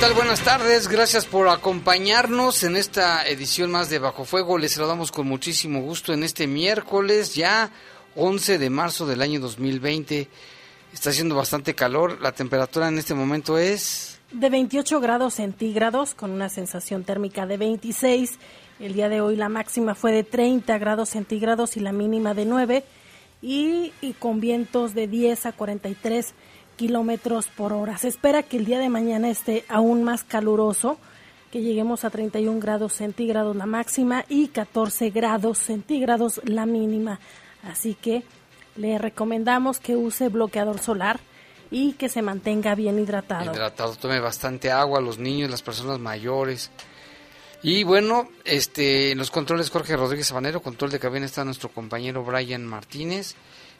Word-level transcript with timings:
Buenas 0.00 0.40
tardes, 0.40 0.88
gracias 0.88 1.26
por 1.26 1.48
acompañarnos 1.48 2.64
en 2.64 2.74
esta 2.74 3.28
edición 3.28 3.70
más 3.70 3.90
de 3.90 3.98
Bajo 3.98 4.24
Fuego. 4.24 4.58
Les 4.58 4.72
saludamos 4.72 5.12
con 5.12 5.28
muchísimo 5.28 5.82
gusto 5.82 6.12
en 6.12 6.24
este 6.24 6.46
miércoles, 6.46 7.34
ya 7.34 7.70
11 8.16 8.58
de 8.58 8.70
marzo 8.70 9.06
del 9.06 9.20
año 9.20 9.40
2020. 9.40 10.26
Está 10.92 11.10
haciendo 11.10 11.36
bastante 11.36 11.74
calor, 11.74 12.20
la 12.20 12.32
temperatura 12.32 12.88
en 12.88 12.98
este 12.98 13.14
momento 13.14 13.58
es... 13.58 14.18
De 14.32 14.48
28 14.48 15.00
grados 15.00 15.34
centígrados 15.34 16.14
con 16.14 16.30
una 16.30 16.48
sensación 16.48 17.04
térmica 17.04 17.46
de 17.46 17.58
26. 17.58 18.38
El 18.80 18.94
día 18.94 19.08
de 19.10 19.20
hoy 19.20 19.36
la 19.36 19.48
máxima 19.50 19.94
fue 19.94 20.12
de 20.12 20.24
30 20.24 20.78
grados 20.78 21.10
centígrados 21.10 21.76
y 21.76 21.80
la 21.80 21.92
mínima 21.92 22.34
de 22.34 22.46
9. 22.46 22.84
Y, 23.42 23.92
y 24.00 24.14
con 24.14 24.40
vientos 24.40 24.94
de 24.94 25.06
10 25.06 25.46
a 25.46 25.52
43 25.52 26.34
kilómetros 26.80 27.48
por 27.48 27.74
hora. 27.74 27.98
Se 27.98 28.08
espera 28.08 28.42
que 28.42 28.56
el 28.56 28.64
día 28.64 28.78
de 28.78 28.88
mañana 28.88 29.28
esté 29.28 29.66
aún 29.68 30.02
más 30.02 30.24
caluroso, 30.24 30.96
que 31.52 31.60
lleguemos 31.60 32.06
a 32.06 32.10
31 32.10 32.58
grados 32.58 32.94
centígrados 32.94 33.54
la 33.54 33.66
máxima 33.66 34.24
y 34.30 34.48
14 34.48 35.10
grados 35.10 35.58
centígrados 35.58 36.40
la 36.42 36.64
mínima. 36.64 37.20
Así 37.64 37.92
que 37.92 38.22
le 38.76 38.96
recomendamos 38.96 39.78
que 39.78 39.94
use 39.94 40.30
bloqueador 40.30 40.78
solar 40.78 41.20
y 41.70 41.92
que 41.92 42.08
se 42.08 42.22
mantenga 42.22 42.74
bien 42.74 42.98
hidratado. 42.98 43.52
Hidratado, 43.52 43.94
tome 43.96 44.18
bastante 44.18 44.70
agua, 44.70 45.02
los 45.02 45.18
niños, 45.18 45.50
las 45.50 45.60
personas 45.60 45.98
mayores. 45.98 46.70
Y 47.62 47.84
bueno, 47.84 48.30
este, 48.46 49.10
en 49.10 49.18
los 49.18 49.30
controles 49.30 49.68
Jorge 49.68 49.98
Rodríguez 49.98 50.28
Sabanero, 50.28 50.62
control 50.62 50.90
de 50.92 50.98
cabina 50.98 51.26
está 51.26 51.44
nuestro 51.44 51.68
compañero 51.68 52.24
Brian 52.24 52.64
Martínez 52.64 53.34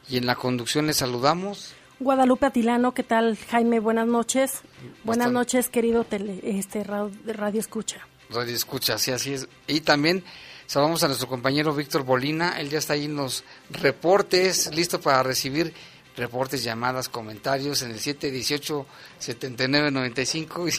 y 0.07 0.19
en 0.19 0.27
la 0.27 0.35
conducción 0.35 0.87
le 0.87 0.93
saludamos 0.93 1.73
Guadalupe 2.01 2.47
Atilano, 2.47 2.95
¿qué 2.95 3.03
tal 3.03 3.37
Jaime? 3.51 3.79
Buenas 3.79 4.07
noches. 4.07 4.63
Buenas 5.05 5.31
noches, 5.31 5.69
querido 5.69 6.05
tele, 6.05 6.41
este 6.43 6.83
radio, 6.83 7.61
escucha. 7.61 7.99
Radio 8.31 8.57
escucha, 8.57 8.97
sí, 8.97 9.11
así 9.11 9.35
es. 9.35 9.47
Y 9.67 9.83
también 9.83 10.25
saludamos 10.67 11.05
a 11.05 11.09
nuestro 11.09 11.29
compañero 11.29 11.75
Víctor 11.75 12.05
Bolina, 12.05 12.59
él 12.59 12.71
ya 12.71 12.79
está 12.79 12.95
ahí 12.95 13.05
en 13.05 13.17
los 13.17 13.45
reportes, 13.69 14.75
listo 14.75 14.99
para 14.99 15.23
recibir 15.23 15.75
reportes, 16.17 16.65
llamadas, 16.65 17.11
comentarios 17.11 17.83
en 17.83 17.91
el 17.91 17.99
718-7995 18.01 20.69
y 20.69 20.71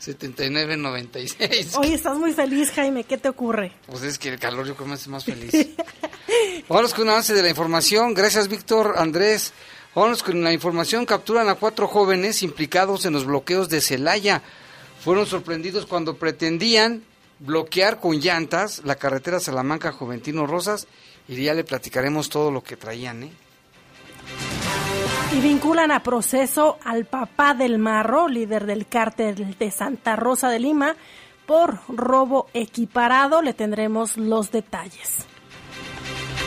718-7996. 0.00 1.76
Hoy 1.78 1.92
estás 1.92 2.16
muy 2.16 2.32
feliz, 2.32 2.70
Jaime, 2.70 3.04
¿qué 3.04 3.18
te 3.18 3.28
ocurre? 3.28 3.72
Pues 3.86 4.02
es 4.02 4.18
que 4.18 4.30
el 4.30 4.38
calor 4.38 4.66
yo 4.66 4.74
creo 4.76 4.88
me 4.88 4.94
hace 4.94 5.10
más 5.10 5.24
feliz. 5.26 5.52
Vamos 6.68 6.94
con 6.94 7.02
un 7.02 7.10
avance 7.10 7.34
de 7.34 7.42
la 7.42 7.50
información. 7.50 8.14
Gracias, 8.14 8.48
Víctor, 8.48 8.94
Andrés. 8.96 9.52
Vamos 9.92 10.22
con 10.22 10.42
la 10.44 10.52
información. 10.52 11.04
Capturan 11.04 11.48
a 11.48 11.56
cuatro 11.56 11.88
jóvenes 11.88 12.44
implicados 12.44 13.06
en 13.06 13.12
los 13.12 13.24
bloqueos 13.24 13.68
de 13.68 13.80
Celaya. 13.80 14.40
Fueron 15.00 15.26
sorprendidos 15.26 15.86
cuando 15.86 16.14
pretendían 16.14 17.02
bloquear 17.40 17.98
con 17.98 18.20
llantas 18.20 18.82
la 18.84 18.94
carretera 18.94 19.40
Salamanca-Juventino 19.40 20.46
Rosas. 20.46 20.86
Y 21.26 21.42
ya 21.42 21.54
le 21.54 21.64
platicaremos 21.64 22.28
todo 22.28 22.52
lo 22.52 22.62
que 22.62 22.76
traían. 22.76 23.24
¿eh? 23.24 23.32
Y 25.32 25.40
vinculan 25.40 25.90
a 25.90 26.04
proceso 26.04 26.78
al 26.84 27.06
papá 27.06 27.54
del 27.54 27.78
Marro, 27.78 28.28
líder 28.28 28.66
del 28.66 28.86
cártel 28.86 29.56
de 29.58 29.70
Santa 29.72 30.14
Rosa 30.14 30.48
de 30.50 30.60
Lima, 30.60 30.94
por 31.46 31.80
robo 31.88 32.48
equiparado. 32.54 33.42
Le 33.42 33.54
tendremos 33.54 34.16
los 34.16 34.52
detalles. 34.52 35.29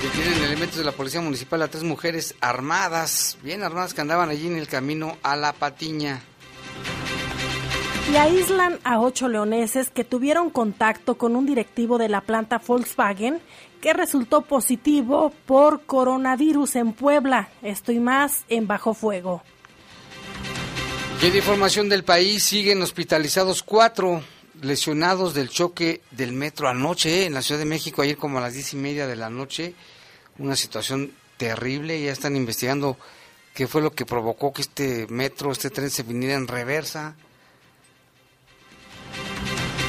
Detienen 0.04 0.44
elementos 0.44 0.78
de 0.78 0.84
la 0.84 0.92
Policía 0.92 1.22
Municipal 1.22 1.62
a 1.62 1.70
tres 1.70 1.82
mujeres 1.84 2.36
armadas, 2.42 3.38
bien 3.42 3.64
armadas, 3.64 3.94
que 3.94 4.02
andaban 4.02 4.30
allí 4.30 4.48
en 4.48 4.58
el 4.58 4.68
camino 4.68 5.18
a 5.24 5.38
La 5.38 5.54
Patiña. 5.54 6.22
Y 8.12 8.18
aíslan 8.18 8.82
a 8.84 9.00
ocho 9.00 9.30
leoneses 9.30 9.92
que 9.92 10.04
tuvieron 10.04 10.50
contacto 10.50 11.18
con 11.18 11.38
un 11.38 11.46
directivo 11.46 11.98
de 11.98 12.10
la 12.10 12.20
planta 12.20 12.58
Volkswagen 12.58 13.40
que 13.80 13.94
resultó 13.94 14.42
positivo 14.42 15.32
por 15.46 15.86
coronavirus 15.86 16.76
en 16.76 16.92
Puebla. 16.92 17.48
Estoy 17.62 18.02
más 18.02 18.44
en 18.50 18.68
bajo 18.68 18.94
fuego. 18.94 19.42
Y 21.22 21.28
en 21.28 21.36
información 21.38 21.88
del 21.88 22.04
país 22.04 22.44
siguen 22.44 22.82
hospitalizados 22.82 23.64
cuatro 23.64 24.22
lesionados 24.62 25.34
del 25.34 25.48
choque 25.48 26.02
del 26.12 26.34
metro 26.34 26.68
anoche 26.68 27.22
eh, 27.22 27.26
en 27.26 27.34
la 27.34 27.42
Ciudad 27.42 27.60
de 27.60 27.66
México, 27.66 28.02
ayer 28.02 28.18
como 28.18 28.40
a 28.40 28.42
las 28.42 28.54
diez 28.54 28.74
y 28.74 28.76
media 28.76 29.08
de 29.08 29.16
la 29.16 29.30
noche 29.30 29.74
una 30.40 30.56
situación 30.56 31.12
terrible. 31.38 32.02
Ya 32.02 32.12
están 32.12 32.36
investigando 32.36 32.98
qué 33.54 33.68
fue 33.68 33.82
lo 33.82 33.92
que 33.92 34.06
provocó 34.06 34.54
que 34.54 34.62
este 34.62 35.08
metro, 35.08 35.52
este 35.52 35.70
tren 35.70 35.90
se 35.90 36.04
viniera 36.04 36.36
en 36.36 36.48
reversa. 36.48 37.16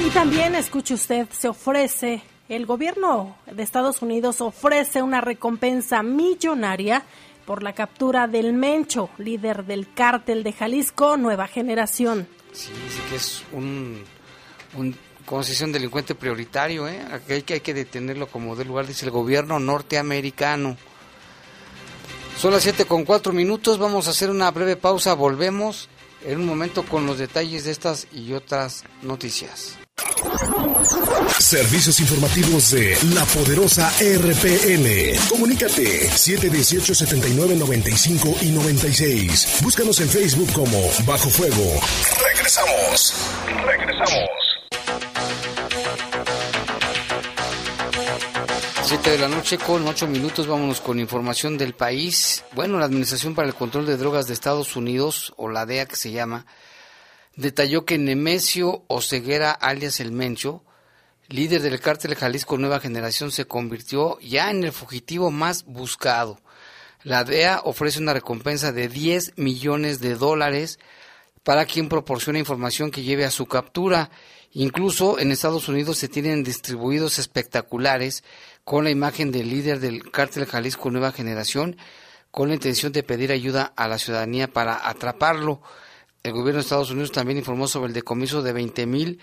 Y 0.04 0.10
también, 0.10 0.54
escuche 0.54 0.94
usted, 0.94 1.28
se 1.30 1.48
ofrece, 1.48 2.22
el 2.48 2.66
gobierno 2.66 3.36
de 3.50 3.62
Estados 3.62 4.02
Unidos 4.02 4.40
ofrece 4.40 5.02
una 5.02 5.20
recompensa 5.20 6.02
millonaria 6.02 7.04
por 7.46 7.62
la 7.62 7.72
captura 7.72 8.26
del 8.26 8.52
Mencho, 8.52 9.08
líder 9.18 9.64
del 9.64 9.92
cártel 9.92 10.42
de 10.42 10.52
Jalisco, 10.52 11.16
Nueva 11.16 11.46
Generación. 11.46 12.26
Sí, 12.52 12.72
sí 12.88 13.00
que 13.08 13.16
es 13.16 13.44
un, 13.52 14.04
un 14.76 14.96
como 15.24 15.42
delincuente 15.42 16.14
prioritario, 16.14 16.86
¿eh? 16.88 17.00
hay 17.28 17.42
que, 17.42 17.54
hay 17.54 17.60
que 17.60 17.74
detenerlo 17.74 18.26
como 18.26 18.56
del 18.56 18.68
lugar, 18.68 18.86
dice 18.86 19.06
el 19.06 19.10
gobierno 19.10 19.58
norteamericano. 19.58 20.76
Son 22.38 22.52
las 22.52 22.62
7 22.62 22.84
con 22.84 23.04
4 23.04 23.32
minutos, 23.32 23.78
vamos 23.78 24.06
a 24.06 24.10
hacer 24.10 24.30
una 24.30 24.50
breve 24.50 24.76
pausa, 24.76 25.14
volvemos 25.14 25.88
en 26.24 26.40
un 26.40 26.46
momento 26.46 26.82
con 26.84 27.06
los 27.06 27.18
detalles 27.18 27.64
de 27.64 27.70
estas 27.70 28.06
y 28.12 28.32
otras 28.32 28.84
noticias. 29.02 29.78
Servicios 31.38 32.00
informativos 32.00 32.70
de 32.72 32.96
la 33.14 33.24
poderosa 33.26 33.92
RPN. 34.00 35.18
Comunícate 35.28 36.08
718 36.10 36.94
79 36.94 37.56
95 37.56 38.36
y 38.42 38.50
96. 38.50 39.58
Búscanos 39.62 40.00
en 40.00 40.08
Facebook 40.08 40.52
como 40.52 40.78
Bajo 41.04 41.28
Fuego. 41.30 41.80
Regresamos. 42.24 43.14
Regresamos. 43.66 44.43
7 48.94 49.10
de 49.10 49.18
la 49.18 49.28
noche 49.28 49.58
con 49.58 49.84
8 49.88 50.06
minutos 50.06 50.46
vámonos 50.46 50.80
con 50.80 51.00
información 51.00 51.58
del 51.58 51.74
país. 51.74 52.44
Bueno, 52.52 52.78
la 52.78 52.84
Administración 52.84 53.34
para 53.34 53.48
el 53.48 53.54
Control 53.54 53.86
de 53.86 53.96
Drogas 53.96 54.28
de 54.28 54.34
Estados 54.34 54.76
Unidos, 54.76 55.34
o 55.36 55.48
la 55.48 55.66
DEA 55.66 55.86
que 55.86 55.96
se 55.96 56.12
llama, 56.12 56.46
detalló 57.34 57.84
que 57.84 57.98
Nemesio 57.98 58.84
Oceguera, 58.86 59.50
alias 59.50 59.98
El 59.98 60.12
Mencho, 60.12 60.62
líder 61.26 61.60
del 61.62 61.80
cártel 61.80 62.14
Jalisco 62.14 62.56
Nueva 62.56 62.78
Generación, 62.78 63.32
se 63.32 63.46
convirtió 63.46 64.20
ya 64.20 64.52
en 64.52 64.62
el 64.62 64.70
fugitivo 64.70 65.32
más 65.32 65.64
buscado. 65.64 66.38
La 67.02 67.24
DEA 67.24 67.62
ofrece 67.64 67.98
una 67.98 68.14
recompensa 68.14 68.70
de 68.70 68.86
10 68.86 69.32
millones 69.38 69.98
de 69.98 70.14
dólares 70.14 70.78
para 71.42 71.66
quien 71.66 71.88
proporcione 71.88 72.38
información 72.38 72.92
que 72.92 73.02
lleve 73.02 73.24
a 73.24 73.32
su 73.32 73.46
captura. 73.46 74.10
Incluso 74.52 75.18
en 75.18 75.32
Estados 75.32 75.68
Unidos 75.68 75.98
se 75.98 76.08
tienen 76.08 76.44
distribuidos 76.44 77.18
espectaculares 77.18 78.22
con 78.64 78.84
la 78.84 78.90
imagen 78.90 79.30
del 79.30 79.50
líder 79.50 79.80
del 79.80 80.10
cártel 80.10 80.46
Jalisco 80.46 80.90
Nueva 80.90 81.12
Generación 81.12 81.76
con 82.30 82.48
la 82.48 82.54
intención 82.54 82.90
de 82.92 83.02
pedir 83.02 83.30
ayuda 83.30 83.72
a 83.76 83.86
la 83.86 83.98
ciudadanía 83.98 84.48
para 84.48 84.88
atraparlo. 84.88 85.62
El 86.22 86.32
gobierno 86.32 86.54
de 86.54 86.62
Estados 86.62 86.90
Unidos 86.90 87.12
también 87.12 87.38
informó 87.38 87.68
sobre 87.68 87.88
el 87.88 87.94
decomiso 87.94 88.42
de 88.42 88.52
20 88.52 88.86
mil 88.86 89.20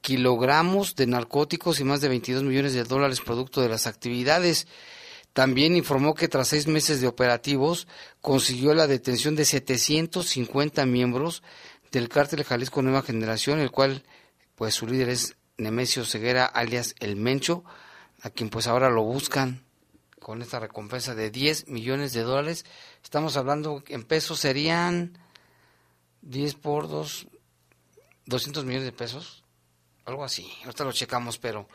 kilogramos 0.00 0.94
de 0.94 1.06
narcóticos 1.06 1.80
y 1.80 1.84
más 1.84 2.00
de 2.00 2.08
22 2.08 2.44
millones 2.44 2.74
de 2.74 2.84
dólares 2.84 3.20
producto 3.20 3.60
de 3.60 3.68
las 3.68 3.86
actividades. 3.86 4.68
También 5.32 5.76
informó 5.76 6.14
que 6.14 6.28
tras 6.28 6.48
seis 6.48 6.66
meses 6.66 7.00
de 7.00 7.08
operativos 7.08 7.88
consiguió 8.20 8.72
la 8.72 8.86
detención 8.86 9.34
de 9.34 9.44
750 9.44 10.86
miembros 10.86 11.42
del 11.90 12.08
cártel 12.08 12.44
Jalisco 12.44 12.82
Nueva 12.82 13.02
Generación, 13.02 13.58
el 13.58 13.70
cual 13.70 14.04
pues 14.54 14.74
su 14.74 14.86
líder 14.86 15.08
es 15.08 15.36
Nemesio 15.58 16.04
Ceguera 16.04 16.46
alias 16.46 16.94
El 17.00 17.16
Mencho, 17.16 17.64
a 18.26 18.30
quien 18.30 18.50
pues 18.50 18.66
ahora 18.66 18.90
lo 18.90 19.04
buscan 19.04 19.62
con 20.18 20.42
esta 20.42 20.58
recompensa 20.58 21.14
de 21.14 21.30
10 21.30 21.68
millones 21.68 22.12
de 22.12 22.22
dólares. 22.22 22.66
Estamos 23.04 23.36
hablando 23.36 23.84
en 23.86 24.02
pesos 24.02 24.40
serían 24.40 25.16
10 26.22 26.56
por 26.56 26.88
2, 26.88 27.28
200 28.24 28.64
millones 28.64 28.84
de 28.84 28.90
pesos, 28.90 29.44
algo 30.04 30.24
así. 30.24 30.50
Ahorita 30.64 30.82
lo 30.82 30.90
checamos, 30.90 31.38
pero 31.38 31.68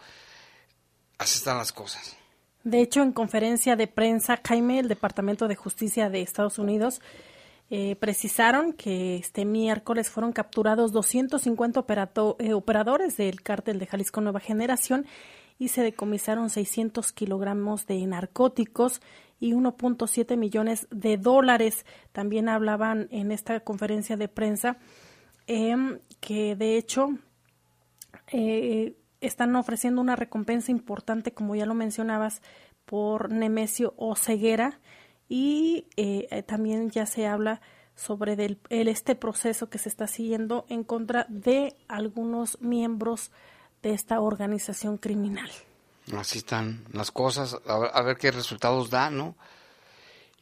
así 1.17 1.37
están 1.37 1.57
las 1.57 1.71
cosas. 1.71 2.17
De 2.65 2.81
hecho, 2.81 3.01
en 3.01 3.13
conferencia 3.13 3.77
de 3.77 3.87
prensa, 3.87 4.41
Jaime, 4.45 4.79
el 4.79 4.89
Departamento 4.89 5.47
de 5.47 5.55
Justicia 5.55 6.09
de 6.09 6.21
Estados 6.21 6.59
Unidos, 6.59 6.99
eh, 7.69 7.95
precisaron 7.95 8.73
que 8.73 9.15
este 9.15 9.45
miércoles 9.45 10.09
fueron 10.09 10.33
capturados 10.33 10.91
250 10.91 11.85
eh, 12.39 12.53
operadores 12.53 13.15
del 13.15 13.41
cártel 13.41 13.79
de 13.79 13.87
Jalisco 13.87 14.19
Nueva 14.19 14.41
Generación 14.41 15.05
y 15.61 15.67
se 15.67 15.83
decomisaron 15.83 16.49
600 16.49 17.11
kilogramos 17.11 17.85
de 17.85 18.03
narcóticos 18.07 18.99
y 19.39 19.53
1.7 19.53 20.35
millones 20.35 20.87
de 20.89 21.17
dólares. 21.17 21.85
También 22.11 22.49
hablaban 22.49 23.07
en 23.11 23.31
esta 23.31 23.59
conferencia 23.59 24.17
de 24.17 24.27
prensa 24.27 24.77
em, 25.45 25.99
que 26.19 26.55
de 26.55 26.77
hecho 26.77 27.09
eh, 28.31 28.95
están 29.19 29.55
ofreciendo 29.55 30.01
una 30.01 30.15
recompensa 30.15 30.71
importante, 30.71 31.31
como 31.31 31.53
ya 31.55 31.67
lo 31.67 31.75
mencionabas, 31.75 32.41
por 32.85 33.29
Nemesio 33.29 33.93
Oceguera 33.97 34.79
y 35.29 35.85
eh, 35.95 36.41
también 36.47 36.89
ya 36.89 37.05
se 37.05 37.27
habla 37.27 37.61
sobre 37.93 38.33
el, 38.33 38.57
este 38.69 39.13
proceso 39.13 39.69
que 39.69 39.77
se 39.77 39.89
está 39.89 40.07
siguiendo 40.07 40.65
en 40.69 40.83
contra 40.83 41.27
de 41.29 41.75
algunos 41.87 42.59
miembros 42.61 43.29
de 43.81 43.93
esta 43.93 44.19
organización 44.19 44.97
criminal. 44.97 45.49
Así 46.17 46.39
están 46.39 46.85
las 46.91 47.11
cosas, 47.11 47.57
a 47.65 48.01
ver, 48.01 48.17
qué 48.17 48.31
resultados 48.31 48.89
da, 48.89 49.09
¿no? 49.09 49.35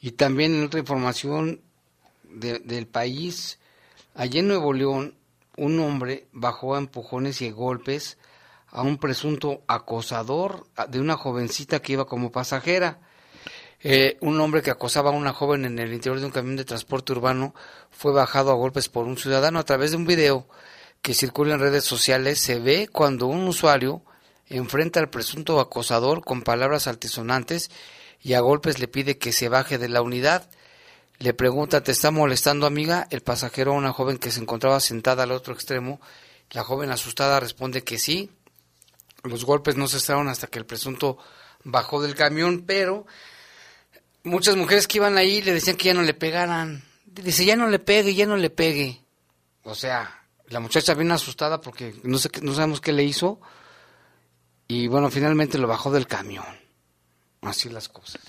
Y 0.02 0.12
también 0.12 0.56
en 0.56 0.64
otra 0.64 0.80
información 0.80 1.62
del 2.24 2.88
país, 2.88 3.60
allí 4.16 4.40
en 4.40 4.48
Nuevo 4.48 4.74
León, 4.74 5.16
un 5.58 5.80
hombre 5.80 6.28
bajó 6.32 6.76
a 6.76 6.80
empujones 6.80 7.42
y 7.42 7.52
golpes 7.52 8.18
a 8.68 8.82
un 8.82 8.98
presunto 8.98 9.64
acosador 9.68 10.68
de 10.88 11.00
una 11.00 11.18
jovencita 11.18 11.82
que 11.82 11.94
iba 11.94 12.06
como 12.06 12.32
pasajera. 12.32 13.00
Eh, 13.82 14.18
un 14.22 14.40
hombre 14.42 14.62
que 14.62 14.72
acosaba 14.72 15.10
a 15.10 15.14
una 15.14 15.34
joven 15.34 15.66
en 15.66 15.80
el 15.80 15.94
interior 15.94 16.20
de 16.20 16.26
un 16.26 16.32
camión 16.32 16.58
de 16.58 16.66
transporte 16.66 17.14
urbano 17.14 17.54
fue 17.92 18.12
bajado 18.12 18.52
a 18.52 18.56
golpes 18.56 18.90
por 18.90 19.06
un 19.06 19.18
ciudadano 19.18 19.60
a 19.60 19.64
través 19.64 19.92
de 19.92 19.98
un 19.98 20.06
video 20.06 20.48
que 21.01 21.13
circula 21.13 21.56
en 21.56 21.60
redes 21.60 21.84
sociales. 21.84 22.40
Se 22.40 22.60
ve 22.60 22.88
cuando 22.92 23.28
un 23.28 23.48
usuario 23.48 24.04
enfrenta 24.48 25.00
al 25.00 25.10
presunto 25.10 25.60
acosador 25.60 26.24
con 26.24 26.42
palabras 26.42 26.88
altisonantes 26.88 27.69
y 28.22 28.34
a 28.34 28.42
golpes 28.42 28.80
le 28.80 28.88
pide 28.88 29.18
que 29.18 29.31
se 29.31 29.50
baje 29.50 29.78
de 29.78 29.90
la 29.90 30.01
unidad. 30.01 30.50
Le 31.19 31.34
pregunta, 31.34 31.84
¿te 31.84 31.92
está 31.92 32.12
molestando 32.12 32.66
amiga? 32.66 33.07
El 33.10 33.22
pasajero 33.22 33.74
a 33.74 33.78
una 33.78 33.94
joven 33.94 34.18
que 34.18 34.31
se 34.31 34.42
encontraba 34.42 34.80
sentada 34.80 35.24
al 35.24 35.31
otro 35.31 35.54
extremo. 35.54 36.00
La 36.51 36.63
joven 36.63 36.92
asustada 36.92 37.40
responde 37.40 37.84
que 37.84 38.00
sí, 38.00 38.31
los 39.24 39.45
golpes 39.45 39.75
no 39.75 39.88
cesaron 39.88 40.30
hasta 40.30 40.48
que 40.48 40.60
el 40.60 40.66
presunto 40.66 41.18
bajó 41.63 42.02
del 42.02 42.16
camión, 42.16 42.63
pero 42.66 43.06
muchas 44.24 44.56
mujeres 44.56 44.88
que 44.88 44.98
iban 44.98 45.18
ahí 45.18 45.42
le 45.42 45.54
decían 45.54 45.75
que 45.75 45.86
ya 45.86 45.94
no 45.94 46.02
le 46.02 46.13
pegaran. 46.13 46.84
Dice, 47.06 47.45
ya 47.45 47.56
no 47.56 47.68
le 47.68 47.80
pegue, 47.80 48.16
ya 48.16 48.25
no 48.25 48.38
le 48.38 48.50
pegue. 48.50 49.02
O 49.63 49.75
sea, 49.75 50.19
la 50.50 50.60
muchacha 50.60 50.94
viene 50.94 51.13
asustada 51.13 51.62
porque 51.62 51.96
no, 52.04 52.18
sé, 52.18 52.30
no 52.42 52.54
sabemos 52.54 52.81
qué 52.81 52.94
le 52.94 53.04
hizo. 53.04 53.40
Y 54.68 54.88
bueno, 54.88 55.10
finalmente 55.10 55.57
lo 55.57 55.68
bajó 55.68 55.92
del 55.92 56.07
camión. 56.07 56.46
Así 57.42 57.69
las 57.69 57.90
cosas. 57.90 58.22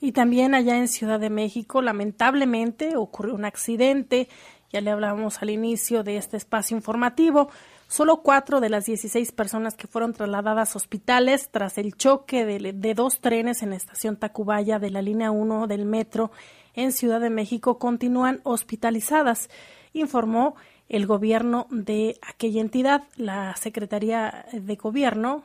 Y 0.00 0.12
también 0.12 0.54
allá 0.54 0.76
en 0.76 0.88
Ciudad 0.88 1.20
de 1.20 1.30
México, 1.30 1.82
lamentablemente, 1.82 2.96
ocurrió 2.96 3.34
un 3.34 3.44
accidente. 3.44 4.28
Ya 4.72 4.80
le 4.80 4.90
hablábamos 4.90 5.42
al 5.42 5.50
inicio 5.50 6.02
de 6.02 6.16
este 6.16 6.36
espacio 6.36 6.76
informativo. 6.76 7.50
Solo 7.86 8.22
cuatro 8.22 8.60
de 8.60 8.68
las 8.68 8.86
16 8.86 9.32
personas 9.32 9.74
que 9.74 9.88
fueron 9.88 10.12
trasladadas 10.14 10.74
a 10.74 10.78
hospitales 10.78 11.48
tras 11.50 11.76
el 11.76 11.96
choque 11.96 12.44
de, 12.44 12.94
dos 12.94 13.20
trenes 13.20 13.62
en 13.62 13.70
la 13.70 13.76
estación 13.76 14.16
Tacubaya 14.16 14.78
de 14.78 14.90
la 14.90 15.02
línea 15.02 15.32
1 15.32 15.66
del 15.66 15.86
metro 15.86 16.30
en 16.74 16.92
Ciudad 16.92 17.20
de 17.20 17.30
México 17.30 17.78
continúan 17.78 18.40
hospitalizadas, 18.44 19.50
informó 19.92 20.54
el 20.90 21.06
gobierno 21.06 21.66
de 21.70 22.18
aquella 22.20 22.60
entidad. 22.60 23.04
La 23.16 23.56
Secretaría 23.56 24.44
de 24.52 24.76
Gobierno, 24.76 25.42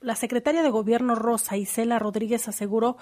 la 0.00 0.16
secretaria 0.16 0.64
de 0.64 0.70
Gobierno 0.70 1.14
Rosa 1.14 1.56
Isela 1.56 2.00
Rodríguez 2.00 2.48
aseguró 2.48 2.96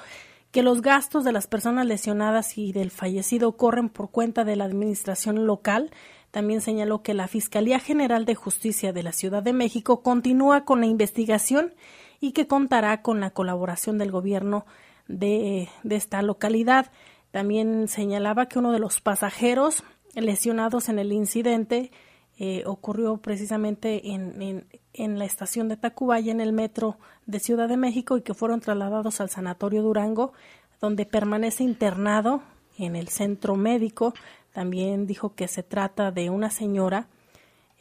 que 0.50 0.62
los 0.62 0.82
gastos 0.82 1.25
de 1.25 1.32
las 1.32 1.46
personas 1.46 1.87
lesionadas 1.87 2.58
y 2.58 2.73
del 2.73 2.91
fallecido 2.91 3.56
corren 3.56 3.88
por 3.88 4.11
cuenta 4.11 4.44
de 4.44 4.56
la 4.56 4.64
administración 4.64 5.46
local 5.46 5.91
también 6.35 6.61
señaló 6.61 7.00
que 7.00 7.14
la 7.14 7.29
Fiscalía 7.29 7.79
General 7.79 8.25
de 8.25 8.35
Justicia 8.35 8.93
de 8.93 9.05
la 9.05 9.12
Ciudad 9.12 9.41
de 9.41 9.52
México 9.52 10.02
continúa 10.02 10.64
con 10.64 10.81
la 10.81 10.87
investigación 10.87 11.75
y 12.20 12.32
que 12.32 12.49
contará 12.49 13.02
con 13.02 13.20
la 13.20 13.31
colaboración 13.31 13.99
del 13.99 14.11
gobierno 14.11 14.67
de, 15.06 15.69
esta 15.89 16.22
localidad. 16.22 16.91
También 17.31 17.86
señalaba 17.86 18.46
que 18.46 18.58
uno 18.58 18.72
de 18.72 18.81
los 18.81 19.01
pasajeros 19.01 19.84
lesionados 20.14 20.88
en 20.88 20.98
el 20.98 21.12
incidente 21.12 21.90
eh, 22.38 22.64
ocurrió 22.66 23.18
precisamente 23.18 24.10
en, 24.10 24.66
en, 24.92 25.18
la 25.18 25.24
estación 25.24 25.68
de 25.68 25.76
Tacubaya, 25.76 26.32
en 26.32 26.40
el 26.40 26.52
metro 26.52 26.96
de 27.26 27.38
Ciudad 27.38 27.68
de 27.68 27.76
México, 27.76 28.16
y 28.16 28.22
que 28.22 28.34
fueron 28.34 28.60
trasladados 28.60 29.20
al 29.20 29.30
Sanatorio 29.30 29.82
Durango, 29.82 30.32
donde 30.80 31.06
permanece 31.06 31.62
internado 31.62 32.42
en 32.76 32.96
el 32.96 33.08
centro 33.08 33.54
médico. 33.54 34.14
También 34.52 35.06
dijo 35.06 35.34
que 35.34 35.46
se 35.46 35.62
trata 35.62 36.10
de 36.10 36.28
una 36.30 36.50
señora 36.50 37.06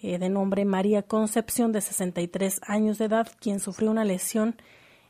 eh, 0.03 0.19
de 0.19 0.29
nombre 0.29 0.65
María 0.65 1.01
Concepción, 1.01 1.71
de 1.71 1.81
63 1.81 2.61
años 2.67 2.99
de 2.99 3.05
edad, 3.05 3.27
quien 3.39 3.59
sufrió 3.59 3.89
una 3.89 4.05
lesión 4.05 4.55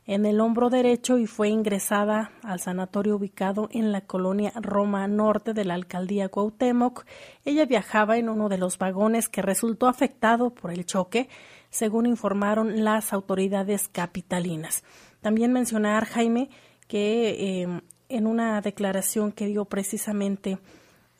en 0.06 0.26
el 0.26 0.40
hombro 0.40 0.68
derecho 0.68 1.18
y 1.18 1.26
fue 1.26 1.48
ingresada 1.48 2.30
al 2.42 2.60
sanatorio 2.60 3.16
ubicado 3.16 3.68
en 3.72 3.90
la 3.90 4.02
colonia 4.02 4.52
Roma 4.56 5.08
Norte 5.08 5.54
de 5.54 5.64
la 5.64 5.74
alcaldía 5.74 6.28
Cuauhtémoc. 6.28 7.06
Ella 7.44 7.64
viajaba 7.64 8.18
en 8.18 8.28
uno 8.28 8.48
de 8.48 8.58
los 8.58 8.76
vagones 8.76 9.28
que 9.28 9.40
resultó 9.40 9.86
afectado 9.86 10.50
por 10.50 10.70
el 10.70 10.84
choque, 10.84 11.28
según 11.70 12.06
informaron 12.06 12.84
las 12.84 13.12
autoridades 13.12 13.88
capitalinas. 13.88 14.84
También 15.22 15.52
mencionar, 15.52 16.04
Jaime, 16.04 16.50
que 16.86 17.62
eh, 17.62 17.80
en 18.10 18.26
una 18.26 18.60
declaración 18.60 19.32
que 19.32 19.46
dio 19.46 19.64
precisamente 19.64 20.58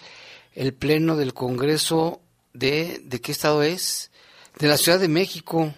el 0.54 0.74
Pleno 0.74 1.16
del 1.16 1.32
Congreso 1.32 2.20
de, 2.52 3.00
¿de 3.02 3.20
qué 3.22 3.32
estado 3.32 3.62
es? 3.62 4.10
De 4.58 4.68
la 4.68 4.76
Ciudad 4.76 5.00
de 5.00 5.08
México. 5.08 5.72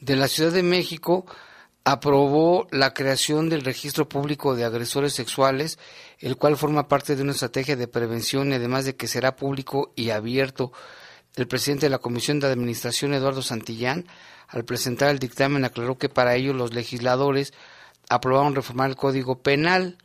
De 0.00 0.16
la 0.16 0.26
Ciudad 0.26 0.50
de 0.50 0.64
México 0.64 1.26
aprobó 1.86 2.66
la 2.72 2.92
creación 2.92 3.48
del 3.48 3.62
registro 3.62 4.08
público 4.08 4.56
de 4.56 4.64
agresores 4.64 5.12
sexuales, 5.12 5.78
el 6.18 6.36
cual 6.36 6.56
forma 6.56 6.88
parte 6.88 7.14
de 7.14 7.22
una 7.22 7.30
estrategia 7.30 7.76
de 7.76 7.86
prevención 7.86 8.50
y 8.50 8.54
además 8.54 8.84
de 8.84 8.96
que 8.96 9.06
será 9.06 9.36
público 9.36 9.92
y 9.94 10.10
abierto. 10.10 10.72
El 11.36 11.46
presidente 11.46 11.86
de 11.86 11.90
la 11.90 12.00
Comisión 12.00 12.40
de 12.40 12.48
Administración, 12.48 13.14
Eduardo 13.14 13.40
Santillán, 13.40 14.08
al 14.48 14.64
presentar 14.64 15.10
el 15.10 15.20
dictamen 15.20 15.64
aclaró 15.64 15.96
que 15.96 16.08
para 16.08 16.34
ello 16.34 16.52
los 16.52 16.74
legisladores 16.74 17.52
aprobaron 18.08 18.56
reformar 18.56 18.90
el 18.90 18.96
Código 18.96 19.38
Penal 19.38 19.96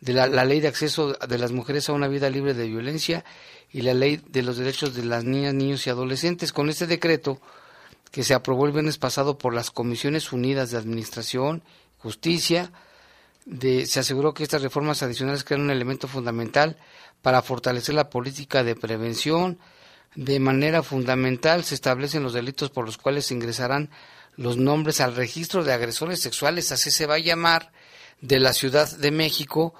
de 0.00 0.14
la, 0.14 0.28
la, 0.28 0.46
ley 0.46 0.60
de 0.60 0.68
acceso 0.68 1.12
de 1.12 1.38
las 1.38 1.52
mujeres 1.52 1.90
a 1.90 1.92
una 1.92 2.08
vida 2.08 2.30
libre 2.30 2.54
de 2.54 2.68
violencia 2.68 3.22
y 3.70 3.82
la 3.82 3.92
ley 3.92 4.22
de 4.28 4.42
los 4.42 4.56
derechos 4.56 4.94
de 4.94 5.04
las 5.04 5.24
niñas, 5.24 5.52
niños 5.52 5.86
y 5.86 5.90
adolescentes. 5.90 6.54
Con 6.54 6.70
este 6.70 6.86
decreto, 6.86 7.38
que 8.10 8.24
se 8.24 8.34
aprobó 8.34 8.66
el 8.66 8.72
viernes 8.72 8.98
pasado 8.98 9.38
por 9.38 9.54
las 9.54 9.70
Comisiones 9.70 10.32
Unidas 10.32 10.70
de 10.70 10.78
Administración, 10.78 11.62
Justicia, 11.98 12.72
de, 13.44 13.86
se 13.86 14.00
aseguró 14.00 14.34
que 14.34 14.42
estas 14.42 14.62
reformas 14.62 15.02
adicionales 15.02 15.44
crean 15.44 15.62
un 15.62 15.70
elemento 15.70 16.06
fundamental 16.06 16.76
para 17.22 17.42
fortalecer 17.42 17.94
la 17.94 18.10
política 18.10 18.62
de 18.62 18.76
prevención. 18.76 19.58
De 20.14 20.38
manera 20.40 20.82
fundamental 20.82 21.64
se 21.64 21.74
establecen 21.74 22.22
los 22.22 22.32
delitos 22.32 22.70
por 22.70 22.84
los 22.86 22.98
cuales 22.98 23.26
se 23.26 23.34
ingresarán 23.34 23.90
los 24.36 24.56
nombres 24.56 25.00
al 25.00 25.16
registro 25.16 25.64
de 25.64 25.72
agresores 25.72 26.20
sexuales, 26.20 26.70
así 26.70 26.90
se 26.90 27.06
va 27.06 27.14
a 27.14 27.18
llamar, 27.18 27.72
de 28.20 28.40
la 28.40 28.52
Ciudad 28.52 28.90
de 28.96 29.10
México, 29.10 29.74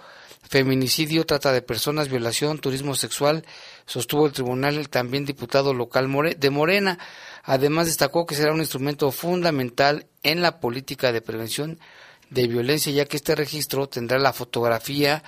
feminicidio, 0.48 1.26
trata 1.26 1.52
de 1.52 1.62
personas, 1.62 2.08
violación, 2.08 2.58
turismo 2.58 2.94
sexual, 2.94 3.44
sostuvo 3.88 4.26
el 4.26 4.32
tribunal 4.32 4.76
el 4.76 4.90
también 4.90 5.24
diputado 5.24 5.72
local 5.74 6.08
de 6.36 6.50
Morena. 6.50 6.98
Además 7.42 7.86
destacó 7.86 8.26
que 8.26 8.34
será 8.34 8.52
un 8.52 8.60
instrumento 8.60 9.10
fundamental 9.10 10.06
en 10.22 10.42
la 10.42 10.60
política 10.60 11.10
de 11.10 11.22
prevención 11.22 11.80
de 12.28 12.46
violencia, 12.46 12.92
ya 12.92 13.06
que 13.06 13.16
este 13.16 13.34
registro 13.34 13.88
tendrá 13.88 14.18
la 14.18 14.34
fotografía 14.34 15.24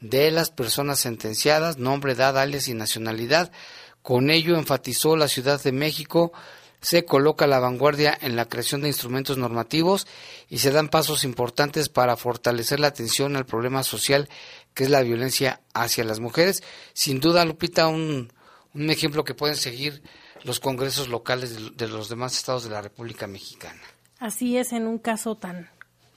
de 0.00 0.32
las 0.32 0.50
personas 0.50 0.98
sentenciadas, 0.98 1.78
nombre, 1.78 2.12
edad, 2.12 2.36
alias 2.36 2.66
y 2.66 2.74
nacionalidad. 2.74 3.52
Con 4.02 4.30
ello 4.30 4.56
enfatizó 4.58 5.16
la 5.16 5.28
Ciudad 5.28 5.62
de 5.62 5.72
México 5.72 6.32
se 6.80 7.04
coloca 7.04 7.44
a 7.44 7.48
la 7.48 7.58
vanguardia 7.58 8.16
en 8.20 8.36
la 8.36 8.46
creación 8.46 8.80
de 8.80 8.88
instrumentos 8.88 9.36
normativos 9.36 10.06
y 10.48 10.58
se 10.58 10.70
dan 10.70 10.88
pasos 10.88 11.24
importantes 11.24 11.88
para 11.88 12.16
fortalecer 12.16 12.80
la 12.80 12.88
atención 12.88 13.36
al 13.36 13.46
problema 13.46 13.82
social 13.82 14.28
que 14.74 14.84
es 14.84 14.90
la 14.90 15.02
violencia 15.02 15.60
hacia 15.74 16.04
las 16.04 16.20
mujeres. 16.20 16.62
Sin 16.92 17.20
duda, 17.20 17.44
Lupita, 17.44 17.88
un, 17.88 18.32
un 18.74 18.90
ejemplo 18.90 19.24
que 19.24 19.34
pueden 19.34 19.56
seguir 19.56 20.02
los 20.44 20.60
congresos 20.60 21.08
locales 21.08 21.76
de, 21.76 21.88
los 21.88 22.08
demás 22.08 22.36
estados 22.36 22.64
de 22.64 22.70
la 22.70 22.82
República 22.82 23.26
Mexicana. 23.26 23.80
Así 24.18 24.56
es, 24.56 24.72
en 24.72 24.86
un 24.86 24.98
caso 24.98 25.36
tan 25.36 25.68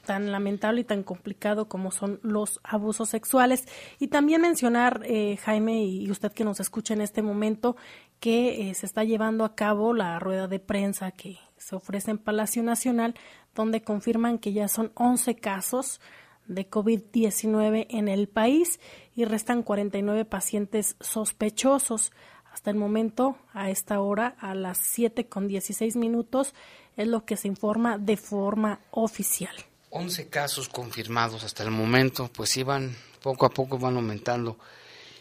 tan 0.06 0.34
lamentable 0.34 0.82
y 0.82 0.84
tan 0.84 1.02
complicado 1.02 1.70
como 1.70 1.90
son 1.90 2.20
los 2.24 2.60
abusos 2.62 3.08
sexuales. 3.08 3.64
Y 4.00 4.10
también 4.10 4.42
mencionar, 4.42 5.00
eh, 5.06 5.38
Jaime, 5.38 5.86
y 5.86 6.12
usted 6.12 6.34
que 6.34 6.44
nos 6.44 6.60
escucha 6.60 6.94
en 6.94 7.00
este 7.00 7.22
momento, 7.22 7.78
que 8.20 8.70
eh, 8.70 8.74
se 8.74 8.86
está 8.86 9.06
llevando 9.06 9.46
a 9.46 9.56
cabo 9.56 9.94
la 9.94 10.20
rueda 10.20 10.50
de 10.50 10.60
prensa 10.60 11.12
que 11.12 11.38
se 11.56 11.78
ofrece 11.78 12.12
en 12.12 12.18
Palacio 12.18 12.64
Nacional, 12.64 13.16
donde 13.56 13.82
confirman 13.82 14.40
que 14.40 14.52
ya 14.52 14.68
son 14.68 14.92
11 14.96 15.36
casos 15.38 16.02
de 16.48 16.70
COVID-19 16.70 17.88
en 17.90 18.08
el 18.08 18.28
país 18.28 18.80
y 19.16 19.26
restan 19.26 19.64
49 19.64 20.26
pacientes 20.26 20.96
sospechosos. 21.00 22.12
Hasta 22.52 22.70
el 22.70 22.78
momento, 22.78 23.38
a 23.54 23.70
esta 23.70 24.00
hora, 24.00 24.36
a 24.40 24.54
las 24.54 24.78
7 24.78 25.26
con 25.26 25.48
16 25.48 25.96
minutos, 25.96 26.54
es 26.98 27.08
lo 27.08 27.26
que 27.26 27.38
se 27.38 27.48
informa 27.48 27.98
de 27.98 28.18
forma 28.18 28.80
oficial. 28.92 29.56
11 29.90 30.28
casos 30.28 30.70
confirmados 30.70 31.44
hasta 31.44 31.64
el 31.64 31.72
momento, 31.72 32.30
pues 32.34 32.56
iban, 32.58 32.96
poco 33.22 33.46
a 33.46 33.50
poco 33.50 33.78
van 33.78 33.96
aumentando. 33.96 34.58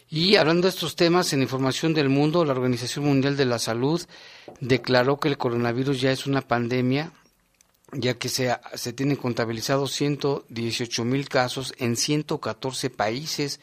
Y 0.09 0.35
hablando 0.35 0.63
de 0.63 0.69
estos 0.69 0.95
temas, 0.95 1.33
en 1.33 1.41
Información 1.41 1.93
del 1.93 2.09
Mundo, 2.09 2.45
la 2.45 2.53
Organización 2.53 3.05
Mundial 3.05 3.35
de 3.35 3.45
la 3.45 3.57
Salud 3.57 4.01
declaró 4.59 5.19
que 5.19 5.27
el 5.27 5.39
coronavirus 5.39 6.01
ya 6.01 6.11
es 6.11 6.27
una 6.27 6.41
pandemia 6.41 7.11
ya 7.93 8.15
que 8.15 8.29
se, 8.29 8.55
se 8.75 8.93
tienen 8.93 9.17
contabilizados 9.17 9.93
118 9.93 11.05
mil 11.05 11.29
casos 11.29 11.73
en 11.77 11.95
114 11.95 12.89
países. 12.89 13.59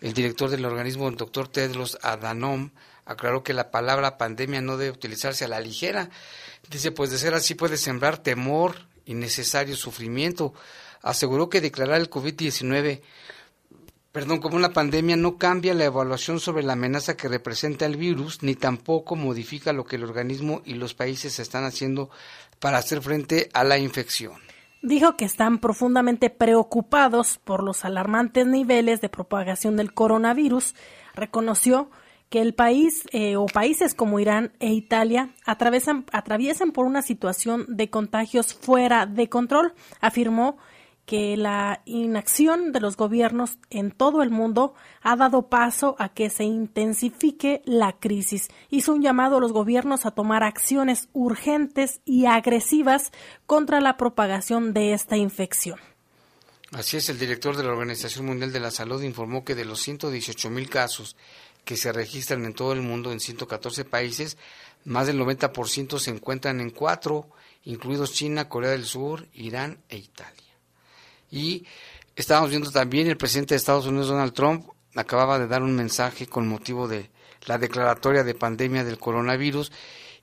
El 0.00 0.14
director 0.14 0.50
del 0.50 0.64
organismo, 0.64 1.08
el 1.08 1.16
doctor 1.16 1.48
Tedros 1.48 1.98
Adhanom, 2.02 2.70
aclaró 3.04 3.42
que 3.42 3.54
la 3.54 3.70
palabra 3.70 4.18
pandemia 4.18 4.60
no 4.60 4.76
debe 4.76 4.92
utilizarse 4.92 5.44
a 5.44 5.48
la 5.48 5.60
ligera. 5.60 6.10
Dice, 6.70 6.92
pues 6.92 7.10
de 7.10 7.18
ser 7.18 7.34
así 7.34 7.54
puede 7.54 7.76
sembrar 7.76 8.18
temor, 8.18 8.86
innecesario 9.06 9.76
sufrimiento. 9.76 10.54
Aseguró 11.02 11.48
que 11.48 11.60
declarar 11.60 12.00
el 12.00 12.10
COVID-19 12.10 13.00
perdón, 14.12 14.38
como 14.38 14.56
una 14.56 14.72
pandemia 14.72 15.16
no 15.16 15.36
cambia 15.36 15.74
la 15.74 15.84
evaluación 15.84 16.40
sobre 16.40 16.62
la 16.62 16.72
amenaza 16.72 17.16
que 17.16 17.28
representa 17.28 17.86
el 17.86 17.96
virus, 17.96 18.42
ni 18.42 18.54
tampoco 18.54 19.16
modifica 19.16 19.72
lo 19.72 19.84
que 19.84 19.96
el 19.96 20.04
organismo 20.04 20.62
y 20.64 20.74
los 20.74 20.94
países 20.94 21.38
están 21.38 21.64
haciendo 21.64 22.10
para 22.58 22.78
hacer 22.78 23.00
frente 23.00 23.48
a 23.52 23.64
la 23.64 23.78
infección. 23.78 24.34
Dijo 24.82 25.16
que 25.16 25.26
están 25.26 25.58
profundamente 25.58 26.30
preocupados 26.30 27.38
por 27.38 27.62
los 27.62 27.84
alarmantes 27.84 28.46
niveles 28.46 29.00
de 29.00 29.10
propagación 29.10 29.76
del 29.76 29.92
coronavirus. 29.92 30.74
Reconoció 31.14 31.90
que 32.30 32.40
el 32.40 32.54
país 32.54 33.04
eh, 33.12 33.36
o 33.36 33.44
países 33.46 33.94
como 33.94 34.20
Irán 34.20 34.52
e 34.58 34.72
Italia 34.72 35.34
atraviesan, 35.44 36.06
atraviesan 36.12 36.72
por 36.72 36.86
una 36.86 37.02
situación 37.02 37.66
de 37.68 37.90
contagios 37.90 38.54
fuera 38.54 39.04
de 39.04 39.28
control. 39.28 39.74
Afirmó 40.00 40.56
que 41.10 41.36
la 41.36 41.82
inacción 41.86 42.70
de 42.70 42.78
los 42.78 42.96
gobiernos 42.96 43.58
en 43.68 43.90
todo 43.90 44.22
el 44.22 44.30
mundo 44.30 44.74
ha 45.02 45.16
dado 45.16 45.48
paso 45.48 45.96
a 45.98 46.10
que 46.10 46.30
se 46.30 46.44
intensifique 46.44 47.62
la 47.64 47.98
crisis. 47.98 48.46
Hizo 48.70 48.92
un 48.92 49.02
llamado 49.02 49.38
a 49.38 49.40
los 49.40 49.52
gobiernos 49.52 50.06
a 50.06 50.12
tomar 50.12 50.44
acciones 50.44 51.08
urgentes 51.12 52.00
y 52.04 52.26
agresivas 52.26 53.10
contra 53.46 53.80
la 53.80 53.96
propagación 53.96 54.72
de 54.72 54.92
esta 54.92 55.16
infección. 55.16 55.80
Así 56.70 56.96
es, 56.96 57.08
el 57.08 57.18
director 57.18 57.56
de 57.56 57.64
la 57.64 57.70
Organización 57.70 58.26
Mundial 58.26 58.52
de 58.52 58.60
la 58.60 58.70
Salud 58.70 59.02
informó 59.02 59.44
que 59.44 59.56
de 59.56 59.64
los 59.64 59.80
118 59.80 60.48
mil 60.48 60.70
casos 60.70 61.16
que 61.64 61.76
se 61.76 61.92
registran 61.92 62.44
en 62.44 62.54
todo 62.54 62.72
el 62.72 62.82
mundo 62.82 63.10
en 63.10 63.18
114 63.18 63.84
países, 63.84 64.38
más 64.84 65.08
del 65.08 65.18
90% 65.18 65.98
se 65.98 66.10
encuentran 66.12 66.60
en 66.60 66.70
cuatro, 66.70 67.30
incluidos 67.64 68.12
China, 68.12 68.48
Corea 68.48 68.70
del 68.70 68.84
Sur, 68.84 69.26
Irán 69.32 69.82
e 69.88 69.96
Italia. 69.96 70.49
Y 71.30 71.66
estábamos 72.16 72.50
viendo 72.50 72.70
también 72.70 73.08
el 73.08 73.16
presidente 73.16 73.54
de 73.54 73.58
Estados 73.58 73.86
Unidos, 73.86 74.08
Donald 74.08 74.32
Trump, 74.32 74.66
acababa 74.94 75.38
de 75.38 75.46
dar 75.46 75.62
un 75.62 75.74
mensaje 75.74 76.26
con 76.26 76.48
motivo 76.48 76.88
de 76.88 77.10
la 77.46 77.58
declaratoria 77.58 78.24
de 78.24 78.34
pandemia 78.34 78.84
del 78.84 78.98
coronavirus 78.98 79.72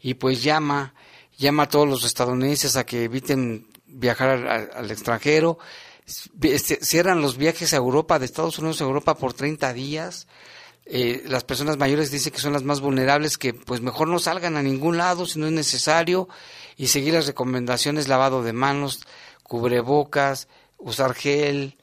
y 0.02 0.16
pues 0.16 0.44
llama, 0.44 0.94
llama 1.38 1.64
a 1.64 1.70
todos 1.70 1.88
los 1.88 2.04
estadounidenses 2.04 2.76
a 2.76 2.86
que 2.86 3.06
eviten 3.06 3.68
viajar 3.86 4.30
al, 4.30 4.70
al 4.74 4.92
extranjero, 4.92 5.58
este, 6.42 6.84
cierran 6.84 7.22
los 7.22 7.38
viajes 7.38 7.74
a 7.74 7.78
Europa, 7.78 8.20
de 8.20 8.26
Estados 8.26 8.60
Unidos 8.60 8.82
a 8.82 8.86
Europa 8.86 9.16
por 9.16 9.34
30 9.34 9.74
días, 9.74 10.28
eh, 10.90 11.24
las 11.28 11.44
personas 11.44 11.78
mayores 11.78 12.12
dicen 12.12 12.32
que 12.32 12.40
son 12.40 12.54
las 12.54 12.64
más 12.64 12.80
vulnerables, 12.80 13.38
que 13.38 13.54
pues 13.54 13.82
mejor 13.82 14.08
no 14.08 14.20
salgan 14.20 14.56
a 14.56 14.64
ningún 14.64 14.98
lado 14.98 15.26
si 15.26 15.38
no 15.38 15.46
es 15.46 15.52
necesario. 15.52 16.30
Y 16.78 16.88
seguir 16.88 17.14
las 17.14 17.28
recomendaciones, 17.28 18.08
lavado 18.08 18.44
de 18.44 18.54
manos, 18.54 19.02
cubrebocas, 19.44 20.48
usar 20.78 21.14
gel, 21.14 21.76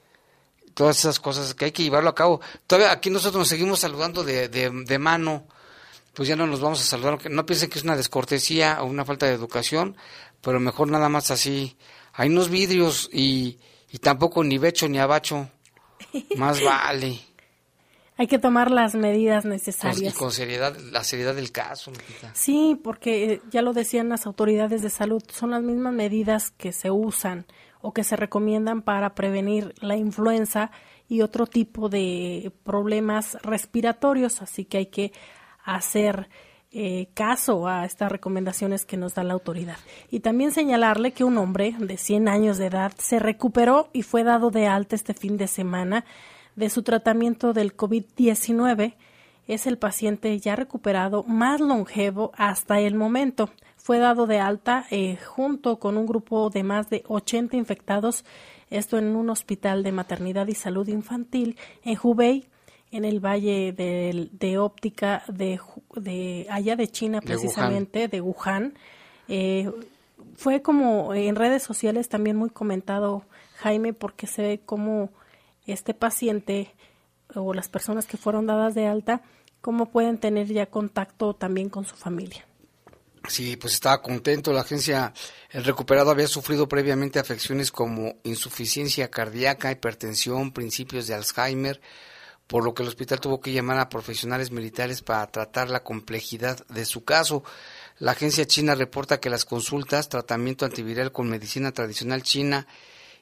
todas 0.74 0.98
esas 0.98 1.20
cosas 1.20 1.54
que 1.54 1.66
hay 1.66 1.72
que 1.72 1.82
llevarlo 1.82 2.10
a 2.10 2.14
cabo. 2.14 2.40
Todavía 2.66 2.92
aquí 2.92 3.10
nosotros 3.10 3.40
nos 3.40 3.48
seguimos 3.48 3.80
saludando 3.80 4.24
de, 4.24 4.48
de, 4.48 4.70
de 4.70 4.98
mano, 4.98 5.46
pues 6.14 6.28
ya 6.28 6.36
no 6.36 6.46
nos 6.46 6.60
vamos 6.60 6.80
a 6.80 6.84
saludar, 6.84 7.30
no 7.30 7.46
piensen 7.46 7.70
que 7.70 7.78
es 7.78 7.84
una 7.84 7.96
descortesía 7.96 8.78
o 8.82 8.86
una 8.86 9.04
falta 9.04 9.26
de 9.26 9.32
educación, 9.32 9.96
pero 10.40 10.60
mejor 10.60 10.88
nada 10.88 11.08
más 11.08 11.30
así. 11.30 11.76
Hay 12.12 12.28
unos 12.28 12.48
vidrios 12.48 13.08
y, 13.12 13.58
y 13.90 13.98
tampoco 13.98 14.44
ni 14.44 14.58
becho 14.58 14.88
ni 14.88 14.98
abacho, 14.98 15.48
más 16.36 16.62
vale. 16.64 17.20
Hay 18.16 18.28
que 18.28 18.38
tomar 18.38 18.70
las 18.70 18.94
medidas 18.94 19.42
Con, 19.42 19.50
y 19.50 19.54
necesarias. 19.54 20.14
con 20.14 20.30
seriedad, 20.30 20.76
la 20.92 21.02
seriedad 21.02 21.34
del 21.34 21.50
caso, 21.50 21.90
Lupita. 21.90 22.30
Sí, 22.32 22.78
porque 22.82 23.24
eh, 23.32 23.42
ya 23.50 23.60
lo 23.60 23.72
decían 23.72 24.08
las 24.08 24.26
autoridades 24.26 24.82
de 24.82 24.90
salud, 24.90 25.20
son 25.32 25.50
las 25.50 25.64
mismas 25.64 25.92
medidas 25.94 26.52
que 26.52 26.72
se 26.72 26.92
usan 26.92 27.44
o 27.84 27.92
que 27.92 28.02
se 28.02 28.16
recomiendan 28.16 28.80
para 28.80 29.14
prevenir 29.14 29.74
la 29.80 29.94
influenza 29.94 30.70
y 31.06 31.20
otro 31.20 31.46
tipo 31.46 31.90
de 31.90 32.50
problemas 32.64 33.36
respiratorios, 33.42 34.40
así 34.40 34.64
que 34.64 34.78
hay 34.78 34.86
que 34.86 35.12
hacer 35.64 36.30
eh, 36.72 37.08
caso 37.12 37.68
a 37.68 37.84
estas 37.84 38.10
recomendaciones 38.10 38.86
que 38.86 38.96
nos 38.96 39.14
da 39.14 39.22
la 39.22 39.34
autoridad. 39.34 39.76
Y 40.10 40.20
también 40.20 40.50
señalarle 40.50 41.12
que 41.12 41.24
un 41.24 41.36
hombre 41.36 41.76
de 41.78 41.98
100 41.98 42.26
años 42.26 42.56
de 42.56 42.66
edad 42.66 42.92
se 42.96 43.18
recuperó 43.18 43.90
y 43.92 44.02
fue 44.02 44.24
dado 44.24 44.50
de 44.50 44.66
alta 44.66 44.96
este 44.96 45.12
fin 45.12 45.36
de 45.36 45.46
semana 45.46 46.06
de 46.56 46.70
su 46.70 46.82
tratamiento 46.82 47.52
del 47.52 47.76
COVID-19 47.76 48.94
es 49.46 49.66
el 49.66 49.76
paciente 49.76 50.38
ya 50.38 50.56
recuperado 50.56 51.22
más 51.24 51.60
longevo 51.60 52.32
hasta 52.34 52.80
el 52.80 52.94
momento. 52.94 53.50
Fue 53.84 53.98
dado 53.98 54.26
de 54.26 54.38
alta 54.38 54.86
eh, 54.90 55.18
junto 55.22 55.78
con 55.78 55.98
un 55.98 56.06
grupo 56.06 56.48
de 56.48 56.62
más 56.62 56.88
de 56.88 57.04
80 57.06 57.54
infectados, 57.58 58.24
esto 58.70 58.96
en 58.96 59.14
un 59.14 59.28
hospital 59.28 59.82
de 59.82 59.92
maternidad 59.92 60.46
y 60.46 60.54
salud 60.54 60.88
infantil 60.88 61.58
en 61.82 61.98
Hubei, 62.02 62.48
en 62.92 63.04
el 63.04 63.20
valle 63.20 63.74
de, 63.74 64.30
de 64.32 64.56
óptica 64.56 65.22
de, 65.28 65.60
de 65.96 66.46
allá 66.48 66.76
de 66.76 66.88
China 66.88 67.20
De 67.20 67.26
Wuhan. 67.26 67.38
precisamente, 67.42 68.08
de 68.08 68.22
Wuhan. 68.22 68.72
Eh, 69.28 69.70
fue 70.34 70.62
como 70.62 71.12
en 71.12 71.36
redes 71.36 71.62
sociales 71.62 72.08
también 72.08 72.36
muy 72.36 72.48
comentado, 72.48 73.24
Jaime, 73.56 73.92
porque 73.92 74.26
se 74.26 74.40
ve 74.40 74.60
como 74.64 75.10
este 75.66 75.92
paciente 75.92 76.70
o 77.34 77.52
las 77.52 77.68
personas 77.68 78.06
que 78.06 78.16
fueron 78.16 78.46
dadas 78.46 78.74
de 78.74 78.86
alta, 78.86 79.20
cómo 79.60 79.90
pueden 79.90 80.16
tener 80.16 80.46
ya 80.46 80.64
contacto 80.64 81.34
también 81.34 81.68
con 81.68 81.84
su 81.84 81.96
familia. 81.96 82.46
Sí, 83.26 83.56
pues 83.56 83.74
estaba 83.74 84.02
contento. 84.02 84.52
La 84.52 84.60
agencia, 84.60 85.12
el 85.50 85.64
recuperado 85.64 86.10
había 86.10 86.28
sufrido 86.28 86.68
previamente 86.68 87.18
afecciones 87.18 87.72
como 87.72 88.16
insuficiencia 88.22 89.10
cardíaca, 89.10 89.72
hipertensión, 89.72 90.52
principios 90.52 91.06
de 91.06 91.14
Alzheimer, 91.14 91.80
por 92.46 92.64
lo 92.64 92.74
que 92.74 92.82
el 92.82 92.88
hospital 92.88 93.20
tuvo 93.20 93.40
que 93.40 93.52
llamar 93.52 93.78
a 93.78 93.88
profesionales 93.88 94.50
militares 94.50 95.00
para 95.00 95.26
tratar 95.28 95.70
la 95.70 95.82
complejidad 95.82 96.66
de 96.66 96.84
su 96.84 97.04
caso. 97.04 97.42
La 97.98 98.12
agencia 98.12 98.46
china 98.46 98.74
reporta 98.74 99.20
que 99.20 99.30
las 99.30 99.46
consultas, 99.46 100.10
tratamiento 100.10 100.66
antiviral 100.66 101.10
con 101.10 101.30
medicina 101.30 101.72
tradicional 101.72 102.22
china 102.22 102.66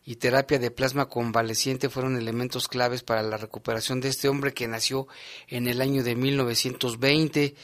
y 0.04 0.16
terapia 0.16 0.58
de 0.58 0.72
plasma 0.72 1.08
convaleciente 1.08 1.88
fueron 1.88 2.16
elementos 2.16 2.66
claves 2.66 3.04
para 3.04 3.22
la 3.22 3.36
recuperación 3.36 4.00
de 4.00 4.08
este 4.08 4.28
hombre 4.28 4.52
que 4.52 4.66
nació 4.66 5.06
en 5.46 5.68
el 5.68 5.80
año 5.80 6.02
de 6.02 6.16
1920. 6.16 7.54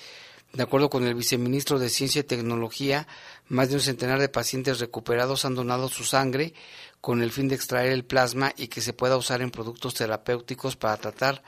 De 0.52 0.62
acuerdo 0.62 0.88
con 0.88 1.04
el 1.04 1.14
viceministro 1.14 1.78
de 1.78 1.90
Ciencia 1.90 2.20
y 2.20 2.24
Tecnología, 2.24 3.06
más 3.48 3.68
de 3.68 3.74
un 3.74 3.80
centenar 3.80 4.18
de 4.18 4.28
pacientes 4.28 4.80
recuperados 4.80 5.44
han 5.44 5.54
donado 5.54 5.88
su 5.88 6.04
sangre 6.04 6.54
con 7.00 7.22
el 7.22 7.32
fin 7.32 7.48
de 7.48 7.54
extraer 7.54 7.92
el 7.92 8.04
plasma 8.04 8.52
y 8.56 8.68
que 8.68 8.80
se 8.80 8.92
pueda 8.92 9.16
usar 9.16 9.42
en 9.42 9.50
productos 9.50 9.94
terapéuticos 9.94 10.76
para 10.76 10.96
tratar 10.96 11.42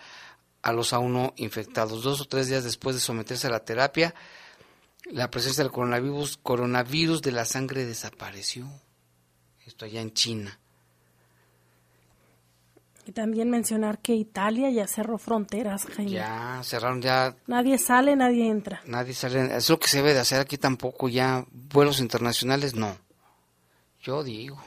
a 0.62 0.72
los 0.72 0.92
aún 0.92 1.14
no 1.14 1.32
infectados. 1.36 2.02
Dos 2.02 2.20
o 2.20 2.24
tres 2.26 2.48
días 2.48 2.62
después 2.62 2.94
de 2.94 3.00
someterse 3.00 3.46
a 3.46 3.50
la 3.50 3.64
terapia, 3.64 4.14
la 5.10 5.30
presencia 5.30 5.64
del 5.64 5.72
coronavirus, 5.72 6.38
coronavirus 6.42 7.22
de 7.22 7.32
la 7.32 7.46
sangre 7.46 7.86
desapareció. 7.86 8.68
Esto 9.64 9.86
allá 9.86 10.02
en 10.02 10.12
China. 10.12 10.60
Y 13.10 13.12
también 13.12 13.50
mencionar 13.50 13.98
que 13.98 14.14
Italia 14.14 14.70
ya 14.70 14.86
cerró 14.86 15.18
fronteras, 15.18 15.84
Jaime. 15.96 16.12
Ya 16.12 16.60
cerraron 16.62 17.02
ya 17.02 17.34
Nadie 17.48 17.76
sale, 17.76 18.14
nadie 18.14 18.46
entra. 18.48 18.80
Nadie 18.86 19.14
sale. 19.14 19.56
Es 19.56 19.68
lo 19.68 19.80
que 19.80 19.88
se 19.88 19.96
debe 19.96 20.14
de 20.14 20.20
hacer 20.20 20.38
aquí 20.38 20.56
tampoco 20.58 21.08
ya. 21.08 21.44
Vuelos 21.50 21.98
internacionales, 21.98 22.76
no. 22.76 22.96
Yo 24.00 24.22
digo. 24.22 24.62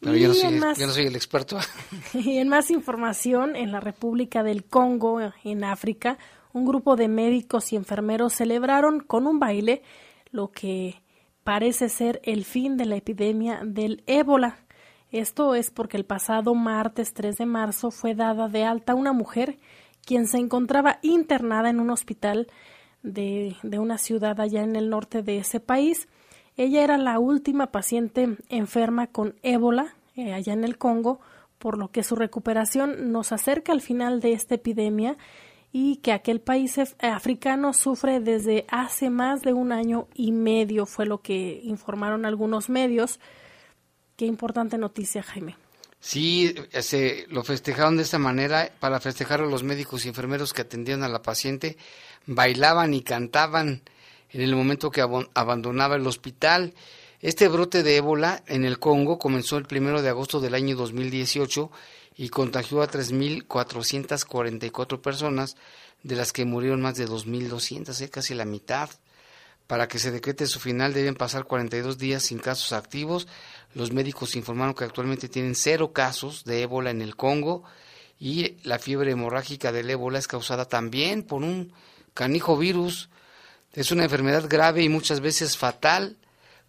Pero 0.00 0.14
yo 0.14 0.28
no, 0.28 0.34
soy, 0.34 0.50
más- 0.58 0.78
yo 0.78 0.86
no 0.88 0.92
soy 0.92 1.06
el 1.06 1.16
experto. 1.16 1.58
Y 2.12 2.36
en 2.36 2.48
más 2.48 2.70
información, 2.70 3.56
en 3.56 3.72
la 3.72 3.80
República 3.80 4.42
del 4.42 4.64
Congo, 4.64 5.20
en 5.42 5.64
África, 5.64 6.18
un 6.52 6.66
grupo 6.66 6.96
de 6.96 7.08
médicos 7.08 7.72
y 7.72 7.76
enfermeros 7.76 8.34
celebraron 8.34 9.00
con 9.00 9.26
un 9.26 9.38
baile 9.38 9.82
lo 10.32 10.50
que 10.50 11.00
parece 11.44 11.88
ser 11.88 12.20
el 12.24 12.44
fin 12.44 12.76
de 12.76 12.84
la 12.84 12.96
epidemia 12.96 13.62
del 13.64 14.02
ébola. 14.06 14.58
Esto 15.12 15.54
es 15.54 15.70
porque 15.70 15.96
el 15.96 16.04
pasado 16.04 16.54
martes 16.54 17.14
3 17.14 17.36
de 17.36 17.46
marzo 17.46 17.90
fue 17.90 18.14
dada 18.14 18.48
de 18.48 18.64
alta 18.64 18.94
una 18.94 19.12
mujer 19.12 19.58
quien 20.04 20.26
se 20.26 20.38
encontraba 20.38 20.98
internada 21.02 21.68
en 21.68 21.80
un 21.80 21.90
hospital 21.90 22.46
de, 23.02 23.56
una 23.78 23.98
ciudad 23.98 24.40
allá 24.40 24.62
en 24.62 24.76
el 24.76 24.88
norte 24.90 25.22
de 25.22 25.38
ese 25.38 25.60
país. 25.60 26.08
Ella 26.56 26.84
era 26.84 26.96
la 26.98 27.18
última 27.18 27.68
paciente 27.68 28.36
enferma 28.48 29.06
con 29.08 29.34
ébola 29.42 29.94
eh, 30.16 30.32
allá 30.32 30.52
en 30.52 30.64
el 30.64 30.78
Congo, 30.78 31.20
por 31.58 31.76
lo 31.78 31.88
que 31.88 32.02
su 32.02 32.14
recuperación 32.16 33.12
nos 33.12 33.32
acerca 33.32 33.72
al 33.72 33.80
final 33.80 34.20
de 34.20 34.32
esta 34.32 34.54
epidemia 34.54 35.16
y 35.72 35.96
que 35.96 36.12
aquel 36.12 36.40
país 36.40 36.78
af- 36.78 36.94
africano 37.00 37.72
sufre 37.72 38.20
desde 38.20 38.64
hace 38.68 39.10
más 39.10 39.42
de 39.42 39.52
un 39.52 39.72
año 39.72 40.08
y 40.14 40.32
medio, 40.32 40.86
fue 40.86 41.06
lo 41.06 41.18
que 41.20 41.60
informaron 41.64 42.24
algunos 42.24 42.68
medios. 42.68 43.20
Qué 44.20 44.26
importante 44.26 44.76
noticia, 44.76 45.22
Jaime. 45.22 45.56
Sí, 45.98 46.54
se 46.80 47.24
lo 47.30 47.42
festejaron 47.42 47.96
de 47.96 48.02
esta 48.02 48.18
manera 48.18 48.70
para 48.78 49.00
festejar 49.00 49.40
a 49.40 49.46
los 49.46 49.62
médicos 49.62 50.04
y 50.04 50.08
enfermeros 50.08 50.52
que 50.52 50.60
atendían 50.60 51.02
a 51.02 51.08
la 51.08 51.22
paciente. 51.22 51.78
Bailaban 52.26 52.92
y 52.92 53.00
cantaban 53.00 53.80
en 54.28 54.42
el 54.42 54.54
momento 54.54 54.90
que 54.90 55.00
abandonaba 55.00 55.96
el 55.96 56.06
hospital. 56.06 56.74
Este 57.22 57.48
brote 57.48 57.82
de 57.82 57.96
ébola 57.96 58.42
en 58.46 58.66
el 58.66 58.78
Congo 58.78 59.18
comenzó 59.18 59.56
el 59.56 59.64
primero 59.64 60.02
de 60.02 60.10
agosto 60.10 60.38
del 60.38 60.52
año 60.52 60.76
2018 60.76 61.70
y 62.18 62.28
contagió 62.28 62.82
a 62.82 62.90
3.444 62.90 65.00
personas, 65.00 65.56
de 66.02 66.16
las 66.16 66.34
que 66.34 66.44
murieron 66.44 66.82
más 66.82 66.96
de 66.96 67.08
2.200, 67.08 67.98
eh, 68.02 68.10
casi 68.10 68.34
la 68.34 68.44
mitad. 68.44 68.90
Para 69.70 69.86
que 69.86 70.00
se 70.00 70.10
decrete 70.10 70.48
su 70.48 70.58
final 70.58 70.92
deben 70.92 71.14
pasar 71.14 71.44
42 71.44 71.96
días 71.96 72.24
sin 72.24 72.40
casos 72.40 72.72
activos. 72.72 73.28
Los 73.72 73.92
médicos 73.92 74.34
informaron 74.34 74.74
que 74.74 74.82
actualmente 74.82 75.28
tienen 75.28 75.54
cero 75.54 75.92
casos 75.92 76.42
de 76.42 76.62
ébola 76.62 76.90
en 76.90 77.00
el 77.00 77.14
Congo 77.14 77.62
y 78.18 78.56
la 78.64 78.80
fiebre 78.80 79.12
hemorrágica 79.12 79.70
del 79.70 79.88
ébola 79.88 80.18
es 80.18 80.26
causada 80.26 80.64
también 80.64 81.22
por 81.22 81.44
un 81.44 81.72
canijo 82.14 82.56
virus. 82.56 83.10
Es 83.72 83.92
una 83.92 84.02
enfermedad 84.02 84.48
grave 84.48 84.82
y 84.82 84.88
muchas 84.88 85.20
veces 85.20 85.56
fatal. 85.56 86.16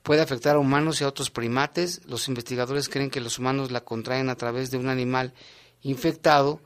Puede 0.03 0.21
afectar 0.21 0.55
a 0.55 0.59
humanos 0.59 1.01
y 1.01 1.03
a 1.03 1.07
otros 1.07 1.31
primates. 1.31 2.05
Los 2.05 2.27
investigadores 2.27 2.87
creen 2.87 3.09
que 3.09 3.19
los 3.19 3.39
humanos 3.39 3.71
la 3.71 3.81
contraen 3.81 4.29
a 4.29 4.35
través 4.35 4.69
de 4.69 4.77
un 4.77 4.89
animal 4.89 5.33
infectado 5.81 6.61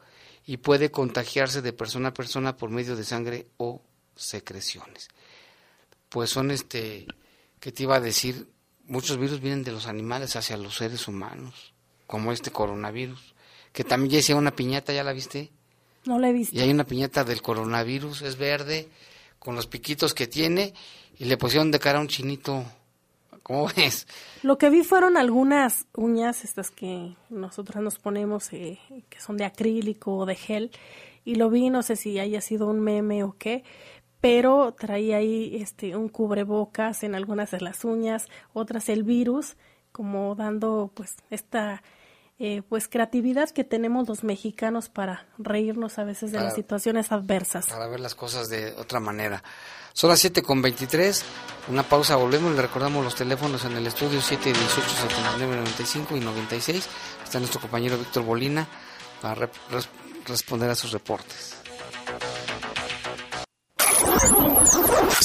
y 0.46 0.58
puede 0.58 0.92
contagiarse 0.92 1.62
de 1.62 1.72
persona 1.72 2.10
a 2.10 2.14
persona 2.14 2.58
por 2.58 2.72
medio 2.72 2.98
de 2.98 3.06
sangre 3.06 3.48
o 3.56 3.82
secreciones 4.18 5.08
pues 6.10 6.30
son 6.30 6.52
este, 6.52 7.08
que 7.60 7.72
te 7.72 7.84
iba 7.84 7.96
a 7.96 8.02
decir? 8.02 8.48
Muchos 8.88 9.18
virus 9.18 9.42
vienen 9.42 9.64
de 9.64 9.72
los 9.72 9.88
animales 9.88 10.36
hacia 10.36 10.58
los 10.58 10.76
seres 10.76 11.08
humanos, 11.08 11.74
como 12.08 12.32
este 12.32 12.52
coronavirus, 12.52 13.34
que 13.74 13.84
también 13.84 14.12
ya 14.12 14.20
hicieron 14.20 14.44
una 14.44 14.56
piñata, 14.56 14.94
¿ya 14.94 15.04
la 15.04 15.14
viste? 15.14 15.52
No 16.06 16.20
la 16.20 16.30
he 16.30 16.34
visto. 16.34 16.56
Y 16.56 16.60
hay 16.62 16.70
una 16.70 16.86
piñata 16.86 17.24
del 17.24 17.42
coronavirus, 17.42 18.22
es 18.22 18.38
verde, 18.38 18.90
con 19.40 19.56
los 19.56 19.68
piquitos 19.68 20.14
que 20.14 20.28
tiene, 20.28 20.74
y 21.18 21.26
le 21.26 21.38
pusieron 21.38 21.72
de 21.72 21.80
cara 21.80 21.98
a 21.98 22.02
un 22.02 22.08
chinito. 22.08 22.64
¿Cómo 23.44 23.68
ves? 23.76 24.08
Lo 24.42 24.58
que 24.58 24.70
vi 24.70 24.84
fueron 24.84 25.18
algunas 25.18 25.86
uñas, 25.94 26.44
estas 26.44 26.72
que 26.72 27.16
nosotros 27.30 27.84
nos 27.84 28.00
ponemos, 28.00 28.52
eh, 28.54 28.80
que 29.10 29.20
son 29.20 29.38
de 29.38 29.46
acrílico 29.46 30.16
o 30.16 30.26
de 30.26 30.36
gel, 30.36 30.72
y 31.26 31.36
lo 31.36 31.50
vi, 31.50 31.70
no 31.70 31.84
sé 31.84 31.96
si 31.96 32.20
haya 32.20 32.42
sido 32.42 32.68
un 32.68 32.80
meme 32.80 33.24
o 33.24 33.36
qué, 33.38 33.64
pero 34.26 34.74
traía 34.74 35.18
ahí 35.18 35.56
este 35.62 35.96
un 35.96 36.10
cubrebocas 36.10 37.04
en 37.04 37.14
algunas 37.14 37.52
de 37.52 37.62
las 37.62 37.86
uñas, 37.86 38.26
otras 38.54 38.90
el 38.90 39.04
virus, 39.04 39.56
como 39.92 40.34
dando 40.34 40.90
pues 40.96 41.18
esta 41.30 41.84
eh, 42.40 42.64
pues 42.68 42.88
creatividad 42.88 43.52
que 43.52 43.64
tenemos 43.64 44.08
los 44.08 44.24
mexicanos 44.24 44.90
para 44.90 45.28
reírnos 45.38 46.00
a 46.00 46.06
veces 46.06 46.32
de 46.32 46.40
las 46.40 46.56
situaciones 46.56 47.12
adversas. 47.12 47.68
Para 47.68 47.86
ver 47.88 48.00
las 48.00 48.16
cosas 48.16 48.50
de 48.50 48.74
otra 48.80 49.00
manera. 49.00 49.44
Son 49.94 50.10
las 50.10 50.22
7 50.22 50.42
con 50.42 50.60
23, 50.60 51.24
una 51.70 51.84
pausa, 51.84 52.16
volvemos, 52.16 52.56
le 52.56 52.64
recordamos 52.64 53.04
los 53.04 53.14
teléfonos 53.14 53.64
en 53.66 53.74
el 53.74 53.86
estudio 53.86 54.20
718 54.22 54.90
79 54.90 55.56
95 55.56 56.18
y 56.18 56.20
96. 56.22 56.90
Está 57.24 57.38
nuestro 57.38 57.62
compañero 57.62 57.96
Víctor 57.96 58.24
Bolina 58.24 58.68
para 59.22 59.52
responder 60.26 60.72
a 60.72 60.76
sus 60.76 60.94
reportes. 60.94 61.65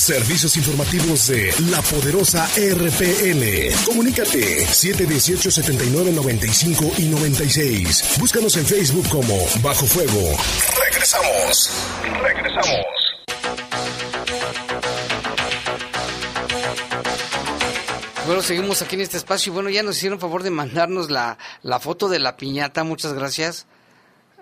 Servicios 0.00 0.56
informativos 0.56 1.26
de 1.26 1.52
la 1.70 1.82
poderosa 1.82 2.48
RPN. 2.56 3.84
Comunícate 3.84 4.66
718 4.66 5.50
79 5.50 6.12
95 6.12 6.92
y 6.96 7.02
96. 7.02 8.16
Búscanos 8.18 8.56
en 8.56 8.64
Facebook 8.64 9.06
como 9.10 9.36
Bajo 9.62 9.84
Fuego. 9.84 10.38
Regresamos. 10.82 11.70
Regresamos. 12.22 12.86
Bueno, 18.24 18.40
seguimos 18.40 18.80
aquí 18.80 18.94
en 18.94 19.02
este 19.02 19.18
espacio 19.18 19.52
y 19.52 19.54
bueno, 19.54 19.68
ya 19.68 19.82
nos 19.82 19.98
hicieron 19.98 20.18
favor 20.18 20.42
de 20.42 20.50
mandarnos 20.50 21.10
la, 21.10 21.36
la 21.60 21.78
foto 21.78 22.08
de 22.08 22.20
la 22.20 22.38
piñata, 22.38 22.84
muchas 22.84 23.12
gracias. 23.12 23.66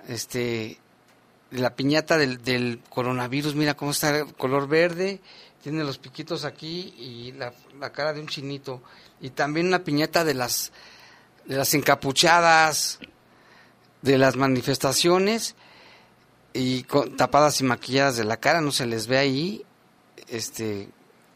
Este, 0.06 0.78
la 1.50 1.74
piñata 1.74 2.16
del, 2.16 2.42
del 2.44 2.80
coronavirus, 2.90 3.54
mira 3.54 3.74
cómo 3.74 3.90
está 3.90 4.24
color 4.36 4.68
verde, 4.68 5.20
tiene 5.62 5.84
los 5.84 5.98
piquitos 5.98 6.44
aquí 6.44 6.94
y 6.98 7.32
la, 7.32 7.52
la, 7.78 7.90
cara 7.90 8.12
de 8.12 8.20
un 8.20 8.28
chinito. 8.28 8.82
Y 9.20 9.30
también 9.30 9.66
una 9.66 9.84
piñata 9.84 10.24
de 10.24 10.34
las, 10.34 10.72
de 11.46 11.56
las 11.56 11.74
encapuchadas, 11.74 13.00
de 14.02 14.18
las 14.18 14.36
manifestaciones, 14.36 15.56
y 16.52 16.82
con, 16.84 17.16
tapadas 17.16 17.60
y 17.60 17.64
maquilladas 17.64 18.16
de 18.16 18.24
la 18.24 18.36
cara, 18.38 18.60
no 18.60 18.70
se 18.70 18.86
les 18.86 19.06
ve 19.06 19.18
ahí. 19.18 19.64
Este, 20.28 20.88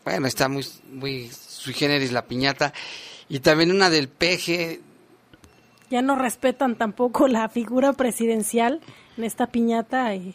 bueno, 0.04 0.26
está 0.26 0.48
muy, 0.48 0.66
muy 0.90 1.30
sui 1.30 1.74
generis 1.74 2.12
la 2.12 2.26
piñata. 2.26 2.72
Y 3.28 3.40
también 3.40 3.70
una 3.70 3.90
del 3.90 4.08
peje. 4.08 4.80
Ya 5.90 6.02
no 6.02 6.16
respetan 6.16 6.76
tampoco 6.76 7.28
la 7.28 7.48
figura 7.48 7.92
presidencial 7.92 8.80
en 9.16 9.24
esta 9.24 9.46
piñata 9.46 10.14
y 10.14 10.34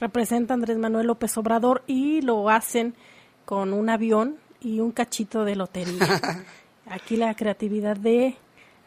representa 0.00 0.54
Andrés 0.54 0.78
Manuel 0.78 1.06
López 1.06 1.36
Obrador 1.36 1.82
y 1.86 2.20
lo 2.20 2.48
hacen 2.50 2.94
con 3.48 3.72
un 3.72 3.88
avión 3.88 4.36
y 4.60 4.80
un 4.80 4.92
cachito 4.92 5.46
de 5.46 5.56
lotería. 5.56 6.44
Aquí 6.86 7.16
la 7.16 7.34
creatividad 7.34 7.96
de 7.96 8.36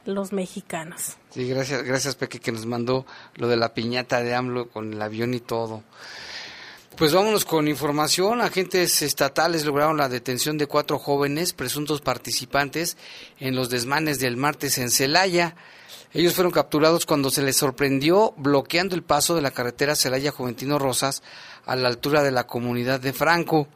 los 0.05 0.33
mexicanos. 0.33 1.17
Sí, 1.31 1.49
gracias, 1.49 1.81
gracias 1.81 2.13
Peque 2.13 2.39
que 2.39 2.51
nos 2.51 2.67
mandó 2.67 3.07
lo 3.37 3.47
de 3.47 3.57
la 3.57 3.73
piñata 3.73 4.21
de 4.21 4.35
AMLO 4.35 4.69
con 4.69 4.93
el 4.93 5.01
avión 5.01 5.33
y 5.33 5.39
todo. 5.39 5.81
Pues 6.95 7.11
vámonos 7.11 7.43
con 7.43 7.67
información. 7.67 8.39
Agentes 8.39 9.01
estatales 9.01 9.65
lograron 9.65 9.97
la 9.97 10.09
detención 10.09 10.59
de 10.59 10.67
cuatro 10.67 10.99
jóvenes 10.99 11.53
presuntos 11.53 12.01
participantes 12.01 12.97
en 13.39 13.55
los 13.55 13.71
desmanes 13.71 14.19
del 14.19 14.37
martes 14.37 14.77
en 14.77 14.91
Celaya. 14.91 15.55
Ellos 16.13 16.35
fueron 16.35 16.51
capturados 16.51 17.07
cuando 17.07 17.31
se 17.31 17.41
les 17.41 17.57
sorprendió 17.57 18.35
bloqueando 18.37 18.93
el 18.93 19.01
paso 19.01 19.33
de 19.33 19.41
la 19.41 19.49
carretera 19.49 19.95
Celaya 19.95 20.31
Juventino 20.31 20.77
Rosas 20.77 21.23
a 21.65 21.75
la 21.75 21.87
altura 21.87 22.21
de 22.21 22.29
la 22.29 22.45
comunidad 22.45 22.99
de 22.99 23.11
Franco. 23.11 23.67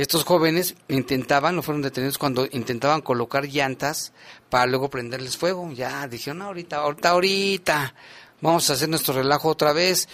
Estos 0.00 0.24
jóvenes 0.24 0.76
intentaban, 0.88 1.54
no 1.54 1.62
fueron 1.62 1.82
detenidos 1.82 2.16
cuando 2.16 2.48
intentaban 2.52 3.02
colocar 3.02 3.44
llantas 3.44 4.14
para 4.48 4.64
luego 4.64 4.88
prenderles 4.88 5.36
fuego. 5.36 5.70
Ya 5.72 6.08
dijeron, 6.08 6.40
ahorita, 6.40 6.76
ahorita, 6.78 7.10
ahorita, 7.10 7.94
vamos 8.40 8.70
a 8.70 8.72
hacer 8.72 8.88
nuestro 8.88 9.12
relajo 9.12 9.50
otra 9.50 9.74
vez. 9.74 10.08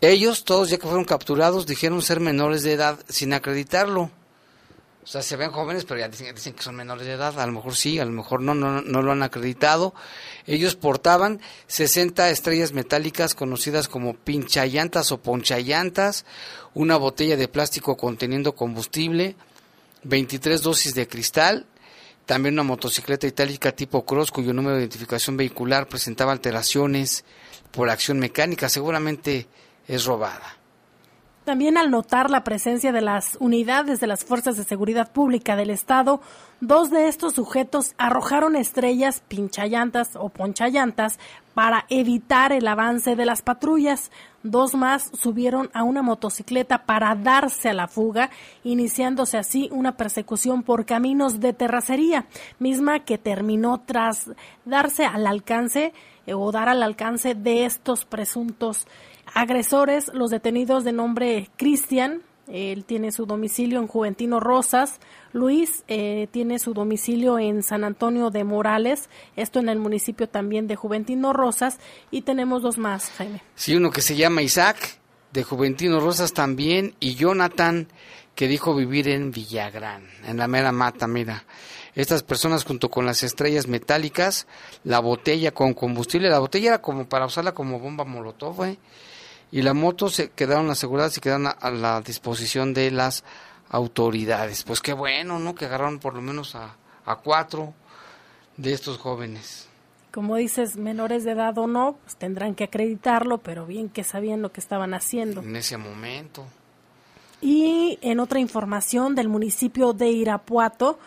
Ellos, 0.00 0.44
todos 0.44 0.70
ya 0.70 0.78
que 0.78 0.86
fueron 0.86 1.04
capturados, 1.04 1.66
dijeron 1.66 2.00
ser 2.00 2.20
menores 2.20 2.62
de 2.62 2.74
edad 2.74 3.00
sin 3.08 3.32
acreditarlo. 3.32 4.12
O 5.08 5.10
sea, 5.10 5.22
se 5.22 5.36
ven 5.36 5.52
jóvenes, 5.52 5.86
pero 5.86 6.00
ya 6.00 6.08
dicen, 6.10 6.52
que 6.52 6.62
son 6.62 6.76
menores 6.76 7.06
de 7.06 7.14
edad. 7.14 7.40
A 7.40 7.46
lo 7.46 7.52
mejor 7.52 7.74
sí, 7.74 7.98
a 7.98 8.04
lo 8.04 8.12
mejor 8.12 8.42
no, 8.42 8.54
no, 8.54 8.82
no 8.82 9.00
lo 9.00 9.10
han 9.10 9.22
acreditado. 9.22 9.94
Ellos 10.46 10.76
portaban 10.76 11.40
60 11.66 12.28
estrellas 12.28 12.72
metálicas 12.74 13.34
conocidas 13.34 13.88
como 13.88 14.12
pinchayantas 14.12 15.10
o 15.10 15.22
ponchallantas, 15.22 16.26
una 16.74 16.98
botella 16.98 17.38
de 17.38 17.48
plástico 17.48 17.96
conteniendo 17.96 18.54
combustible, 18.54 19.34
23 20.02 20.60
dosis 20.60 20.94
de 20.94 21.08
cristal, 21.08 21.64
también 22.26 22.56
una 22.56 22.64
motocicleta 22.64 23.26
itálica 23.26 23.72
tipo 23.72 24.04
Cross 24.04 24.30
cuyo 24.30 24.52
número 24.52 24.76
de 24.76 24.82
identificación 24.82 25.38
vehicular 25.38 25.88
presentaba 25.88 26.32
alteraciones 26.32 27.24
por 27.70 27.88
acción 27.88 28.18
mecánica. 28.18 28.68
Seguramente 28.68 29.46
es 29.86 30.04
robada. 30.04 30.57
También 31.48 31.78
al 31.78 31.90
notar 31.90 32.28
la 32.28 32.44
presencia 32.44 32.92
de 32.92 33.00
las 33.00 33.38
unidades 33.40 34.00
de 34.00 34.06
las 34.06 34.22
Fuerzas 34.22 34.58
de 34.58 34.64
Seguridad 34.64 35.10
Pública 35.10 35.56
del 35.56 35.70
Estado, 35.70 36.20
dos 36.60 36.90
de 36.90 37.08
estos 37.08 37.32
sujetos 37.32 37.94
arrojaron 37.96 38.54
estrellas 38.54 39.22
pinchallantas 39.28 40.14
o 40.14 40.28
ponchallantas 40.28 41.18
para 41.54 41.86
evitar 41.88 42.52
el 42.52 42.68
avance 42.68 43.16
de 43.16 43.24
las 43.24 43.40
patrullas. 43.40 44.10
Dos 44.42 44.74
más 44.74 45.10
subieron 45.18 45.70
a 45.72 45.84
una 45.84 46.02
motocicleta 46.02 46.84
para 46.84 47.14
darse 47.14 47.70
a 47.70 47.72
la 47.72 47.88
fuga, 47.88 48.28
iniciándose 48.62 49.38
así 49.38 49.70
una 49.72 49.96
persecución 49.96 50.62
por 50.62 50.84
caminos 50.84 51.40
de 51.40 51.54
terracería, 51.54 52.26
misma 52.58 53.00
que 53.00 53.16
terminó 53.16 53.80
tras 53.86 54.30
darse 54.66 55.06
al 55.06 55.26
alcance 55.26 55.94
eh, 56.26 56.34
o 56.34 56.52
dar 56.52 56.68
al 56.68 56.82
alcance 56.82 57.34
de 57.34 57.64
estos 57.64 58.04
presuntos 58.04 58.86
agresores, 59.34 60.10
los 60.12 60.30
detenidos 60.30 60.84
de 60.84 60.92
nombre 60.92 61.50
Cristian, 61.56 62.22
él 62.50 62.84
tiene 62.84 63.12
su 63.12 63.26
domicilio 63.26 63.78
en 63.78 63.86
Juventino 63.86 64.40
Rosas. 64.40 65.00
Luis 65.32 65.84
eh, 65.88 66.28
tiene 66.30 66.58
su 66.58 66.72
domicilio 66.72 67.38
en 67.38 67.62
San 67.62 67.84
Antonio 67.84 68.30
de 68.30 68.44
Morales, 68.44 69.10
esto 69.36 69.58
en 69.58 69.68
el 69.68 69.78
municipio 69.78 70.28
también 70.28 70.66
de 70.66 70.76
Juventino 70.76 71.32
Rosas. 71.32 71.78
Y 72.10 72.22
tenemos 72.22 72.62
dos 72.62 72.78
más, 72.78 73.10
Jaime. 73.10 73.42
Sí, 73.54 73.76
uno 73.76 73.90
que 73.90 74.00
se 74.00 74.16
llama 74.16 74.42
Isaac, 74.42 74.98
de 75.32 75.44
Juventino 75.44 76.00
Rosas 76.00 76.32
también, 76.32 76.94
y 77.00 77.14
Jonathan, 77.16 77.88
que 78.34 78.48
dijo 78.48 78.74
vivir 78.74 79.08
en 79.08 79.30
Villagrán, 79.30 80.08
en 80.24 80.38
la 80.38 80.48
mera 80.48 80.72
mata, 80.72 81.06
mira. 81.06 81.44
Estas 81.94 82.22
personas 82.22 82.64
junto 82.64 82.88
con 82.88 83.04
las 83.04 83.22
estrellas 83.24 83.66
metálicas, 83.66 84.46
la 84.84 85.00
botella 85.00 85.50
con 85.50 85.74
combustible, 85.74 86.30
la 86.30 86.38
botella 86.38 86.68
era 86.68 86.80
como 86.80 87.08
para 87.08 87.26
usarla 87.26 87.52
como 87.52 87.80
bomba 87.80 88.04
molotov, 88.04 88.64
¿eh? 88.64 88.78
Y 89.50 89.62
la 89.62 89.74
moto 89.74 90.08
se 90.08 90.30
quedaron 90.30 90.70
aseguradas 90.70 91.16
y 91.16 91.20
quedaron 91.20 91.46
a, 91.46 91.70
la 91.70 92.00
disposición 92.00 92.74
de 92.74 92.90
las 92.90 93.24
autoridades. 93.70 94.62
Pues 94.64 94.80
qué 94.80 94.92
bueno, 94.92 95.38
¿no? 95.38 95.54
Que 95.54 95.66
agarraron 95.66 95.98
por 95.98 96.14
lo 96.14 96.20
menos 96.20 96.54
a, 96.54 96.76
a 97.04 97.16
cuatro 97.16 97.74
de 98.56 98.72
estos 98.72 98.98
jóvenes. 98.98 99.68
Como 100.12 100.36
dices, 100.36 100.76
menores 100.76 101.24
de 101.24 101.32
edad 101.32 101.56
o 101.58 101.66
no, 101.66 101.98
pues 102.02 102.16
tendrán 102.16 102.54
que 102.54 102.64
acreditarlo, 102.64 103.38
pero 103.38 103.66
bien 103.66 103.88
que 103.88 104.04
sabían 104.04 104.42
lo 104.42 104.52
que 104.52 104.60
estaban 104.60 104.94
haciendo. 104.94 105.42
En 105.42 105.56
ese 105.56 105.76
momento. 105.76 106.46
Y 107.40 107.98
en 108.02 108.18
otra 108.18 108.40
información 108.40 109.14
del 109.14 109.28
municipio 109.28 109.92
de 109.92 110.08
Irapuato, 110.08 110.98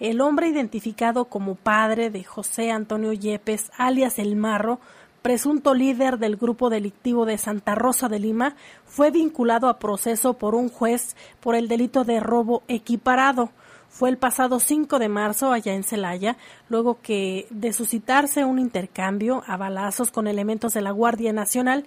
el 0.00 0.20
hombre 0.20 0.48
identificado 0.48 1.26
como 1.26 1.54
padre 1.54 2.10
de 2.10 2.24
José 2.24 2.70
Antonio 2.70 3.12
Yepes, 3.12 3.70
alias 3.76 4.18
El 4.18 4.36
Marro, 4.36 4.80
presunto 5.26 5.74
líder 5.74 6.20
del 6.20 6.36
grupo 6.36 6.70
delictivo 6.70 7.26
de 7.26 7.36
Santa 7.36 7.74
Rosa 7.74 8.08
de 8.08 8.20
Lima, 8.20 8.54
fue 8.84 9.10
vinculado 9.10 9.68
a 9.68 9.80
proceso 9.80 10.34
por 10.34 10.54
un 10.54 10.68
juez 10.68 11.16
por 11.40 11.56
el 11.56 11.66
delito 11.66 12.04
de 12.04 12.20
robo 12.20 12.62
equiparado. 12.68 13.50
Fue 13.88 14.08
el 14.08 14.18
pasado 14.18 14.60
5 14.60 15.00
de 15.00 15.08
marzo 15.08 15.50
allá 15.50 15.74
en 15.74 15.82
Celaya, 15.82 16.36
luego 16.68 17.00
que 17.02 17.48
de 17.50 17.72
suscitarse 17.72 18.44
un 18.44 18.60
intercambio 18.60 19.42
a 19.48 19.56
balazos 19.56 20.12
con 20.12 20.28
elementos 20.28 20.74
de 20.74 20.82
la 20.82 20.92
Guardia 20.92 21.32
Nacional, 21.32 21.86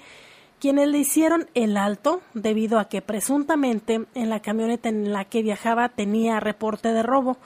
quienes 0.59 0.89
le 0.89 0.97
hicieron 0.97 1.47
el 1.53 1.77
alto 1.77 2.19
debido 2.33 2.77
a 2.77 2.89
que 2.89 3.01
presuntamente 3.01 4.05
en 4.15 4.29
la 4.29 4.41
camioneta 4.41 4.89
en 4.89 5.13
la 5.13 5.23
que 5.23 5.43
viajaba 5.43 5.87
tenía 5.87 6.41
reporte 6.41 6.91
de 6.91 7.03
robo. 7.03 7.37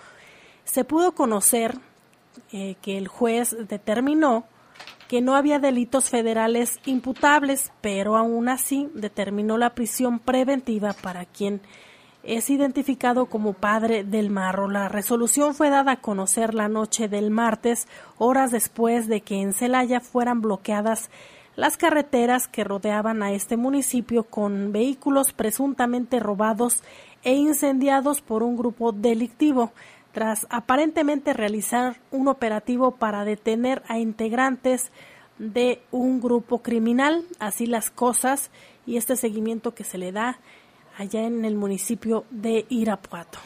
Se 0.64 0.86
pudo 0.86 1.12
conocer 1.12 1.78
eh, 2.52 2.78
que 2.82 2.98
el 2.98 3.08
juez 3.08 3.56
determinó 3.70 4.46
que 5.14 5.22
no 5.22 5.36
había 5.36 5.60
delitos 5.60 6.10
federales 6.10 6.80
imputables, 6.88 7.72
pero 7.82 8.18
aún 8.18 8.50
así 8.50 8.90
determinó 8.96 9.60
la 9.60 9.76
prisión 9.76 10.18
preventiva 10.18 10.94
para 10.94 11.26
quien 11.26 11.62
es 12.24 12.50
identificado 12.50 13.28
como 13.28 13.54
padre 13.54 14.04
del 14.04 14.32
marro. 14.32 14.68
La 14.68 14.90
resolución 14.90 15.54
fue 15.54 15.70
dada 15.70 15.92
a 15.92 16.02
conocer 16.02 16.56
la 16.56 16.68
noche 16.68 17.10
del 17.10 17.30
martes, 17.30 17.88
horas 18.18 18.50
después 18.50 19.08
de 19.08 19.22
que 19.22 19.40
en 19.40 19.54
Celaya 19.54 20.00
fueran 20.00 20.42
bloqueadas 20.42 21.12
las 21.56 21.78
carreteras 21.78 22.48
que 22.48 22.64
rodeaban 22.64 23.22
a 23.22 23.34
este 23.34 23.56
municipio 23.56 24.24
con 24.24 24.72
vehículos 24.72 25.32
presuntamente 25.32 26.20
robados 26.20 26.82
e 27.22 27.34
incendiados 27.34 28.22
por 28.22 28.42
un 28.42 28.58
grupo 28.58 28.92
delictivo 28.92 29.74
tras 30.14 30.46
aparentemente 30.50 31.34
realizar 31.34 32.00
un 32.12 32.28
operativo 32.28 32.92
para 32.92 33.26
detener 33.26 33.82
a 33.88 33.98
integrantes 33.98 34.92
de 35.40 35.82
un 35.92 36.22
grupo 36.22 36.62
criminal, 36.62 37.26
así 37.40 37.66
las 37.66 37.90
cosas 37.90 38.52
y 38.86 38.98
este 38.98 39.16
seguimiento 39.16 39.74
que 39.74 39.84
se 39.84 39.98
le 39.98 40.12
da 40.12 40.38
allá 40.98 41.24
en 41.24 41.44
el 41.44 41.56
municipio 41.56 42.26
de 42.30 42.66
Irapuato. 42.70 43.40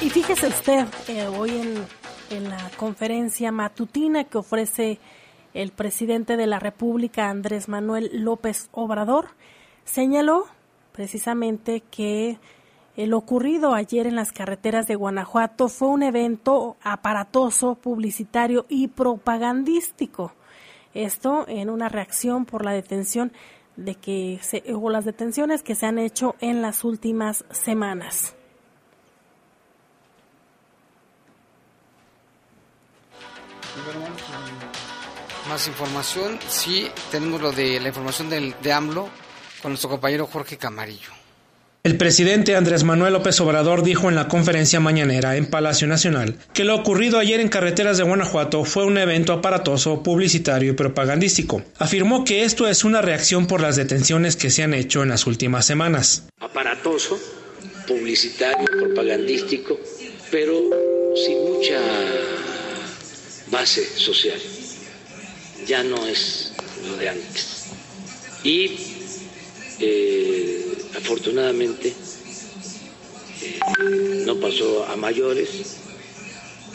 Y 0.00 0.10
fíjese 0.10 0.46
usted, 0.46 0.86
eh, 1.08 1.26
hoy 1.26 1.50
en, 1.58 1.84
en 2.30 2.48
la 2.48 2.70
conferencia 2.76 3.50
matutina 3.50 4.24
que 4.24 4.38
ofrece 4.38 5.00
el 5.54 5.72
presidente 5.72 6.36
de 6.36 6.46
la 6.46 6.58
República, 6.58 7.28
Andrés 7.28 7.68
Manuel 7.68 8.10
López 8.12 8.68
Obrador, 8.72 9.28
señaló 9.84 10.46
precisamente 10.92 11.82
que 11.90 12.38
lo 12.96 13.18
ocurrido 13.18 13.74
ayer 13.74 14.06
en 14.06 14.16
las 14.16 14.32
carreteras 14.32 14.86
de 14.86 14.94
Guanajuato 14.94 15.68
fue 15.68 15.88
un 15.88 16.02
evento 16.02 16.76
aparatoso, 16.82 17.76
publicitario 17.76 18.66
y 18.68 18.88
propagandístico. 18.88 20.32
Esto 20.92 21.46
en 21.48 21.70
una 21.70 21.88
reacción 21.88 22.44
por 22.44 22.64
la 22.64 22.72
detención 22.72 23.32
de 23.76 23.94
que 23.94 24.38
se, 24.42 24.62
o 24.74 24.90
las 24.90 25.04
detenciones 25.04 25.62
que 25.62 25.74
se 25.74 25.86
han 25.86 25.98
hecho 25.98 26.34
en 26.40 26.60
las 26.62 26.84
últimas 26.84 27.44
semanas. 27.50 28.34
Más 35.50 35.66
información, 35.66 36.38
sí, 36.48 36.86
tenemos 37.10 37.40
lo 37.40 37.50
de 37.50 37.80
la 37.80 37.88
información 37.88 38.30
del, 38.30 38.54
de 38.62 38.72
AMLO 38.72 39.08
con 39.60 39.72
nuestro 39.72 39.90
compañero 39.90 40.28
Jorge 40.28 40.56
Camarillo. 40.56 41.10
El 41.82 41.96
presidente 41.96 42.54
Andrés 42.54 42.84
Manuel 42.84 43.14
López 43.14 43.40
Obrador 43.40 43.82
dijo 43.82 44.08
en 44.08 44.14
la 44.14 44.28
conferencia 44.28 44.78
mañanera 44.78 45.36
en 45.36 45.50
Palacio 45.50 45.88
Nacional 45.88 46.36
que 46.52 46.62
lo 46.62 46.76
ocurrido 46.76 47.18
ayer 47.18 47.40
en 47.40 47.48
carreteras 47.48 47.98
de 47.98 48.04
Guanajuato 48.04 48.64
fue 48.64 48.84
un 48.84 48.96
evento 48.96 49.32
aparatoso, 49.32 50.04
publicitario 50.04 50.70
y 50.70 50.76
propagandístico. 50.76 51.64
Afirmó 51.80 52.24
que 52.24 52.44
esto 52.44 52.68
es 52.68 52.84
una 52.84 53.02
reacción 53.02 53.48
por 53.48 53.60
las 53.60 53.74
detenciones 53.74 54.36
que 54.36 54.50
se 54.50 54.62
han 54.62 54.72
hecho 54.72 55.02
en 55.02 55.08
las 55.08 55.26
últimas 55.26 55.66
semanas. 55.66 56.28
Aparatoso, 56.38 57.18
publicitario, 57.88 58.66
propagandístico, 58.66 59.80
pero 60.30 60.54
sin 61.16 61.42
mucha 61.42 61.80
base 63.50 63.84
social. 63.84 64.38
Ya 65.66 65.82
no 65.82 66.06
es 66.06 66.52
lo 66.86 66.96
de 66.96 67.08
antes. 67.08 67.46
Y 68.42 68.76
eh, 69.80 70.78
afortunadamente 70.96 71.92
eh, 73.42 73.60
no 74.26 74.36
pasó 74.40 74.86
a 74.86 74.96
mayores. 74.96 75.48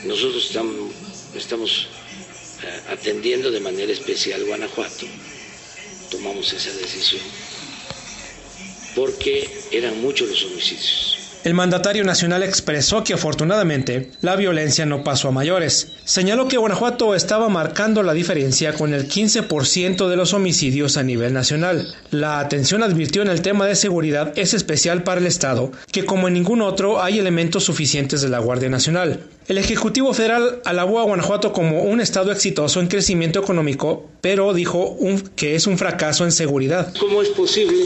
Nosotros 0.06 0.46
estamos, 1.36 1.88
eh, 2.64 2.82
atendiendo 2.90 3.52
de 3.52 3.60
manera 3.60 3.92
especial 3.92 4.46
Guanajuato. 4.46 5.06
Tomamos 6.10 6.54
esa 6.54 6.72
decisión 6.74 7.22
porque 8.96 9.50
eran 9.72 10.02
muchos 10.02 10.30
los 10.30 10.44
homicidios. 10.46 11.25
El 11.46 11.54
mandatario 11.54 12.04
nacional 12.04 12.42
expresó 12.42 13.04
que 13.04 13.14
afortunadamente 13.14 14.10
la 14.22 14.36
violencia 14.36 14.88
no 14.88 15.04
pasó 15.04 15.28
a 15.28 15.32
mayores. 15.32 15.92
Señaló 16.04 16.48
que 16.48 16.58
Guanajuato 16.58 17.14
estaba 17.14 17.50
marcando 17.50 18.02
la 18.02 18.14
diferencia 18.14 18.74
con 18.74 18.96
el 18.96 19.08
15% 19.08 20.08
de 20.08 20.16
los 20.16 20.34
homicidios 20.34 20.98
a 20.98 21.04
nivel 21.04 21.34
nacional. 21.34 21.94
La 22.10 22.40
atención 22.40 22.82
advirtió 22.82 23.22
en 23.22 23.28
el 23.28 23.44
tema 23.44 23.68
de 23.68 23.76
seguridad 23.76 24.34
es 24.36 24.56
especial 24.56 25.04
para 25.04 25.22
el 25.22 25.28
Estado, 25.28 25.72
que 25.92 26.04
como 26.04 26.28
en 26.28 26.34
ningún 26.34 26.64
otro 26.64 27.04
hay 27.04 27.20
elementos 27.20 27.64
suficientes 27.64 28.24
de 28.24 28.30
la 28.30 28.40
Guardia 28.40 28.70
Nacional. 28.70 29.20
El 29.48 29.60
Ejecutivo 29.60 30.16
Federal 30.16 30.64
alabó 30.66 31.00
a 31.00 31.04
Guanajuato 31.04 31.54
como 31.54 31.84
un 31.84 32.02
Estado 32.02 32.32
exitoso 32.32 32.80
en 32.80 32.88
crecimiento 32.88 33.40
económico, 33.40 34.10
pero 34.20 34.52
dijo 34.56 34.98
que 35.36 35.54
es 35.54 35.68
un 35.68 35.78
fracaso 35.78 36.26
en 36.26 36.32
seguridad. 36.32 36.92
¿Cómo 37.00 37.22
es 37.22 37.30
posible 37.30 37.86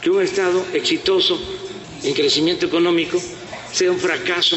que 0.00 0.10
un 0.10 0.22
Estado 0.22 0.64
exitoso 0.72 1.36
en 2.02 2.14
crecimiento 2.14 2.66
económico 2.66 3.20
sea 3.72 3.90
un 3.90 3.98
fracaso 3.98 4.56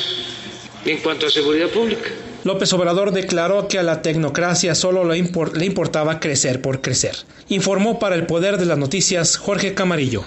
en 0.86 0.97
cuanto 0.99 1.27
a 1.27 1.29
seguridad 1.29 1.69
pública. 1.69 2.10
López 2.43 2.73
Obrador 2.73 3.12
declaró 3.12 3.67
que 3.69 3.79
a 3.79 3.84
la 3.84 4.01
tecnocracia 4.01 4.75
solo 4.75 5.06
le, 5.06 5.21
le, 5.53 5.65
importaba 5.65 6.19
crecer 6.19 6.62
por 6.62 6.82
crecer. 6.82 7.15
Informó 7.47 7.99
para 7.99 8.15
el 8.15 8.25
Poder 8.25 8.58
de 8.58 8.65
las 8.65 8.77
Noticias 8.77 9.38
Jorge 9.38 9.73
Camarillo. 9.73 10.25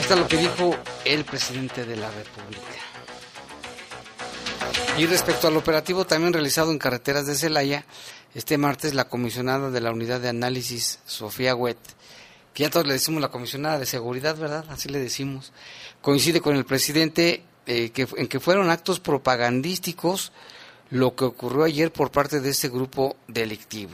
Esto 0.00 0.14
es 0.14 0.20
lo 0.20 0.28
que 0.28 0.36
dijo 0.36 0.76
el 1.04 1.24
presidente 1.24 1.84
de 1.84 1.96
la 1.96 2.08
República. 2.10 2.62
Y 4.96 5.06
respecto 5.06 5.48
al 5.48 5.56
operativo 5.56 6.04
también 6.04 6.32
realizado 6.32 6.70
en 6.70 6.78
carreteras 6.78 7.26
de 7.26 7.34
Celaya, 7.34 7.84
este 8.34 8.58
martes 8.58 8.94
la 8.94 9.08
comisionada 9.08 9.70
de 9.70 9.80
la 9.80 9.90
Unidad 9.90 10.20
de 10.20 10.28
Análisis, 10.28 11.00
Sofía 11.04 11.56
Huet, 11.56 11.78
que 12.60 12.64
ya 12.64 12.70
todos 12.70 12.86
le 12.86 12.92
decimos 12.92 13.22
la 13.22 13.30
comisionada 13.30 13.78
de 13.78 13.86
seguridad, 13.86 14.36
¿verdad? 14.36 14.66
Así 14.68 14.90
le 14.90 14.98
decimos. 14.98 15.50
Coincide 16.02 16.42
con 16.42 16.56
el 16.56 16.66
presidente 16.66 17.42
eh, 17.66 17.88
que, 17.88 18.06
en 18.18 18.28
que 18.28 18.38
fueron 18.38 18.68
actos 18.68 19.00
propagandísticos 19.00 20.30
lo 20.90 21.14
que 21.14 21.24
ocurrió 21.24 21.64
ayer 21.64 21.90
por 21.90 22.10
parte 22.10 22.38
de 22.40 22.50
este 22.50 22.68
grupo 22.68 23.16
delictivo. 23.28 23.92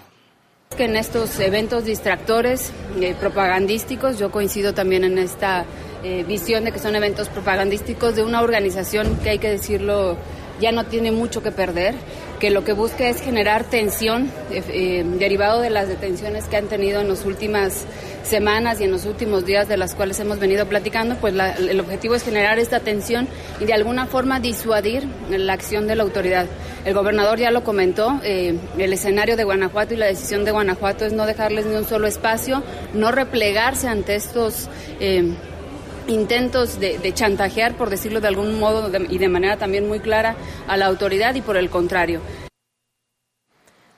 Que 0.76 0.87
en 0.87 0.96
estos 0.96 1.38
eventos 1.38 1.85
distractores 1.85 2.72
eh, 3.00 3.14
propagandísticos, 3.14 4.18
yo 4.18 4.33
coincido 4.33 4.74
también 4.74 5.05
en 5.05 5.18
esta 5.18 5.64
eh, 6.02 6.24
visión 6.26 6.64
de 6.64 6.72
que 6.72 6.81
son 6.81 6.96
eventos 6.96 7.29
propagandísticos 7.29 8.16
de 8.16 8.24
una 8.24 8.42
organización 8.42 9.16
que 9.22 9.31
hay 9.31 9.38
que 9.38 9.48
decirlo 9.48 10.16
ya 10.61 10.72
no 10.72 10.87
tiene 10.87 11.12
mucho 11.12 11.40
que 11.42 11.52
perder, 11.52 11.94
que 12.38 12.51
lo 12.51 12.64
que 12.64 12.72
busca 12.72 13.09
es 13.09 13.20
generar 13.20 13.64
tensión 13.64 14.31
eh, 14.51 14.62
eh, 14.68 15.05
derivado 15.18 15.61
de 15.61 15.70
las 15.70 15.88
detenciones 15.88 16.44
que 16.44 16.57
han 16.57 16.66
tenido 16.66 17.01
en 17.01 17.09
las 17.09 17.25
últimas 17.25 17.85
semanas 18.25 18.81
y 18.81 18.85
en 18.85 18.90
los 18.90 19.05
últimos 19.07 19.46
días 19.46 19.68
de 19.68 19.77
las 19.77 19.94
cuales 19.94 20.18
hemos 20.20 20.38
venido 20.38 20.66
platicando, 20.66 21.16
pues 21.16 21.33
la, 21.33 21.53
el 21.53 21.79
objetivo 21.81 22.14
es 22.14 22.25
generar 22.25 22.59
esta 22.59 22.81
tensión 22.81 23.29
y 23.61 23.64
de 23.64 23.72
alguna 23.72 24.07
forma 24.07 24.40
disuadir 24.40 25.07
la 25.31 25.53
acción 25.53 25.87
de 25.87 25.96
la 25.96 26.03
autoridad. 26.03 26.46
El 26.85 26.94
gobernador 26.94 27.38
ya 27.38 27.51
lo 27.51 27.64
comentó, 27.64 28.20
eh, 28.22 28.57
el 28.79 28.92
escenario 28.92 29.37
de 29.37 29.44
Guanajuato 29.44 29.94
y 29.94 29.96
la 29.96 30.07
decisión 30.07 30.44
de 30.44 30.51
Guanajuato 30.51 31.05
es 31.05 31.12
no 31.12 31.27
dejarles 31.27 31.66
ni 31.66 31.77
un 31.77 31.85
solo 31.85 32.07
espacio, 32.07 32.62
no 32.94 33.12
replegarse 33.12 33.88
ante 33.88 34.14
estos... 34.14 34.68
Intentos 36.09 36.79
de, 36.79 37.12
chantajear, 37.12 37.75
por 37.77 37.90
decirlo 37.90 38.21
de 38.21 38.29
algún 38.29 38.61
modo 38.61 38.90
y 39.11 39.19
de 39.19 39.29
manera 39.29 39.57
también 39.57 39.88
muy 39.88 40.01
clara, 40.01 40.37
a 40.69 40.77
la 40.77 40.87
autoridad 40.87 41.35
y 41.35 41.40
por 41.40 41.57
el 41.57 41.69
contrario. 41.69 42.21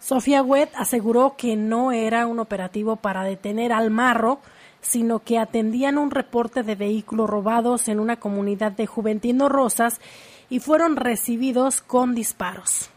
Sofía 0.00 0.42
Wet 0.42 0.70
aseguró 0.74 1.34
que 1.36 1.54
no 1.56 1.92
era 1.92 2.26
un 2.26 2.38
operativo 2.38 2.96
para 2.96 3.24
detener 3.24 3.72
al 3.72 3.90
marro, 3.90 4.40
sino 4.80 5.18
que 5.18 5.38
atendían 5.38 5.98
un 5.98 6.10
reporte 6.10 6.62
de 6.62 6.76
vehículos 6.76 7.28
robados 7.28 7.88
en 7.88 8.00
una 8.00 8.16
comunidad 8.16 8.72
de 8.72 8.86
Juventino 8.86 9.50
Rosas 9.50 10.00
y 10.48 10.60
fueron 10.60 10.96
recibidos 10.96 11.82
con 11.82 12.14
disparos 12.14 12.90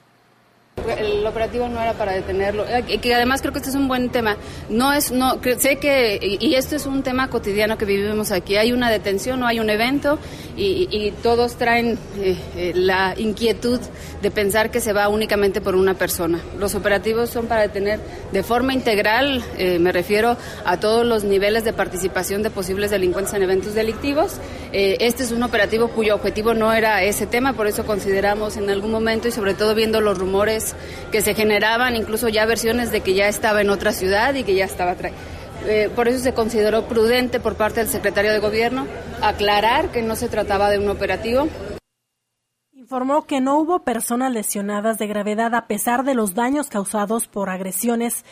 el 0.87 1.25
operativo 1.25 1.67
no 1.67 1.81
era 1.81 1.93
para 1.93 2.13
detenerlo, 2.13 2.65
eh, 2.67 3.13
además 3.13 3.41
creo 3.41 3.53
que 3.53 3.59
este 3.59 3.69
es 3.69 3.75
un 3.75 3.87
buen 3.87 4.09
tema. 4.09 4.37
No 4.69 4.93
es, 4.93 5.11
no, 5.11 5.39
sé 5.57 5.77
que, 5.77 6.37
y 6.39 6.55
esto 6.55 6.75
es 6.75 6.85
un 6.85 7.03
tema 7.03 7.29
cotidiano 7.29 7.77
que 7.77 7.85
vivimos 7.85 8.31
aquí, 8.31 8.55
hay 8.55 8.71
una 8.71 8.89
detención 8.89 9.41
o 9.43 9.47
hay 9.47 9.59
un 9.59 9.69
evento 9.69 10.17
y, 10.57 10.87
y 10.91 11.11
todos 11.23 11.55
traen 11.55 11.97
eh, 12.19 12.35
eh, 12.55 12.71
la 12.75 13.13
inquietud 13.17 13.79
de 14.21 14.31
pensar 14.31 14.71
que 14.71 14.79
se 14.79 14.93
va 14.93 15.07
únicamente 15.07 15.61
por 15.61 15.75
una 15.75 15.93
persona. 15.93 16.39
Los 16.57 16.75
operativos 16.75 17.29
son 17.29 17.47
para 17.47 17.61
detener 17.61 17.99
de 18.31 18.43
forma 18.43 18.73
integral, 18.73 19.43
eh, 19.57 19.79
me 19.79 19.91
refiero 19.91 20.37
a 20.65 20.79
todos 20.79 21.05
los 21.05 21.23
niveles 21.23 21.63
de 21.63 21.73
participación 21.73 22.43
de 22.43 22.49
posibles 22.49 22.91
delincuentes 22.91 23.33
en 23.33 23.43
eventos 23.43 23.73
delictivos. 23.73 24.37
Este 24.73 25.23
es 25.23 25.31
un 25.33 25.43
operativo 25.43 25.89
cuyo 25.89 26.15
objetivo 26.15 26.53
no 26.53 26.71
era 26.71 27.03
ese 27.03 27.27
tema, 27.27 27.53
por 27.53 27.67
eso 27.67 27.85
consideramos 27.85 28.55
en 28.55 28.69
algún 28.69 28.91
momento 28.91 29.27
y 29.27 29.31
sobre 29.31 29.53
todo 29.53 29.75
viendo 29.75 29.99
los 29.99 30.17
rumores 30.17 30.60
que 31.11 31.21
se 31.21 31.33
generaban, 31.33 31.95
incluso 31.95 32.29
ya 32.29 32.45
versiones 32.45 32.91
de 32.91 33.01
que 33.01 33.13
ya 33.13 33.27
estaba 33.27 33.61
en 33.61 33.69
otra 33.69 33.91
ciudad 33.91 34.33
y 34.35 34.43
que 34.43 34.55
ya 34.55 34.65
estaba 34.65 34.95
eh, 35.67 35.89
por 35.95 36.07
eso 36.07 36.19
se 36.19 36.33
consideró 36.33 36.87
prudente 36.87 37.39
por 37.39 37.55
parte 37.55 37.81
del 37.81 37.89
secretario 37.89 38.31
de 38.31 38.39
Gobierno 38.39 38.87
aclarar 39.21 39.89
que 39.91 40.01
no 40.01 40.15
se 40.15 40.27
trataba 40.27 40.69
de 40.71 40.79
un 40.79 40.89
operativo. 40.89 41.47
Informó 42.71 43.25
que 43.27 43.41
no 43.41 43.59
hubo 43.59 43.83
personas 43.83 44.33
lesionadas 44.33 44.97
de 44.97 45.07
gravedad 45.07 45.53
a 45.53 45.67
pesar 45.67 46.03
de 46.03 46.15
los 46.15 46.33
daños 46.33 46.67
causados 46.67 47.27
por 47.27 47.49
agresiones 47.49 48.25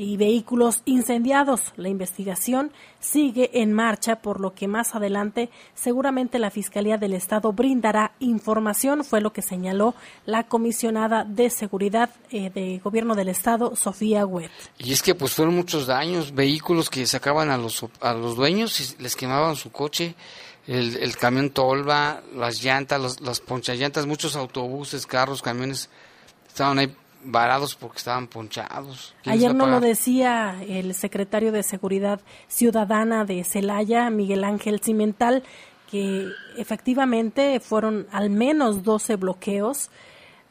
y 0.00 0.16
vehículos 0.16 0.80
incendiados. 0.86 1.74
La 1.76 1.90
investigación 1.90 2.72
sigue 3.00 3.50
en 3.60 3.74
marcha, 3.74 4.22
por 4.22 4.40
lo 4.40 4.54
que 4.54 4.66
más 4.66 4.94
adelante 4.94 5.50
seguramente 5.74 6.38
la 6.38 6.50
Fiscalía 6.50 6.96
del 6.96 7.12
Estado 7.12 7.52
brindará 7.52 8.12
información, 8.18 9.04
fue 9.04 9.20
lo 9.20 9.34
que 9.34 9.42
señaló 9.42 9.94
la 10.24 10.44
comisionada 10.44 11.24
de 11.24 11.50
Seguridad 11.50 12.08
eh, 12.30 12.48
de 12.48 12.78
Gobierno 12.82 13.14
del 13.14 13.28
Estado, 13.28 13.76
Sofía 13.76 14.24
Webb. 14.24 14.50
Y 14.78 14.94
es 14.94 15.02
que 15.02 15.14
pues 15.14 15.34
fueron 15.34 15.54
muchos 15.54 15.86
daños, 15.86 16.34
vehículos 16.34 16.88
que 16.88 17.04
sacaban 17.06 17.50
a 17.50 17.58
los, 17.58 17.84
a 18.00 18.14
los 18.14 18.36
dueños 18.36 18.80
y 18.80 19.02
les 19.02 19.14
quemaban 19.14 19.54
su 19.54 19.70
coche. 19.70 20.14
El, 20.66 20.96
el 20.96 21.14
camión 21.18 21.50
tolva, 21.50 22.22
las 22.34 22.62
llantas, 22.62 22.98
los, 22.98 23.20
las 23.20 23.40
ponchallantas, 23.40 24.06
muchos 24.06 24.34
autobuses, 24.34 25.06
carros, 25.06 25.42
camiones 25.42 25.90
estaban 26.48 26.78
ahí 26.78 26.94
varados 27.22 27.74
porque 27.74 27.98
estaban 27.98 28.26
ponchados. 28.26 29.14
Ayer 29.24 29.54
no 29.54 29.66
lo 29.66 29.80
decía 29.80 30.56
el 30.66 30.94
secretario 30.94 31.52
de 31.52 31.62
Seguridad 31.62 32.20
Ciudadana 32.48 33.24
de 33.24 33.44
Celaya, 33.44 34.10
Miguel 34.10 34.44
Ángel 34.44 34.80
Cimental, 34.80 35.42
que 35.90 36.28
efectivamente 36.56 37.60
fueron 37.60 38.06
al 38.12 38.30
menos 38.30 38.82
12 38.82 39.16
bloqueos. 39.16 39.90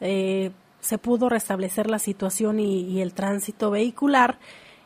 Eh, 0.02 0.52
se 0.82 0.98
pudo 0.98 1.30
restablecer 1.30 1.90
la 1.90 2.00
situación 2.00 2.60
y, 2.60 3.02
el 3.02 3.14
tránsito 3.14 3.72
vehicular. 3.72 4.40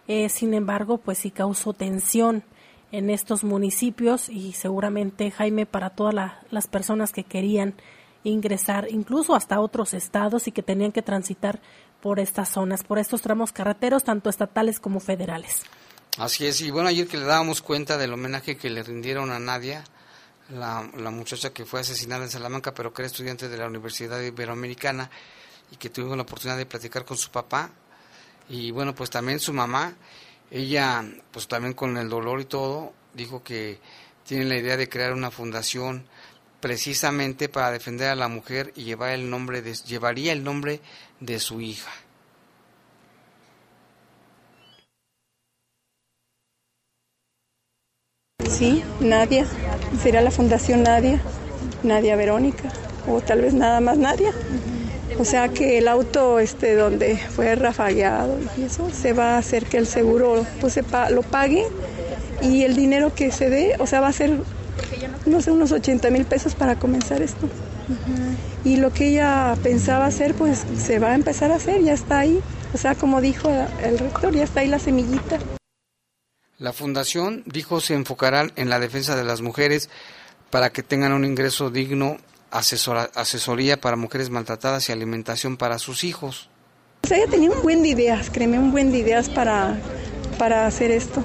Eh, 0.08 0.30
sin 0.30 0.54
embargo, 0.54 0.98
pues 0.98 1.20
sí 1.20 1.32
causó 1.32 1.74
tensión 1.74 2.44
en 2.92 3.10
estos 3.10 3.44
municipios 3.44 4.30
y 4.30 4.54
seguramente, 4.54 5.32
Jaime, 5.32 5.66
para 5.66 5.90
todas 5.90 6.34
las 6.52 6.68
personas 6.68 7.12
que 7.12 7.24
querían 7.24 7.74
ingresar 8.24 8.88
incluso 8.90 9.36
hasta 9.36 9.60
otros 9.60 9.94
estados 9.94 10.48
y 10.48 10.52
que 10.52 10.64
tenían 10.64 10.92
que 10.92 11.02
transitar 11.02 11.62
por 12.02 12.20
estas 12.20 12.50
zonas, 12.50 12.84
por 12.84 13.00
estos 13.00 13.22
tramos 13.22 13.52
carreteros, 13.52 14.04
tanto 14.04 14.30
estatales 14.30 14.80
como 14.80 15.00
federales. 15.00 15.64
Así 16.18 16.46
es, 16.46 16.62
y 16.62 16.70
bueno, 16.70 16.90
ayer 16.90 17.08
que 17.08 17.18
le 17.18 17.26
dábamos 17.26 17.62
cuenta 17.62 17.98
del 17.98 18.14
homenaje 18.14 18.58
que 18.58 18.70
le 18.70 18.84
rindieron 18.84 19.32
a 19.32 19.40
Nadia, 19.40 19.84
la, 20.50 20.90
la 20.98 21.10
muchacha 21.10 21.52
que 21.52 21.66
fue 21.66 21.80
asesinada 21.80 22.24
en 22.24 22.30
Salamanca, 22.30 22.74
pero 22.74 22.94
que 22.94 23.02
era 23.02 23.08
estudiante 23.08 23.50
de 23.50 23.58
la 23.58 23.68
Universidad 23.68 24.22
Iberoamericana 24.22 25.10
y 25.72 25.78
que 25.78 25.90
tuvimos 25.90 26.18
la 26.18 26.24
oportunidad 26.24 26.58
de 26.58 26.66
platicar 26.66 27.06
con 27.06 27.18
su 27.18 27.32
papá, 27.32 27.72
y 28.50 28.72
bueno, 28.72 28.94
pues 28.94 29.10
también 29.10 29.40
su 29.40 29.54
mamá, 29.54 29.96
ella, 30.52 31.04
pues 31.32 31.48
también 31.48 31.74
con 31.74 31.98
el 31.98 32.10
dolor 32.10 32.42
y 32.42 32.46
todo, 32.46 32.94
dijo 33.14 33.42
que 33.44 33.80
tiene 34.26 34.46
la 34.46 34.58
idea 34.58 34.78
de 34.78 34.90
crear 34.90 35.14
una 35.14 35.32
fundación 35.32 36.06
precisamente 36.64 37.50
para 37.50 37.72
defender 37.72 38.08
a 38.08 38.16
la 38.16 38.30
mujer 38.30 38.72
y 38.78 38.86
llevar 38.86 39.10
el 39.10 39.30
nombre 39.30 39.62
llevaría 39.86 40.32
el 40.32 40.46
nombre 40.46 40.80
de 41.20 41.38
su 41.38 41.60
hija. 41.60 41.92
Sí, 48.50 48.82
Nadia, 49.02 49.46
será 50.02 50.22
la 50.22 50.32
Fundación 50.32 50.84
Nadia, 50.84 51.22
Nadia 51.84 52.16
Verónica, 52.16 52.72
o 53.10 53.20
tal 53.20 53.42
vez 53.42 53.54
nada 53.54 53.82
más 53.82 53.98
Nadia. 53.98 54.32
O 55.20 55.26
sea 55.26 55.50
que 55.50 55.80
el 55.80 55.90
auto 55.90 56.40
este 56.40 56.76
donde 56.76 57.18
fue 57.18 57.56
rafagado 57.56 58.40
y 58.58 58.64
eso 58.64 58.90
se 58.90 59.12
va 59.12 59.36
a 59.36 59.38
hacer 59.40 59.66
que 59.66 59.80
el 59.80 59.86
seguro 59.86 60.46
pues 60.62 60.80
lo 61.10 61.24
pague 61.24 61.68
y 62.42 62.64
el 62.64 62.78
dinero 62.78 63.14
que 63.14 63.34
se 63.34 63.50
dé, 63.50 63.76
o 63.80 63.86
sea, 63.86 64.00
va 64.00 64.08
a 64.08 64.14
ser 64.14 64.40
no 65.26 65.42
sé, 65.42 65.52
unos 65.52 65.72
80 65.72 66.10
mil 66.10 66.26
pesos 66.26 66.56
para 66.56 66.78
comenzar 66.78 67.22
esto. 67.22 67.50
Y 68.64 68.78
lo 68.78 68.94
que 68.94 69.10
ella 69.10 69.56
pensaba 69.62 70.06
hacer, 70.06 70.34
pues 70.36 70.66
se 70.78 71.00
va 71.00 71.12
a 71.12 71.16
empezar 71.16 71.52
a 71.52 71.56
hacer, 71.56 71.82
ya 71.82 71.94
está 71.94 72.20
ahí. 72.20 72.40
O 72.74 72.78
sea, 72.78 72.96
como 72.96 73.22
dijo 73.22 73.50
el 73.84 74.00
rector, 74.00 74.34
ya 74.34 74.44
está 74.44 74.62
ahí 74.62 74.68
la 74.68 74.80
semillita. 74.80 75.40
La 76.58 76.74
fundación, 76.74 77.44
dijo, 77.46 77.82
se 77.82 77.94
enfocará 77.94 78.48
en 78.56 78.70
la 78.70 78.80
defensa 78.80 79.16
de 79.16 79.24
las 79.24 79.42
mujeres 79.42 79.90
para 80.50 80.70
que 80.72 80.84
tengan 80.84 81.12
un 81.14 81.26
ingreso 81.26 81.70
digno, 81.70 82.18
asesoría 82.52 83.82
para 83.82 83.96
mujeres 83.96 84.30
maltratadas 84.30 84.88
y 84.88 84.92
alimentación 84.92 85.58
para 85.58 85.80
sus 85.80 86.04
hijos. 86.04 86.50
O 87.04 87.08
sea, 87.08 87.18
ella 87.18 87.28
tenía 87.30 87.52
un 87.52 87.62
buen 87.62 87.82
de 87.82 87.90
ideas, 87.90 88.30
créeme, 88.30 88.60
un 88.60 88.72
buen 88.72 88.92
de 88.92 89.00
ideas 89.00 89.30
para, 89.30 89.78
para 90.38 90.66
hacer 90.68 90.92
esto. 90.92 91.24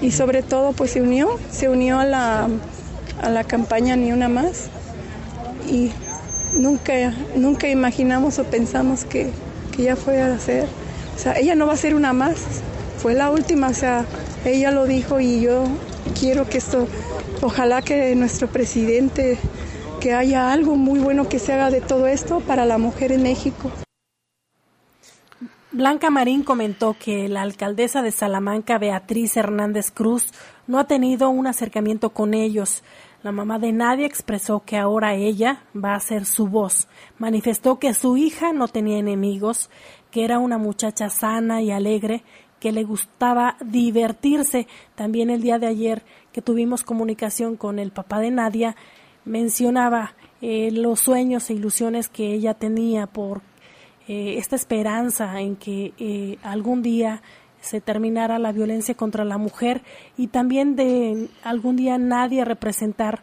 Y 0.00 0.10
sobre 0.10 0.42
todo, 0.42 0.72
pues 0.72 0.92
se 0.92 1.02
unió, 1.02 1.38
se 1.50 1.68
unió 1.68 1.98
a 1.98 2.04
la, 2.04 2.48
a 3.22 3.30
la 3.30 3.44
campaña 3.44 3.96
Ni 3.96 4.12
Una 4.12 4.28
Más. 4.28 4.68
Y 5.68 5.90
nunca, 6.56 7.12
nunca 7.34 7.68
imaginamos 7.68 8.38
o 8.38 8.44
pensamos 8.44 9.04
que, 9.04 9.30
que 9.72 9.82
ella 9.82 9.96
fuera 9.96 10.34
a 10.34 10.38
ser. 10.38 10.66
O 11.16 11.18
sea, 11.18 11.38
ella 11.38 11.54
no 11.54 11.66
va 11.66 11.72
a 11.72 11.76
ser 11.76 11.94
una 11.94 12.12
más, 12.12 12.36
fue 12.98 13.14
la 13.14 13.30
última, 13.30 13.68
o 13.68 13.74
sea, 13.74 14.04
ella 14.44 14.70
lo 14.70 14.84
dijo 14.84 15.18
y 15.18 15.40
yo 15.40 15.64
quiero 16.18 16.46
que 16.46 16.58
esto, 16.58 16.86
ojalá 17.40 17.80
que 17.82 18.14
nuestro 18.14 18.48
presidente, 18.48 19.38
que 20.00 20.12
haya 20.12 20.52
algo 20.52 20.76
muy 20.76 20.98
bueno 20.98 21.28
que 21.28 21.38
se 21.38 21.54
haga 21.54 21.70
de 21.70 21.80
todo 21.80 22.06
esto 22.06 22.40
para 22.40 22.66
la 22.66 22.76
mujer 22.78 23.12
en 23.12 23.22
México. 23.22 23.70
Blanca 25.76 26.08
Marín 26.08 26.42
comentó 26.42 26.96
que 26.98 27.28
la 27.28 27.42
alcaldesa 27.42 28.00
de 28.00 28.10
Salamanca, 28.10 28.78
Beatriz 28.78 29.36
Hernández 29.36 29.90
Cruz, 29.90 30.32
no 30.66 30.78
ha 30.78 30.84
tenido 30.84 31.28
un 31.28 31.46
acercamiento 31.46 32.14
con 32.14 32.32
ellos. 32.32 32.82
La 33.22 33.30
mamá 33.30 33.58
de 33.58 33.72
nadie 33.72 34.06
expresó 34.06 34.62
que 34.64 34.78
ahora 34.78 35.16
ella 35.16 35.64
va 35.76 35.94
a 35.94 36.00
ser 36.00 36.24
su 36.24 36.46
voz. 36.46 36.88
Manifestó 37.18 37.78
que 37.78 37.92
su 37.92 38.16
hija 38.16 38.54
no 38.54 38.68
tenía 38.68 38.96
enemigos, 38.96 39.68
que 40.10 40.24
era 40.24 40.38
una 40.38 40.56
muchacha 40.56 41.10
sana 41.10 41.60
y 41.60 41.70
alegre, 41.70 42.24
que 42.58 42.72
le 42.72 42.82
gustaba 42.82 43.58
divertirse. 43.62 44.68
También 44.94 45.28
el 45.28 45.42
día 45.42 45.58
de 45.58 45.66
ayer 45.66 46.04
que 46.32 46.40
tuvimos 46.40 46.84
comunicación 46.84 47.58
con 47.58 47.78
el 47.78 47.90
papá 47.90 48.20
de 48.20 48.30
Nadia, 48.30 48.76
mencionaba 49.26 50.14
eh, 50.40 50.70
los 50.72 51.00
sueños 51.00 51.50
e 51.50 51.52
ilusiones 51.52 52.08
que 52.08 52.32
ella 52.32 52.54
tenía 52.54 53.06
por 53.06 53.42
eh, 54.08 54.38
esta 54.38 54.54
esperanza 54.54 55.40
en 55.40 55.56
que 55.56 55.92
eh, 55.98 56.38
algún 56.44 56.80
día 56.80 57.22
se 57.60 57.80
terminara 57.80 58.38
la 58.38 58.52
violencia 58.52 58.94
contra 58.94 59.24
la 59.24 59.36
mujer 59.36 59.82
y 60.16 60.28
también 60.28 60.76
de 60.76 61.28
algún 61.42 61.74
día 61.74 61.98
nadie 61.98 62.44
representar 62.44 63.22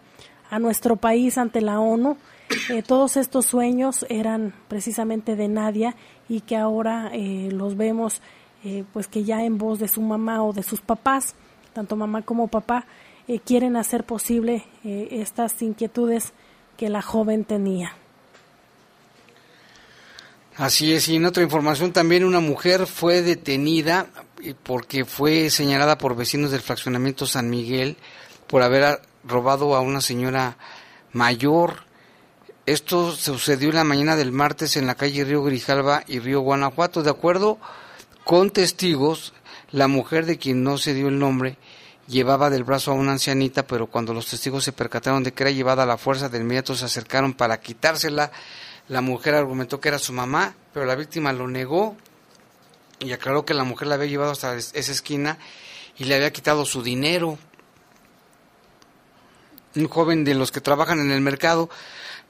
a 0.50 0.60
nuestro 0.60 0.98
país 0.98 1.38
ante 1.38 1.62
la 1.62 1.80
ONU. 1.80 2.17
Eh, 2.69 2.84
todos 2.84 3.15
estos 3.15 3.46
sueños 3.46 4.06
eran 4.10 4.54
precisamente 4.67 5.38
de 5.38 5.48
Nadia 5.48 5.96
y 6.28 6.41
que 6.41 6.58
ahora 6.58 7.12
los 7.50 7.78
vemos 7.78 8.22
pues 8.91 9.08
que 9.08 9.24
ya 9.24 9.43
en 9.43 9.58
voz 9.58 9.80
de 9.80 9.88
su 9.88 10.02
mamá 10.02 10.43
o 10.43 10.54
de 10.54 10.63
sus 10.63 10.82
papás, 10.82 11.36
tanto 11.74 11.96
mamá 11.96 12.22
como 12.22 12.48
papá, 12.48 12.86
quieren 13.46 13.76
hacer 13.76 14.04
posible 14.06 14.65
estas 14.84 15.62
inquietudes 15.62 16.34
que 16.78 16.89
la 16.89 17.02
joven 17.02 17.43
tenía. 17.43 17.93
Así 20.58 20.94
es, 20.94 21.08
y 21.08 21.16
en 21.16 21.26
otra 21.26 21.42
información 21.42 21.94
también 21.94 22.24
una 22.24 22.39
mujer 22.39 22.86
fue 22.86 23.24
detenida 23.24 24.08
porque 24.62 25.04
fue 25.04 25.50
señalada 25.50 25.98
por 25.98 26.16
vecinos 26.16 26.52
del 26.52 26.62
fraccionamiento 26.62 27.26
San 27.26 27.50
Miguel 27.50 27.98
por 28.46 28.62
haber 28.62 29.02
robado 29.24 29.76
a 29.76 29.82
una 29.82 30.00
señora 30.00 30.58
mayor. 31.12 31.86
Esto 32.68 33.13
sucedió 33.13 33.72
la 33.72 33.84
mañana 33.84 34.16
del 34.16 34.32
martes 34.32 34.78
en 34.78 34.86
la 34.86 34.94
calle 34.94 35.26
Río 35.26 35.44
Grijalva 35.44 36.04
y 36.08 36.20
Río 36.20 36.42
Guanajuato. 36.42 37.02
De 37.02 37.10
acuerdo 37.10 37.58
con 38.24 38.52
testigos, 38.52 39.34
la 39.72 39.88
mujer 39.88 40.28
de 40.28 40.38
quien 40.38 40.63
no 40.63 40.78
se 40.78 40.94
dio 40.94 41.08
el 41.08 41.18
nombre 41.18 41.58
llevaba 42.08 42.50
del 42.50 42.63
brazo 42.63 42.92
a 42.92 42.96
una 42.96 43.13
ancianita, 43.13 43.66
pero 43.66 43.88
cuando 43.88 44.13
los 44.13 44.28
testigos 44.28 44.63
se 44.63 44.72
percataron 44.72 45.24
de 45.24 45.34
que 45.34 45.44
era 45.44 45.52
llevada 45.52 45.84
a 45.84 45.88
la 45.88 45.98
fuerza, 45.98 46.30
de 46.30 46.39
inmediato 46.39 46.76
se 46.76 46.86
acercaron 46.86 47.34
para 47.34 47.60
quitársela 47.60 48.32
la 48.88 49.02
mujer 49.02 49.36
argumentó 49.36 49.80
que 49.80 49.89
era 49.89 50.00
su 50.00 50.13
mamá, 50.13 50.56
pero 50.74 50.86
la 50.86 50.96
víctima 50.96 51.32
lo 51.32 51.48
negó 51.48 51.96
y 53.00 53.12
aclaró 53.12 53.46
que 53.46 53.54
la 53.54 53.63
mujer 53.63 53.88
la 53.88 53.96
había 53.96 54.08
llevado 54.08 54.32
hasta 54.32 54.56
esa 54.56 54.91
esquina 54.91 55.38
y 55.98 56.06
le 56.06 56.15
había 56.15 56.34
quitado 56.34 56.65
su 56.65 56.84
dinero. 56.84 57.38
Un 59.76 59.88
joven 59.88 60.24
de 60.24 60.36
los 60.36 60.52
que 60.52 60.62
trabajan 60.62 61.00
en 61.00 61.12
el 61.12 61.22
mercado 61.22 61.69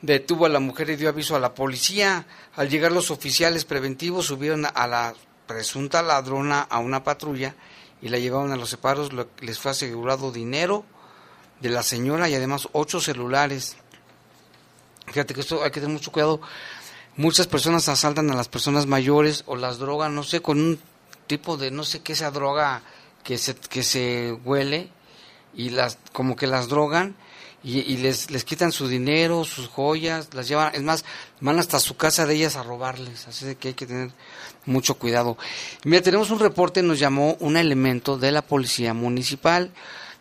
detuvo 0.02 0.46
a 0.46 0.50
la 0.50 0.60
mujer 0.60 0.90
y 0.90 0.96
dio 0.96 1.10
aviso 1.10 1.36
a 1.36 1.40
la 1.40 1.54
policía. 1.54 2.26
Al 2.56 2.70
llegar 2.70 2.92
los 2.92 3.12
oficiales 3.12 3.66
preventivos 3.66 4.28
subieron 4.28 4.66
a 4.66 4.88
la 4.88 5.14
presunta 5.48 6.02
ladrona 6.02 6.62
a 6.62 6.80
una 6.80 7.04
patrulla 7.04 7.56
y 8.02 8.10
la 8.10 8.20
llevaron 8.20 8.52
a 8.52 8.58
los 8.58 8.70
separos. 8.70 9.10
Les 9.42 9.60
fue 9.60 9.72
asegurado 9.72 10.32
dinero 10.32 10.86
de 11.60 11.70
la 11.70 11.84
señora 11.84 12.30
y 12.30 12.36
además 12.36 12.70
ocho 12.74 13.02
celulares. 13.02 13.78
Fíjate 15.08 15.34
que 15.34 15.42
esto 15.42 15.64
hay 15.64 15.72
que 15.72 15.80
tener 15.80 15.94
mucho 15.94 16.12
cuidado. 16.12 16.42
Muchas 17.16 17.48
personas 17.48 17.90
asaltan 17.90 18.32
a 18.32 18.36
las 18.36 18.48
personas 18.48 18.88
mayores 18.88 19.44
o 19.46 19.56
las 19.56 19.78
drogan, 19.78 20.16
no 20.16 20.24
sé, 20.24 20.42
con 20.42 20.60
un 20.60 20.80
tipo 21.28 21.58
de, 21.58 21.72
no 21.72 21.84
sé 21.84 22.02
qué 22.02 22.14
esa 22.14 22.32
droga 22.32 22.82
que 23.24 23.38
se, 23.38 23.56
que 23.56 23.84
se 23.84 24.34
huele 24.44 24.90
y 25.56 25.70
las, 25.70 25.98
como 26.12 26.36
que 26.36 26.48
las 26.48 26.68
drogan 26.70 27.16
y, 27.64 27.96
les, 27.98 28.30
les 28.30 28.44
quitan 28.44 28.74
su 28.74 28.90
dinero, 28.90 29.46
sus 29.46 29.70
joyas, 29.70 30.34
las 30.34 30.50
llevan, 30.50 30.76
es 30.76 30.82
más, 30.82 31.06
van 31.40 31.60
hasta 31.60 31.80
su 31.80 31.96
casa 31.96 32.26
de 32.26 32.36
ellas 32.36 32.58
a 32.58 32.64
robarles, 32.64 33.26
así 33.26 33.56
que 33.56 33.70
hay 33.70 33.74
que 33.74 33.86
tener 33.86 34.12
mucho 34.66 34.96
cuidado. 34.96 35.38
Mira, 35.86 36.02
tenemos 36.02 36.30
un 36.30 36.40
reporte, 36.40 36.84
nos 36.84 37.00
llamó 37.00 37.38
un 37.40 37.56
elemento 37.56 38.18
de 38.18 38.34
la 38.34 38.42
policía 38.42 38.94
municipal, 38.94 39.72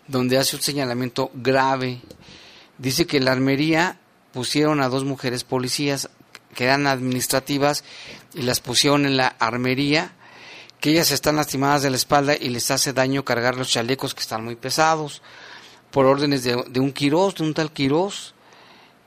donde 0.07 0.39
hace 0.39 0.55
un 0.55 0.63
señalamiento 0.63 1.33
grave. 1.35 2.01
Dice 2.79 3.09
que 3.09 3.19
la 3.19 3.33
armería 3.33 3.99
pusieron 4.33 4.81
a 4.81 4.89
dos 4.89 5.05
mujeres 5.05 5.45
policías 5.45 6.09
que 6.55 6.65
eran 6.65 6.87
administrativas 6.87 7.85
y 8.35 8.43
las 8.43 8.61
pusieron 8.61 9.07
en 9.07 9.17
la 9.17 9.29
armería, 9.39 10.13
que 10.81 10.91
ellas 10.91 11.11
están 11.11 11.37
lastimadas 11.37 11.83
de 11.83 11.91
la 11.91 11.97
espalda 11.97 12.35
y 12.39 12.49
les 12.49 12.71
hace 12.71 12.93
daño 12.93 13.25
cargar 13.25 13.57
los 13.57 13.71
chalecos 13.71 14.15
que 14.15 14.21
están 14.21 14.45
muy 14.45 14.57
pesados 14.57 15.23
por 15.93 16.07
órdenes 16.07 16.43
de, 16.43 16.81
un 16.81 16.93
Quirós, 16.93 17.37
de 17.37 17.45
un 17.45 17.55
tal 17.55 17.71
Quirós, 17.71 18.35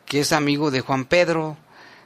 que 0.06 0.22
es 0.22 0.32
amigo 0.32 0.72
de 0.72 0.82
Juan 0.82 1.06
Pedro. 1.06 1.58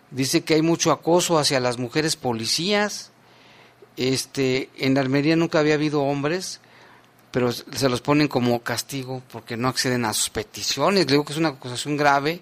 Dice 0.09 0.41
que 0.41 0.55
hay 0.55 0.61
mucho 0.61 0.91
acoso 0.91 1.37
hacia 1.37 1.59
las 1.59 1.77
mujeres 1.77 2.15
policías. 2.15 3.11
Este, 3.97 4.69
en 4.77 4.95
la 4.95 5.01
Almería 5.01 5.35
nunca 5.35 5.59
había 5.59 5.73
habido 5.73 6.01
hombres, 6.01 6.61
pero 7.31 7.51
se 7.51 7.89
los 7.89 7.99
ponen 7.99 8.29
como 8.29 8.63
castigo 8.63 9.21
porque 9.31 9.57
no 9.57 9.67
acceden 9.67 10.05
a 10.05 10.13
sus 10.13 10.29
peticiones. 10.29 11.05
Le 11.05 11.11
digo 11.11 11.25
que 11.25 11.33
es 11.33 11.39
una 11.39 11.49
acusación 11.49 11.97
grave. 11.97 12.41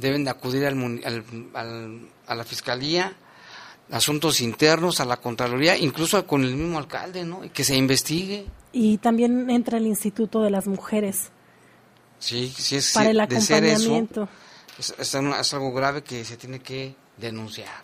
Deben 0.00 0.24
de 0.24 0.30
acudir 0.30 0.66
al, 0.66 2.08
a 2.26 2.34
la 2.34 2.44
fiscalía, 2.44 3.12
asuntos 3.90 4.40
internos, 4.40 5.00
a 5.00 5.04
la 5.04 5.18
Contraloría, 5.18 5.76
incluso 5.76 6.26
con 6.26 6.42
el 6.44 6.54
mismo 6.56 6.78
alcalde, 6.78 7.24
¿no? 7.24 7.44
Y 7.44 7.50
que 7.50 7.64
se 7.64 7.76
investigue. 7.76 8.46
Y 8.72 8.98
también 8.98 9.50
entra 9.50 9.78
el 9.78 9.86
Instituto 9.86 10.42
de 10.42 10.50
las 10.50 10.66
Mujeres 10.66 11.30
Sí, 12.20 12.52
sí 12.54 12.76
es 12.76 12.92
para 12.92 13.10
el 13.10 13.18
acompañamiento. 13.18 14.28
es, 14.78 15.54
algo 15.54 15.72
grave 15.72 16.02
que 16.02 16.24
se 16.24 16.36
tiene 16.36 16.60
que 16.60 16.94
denunciar. 17.16 17.82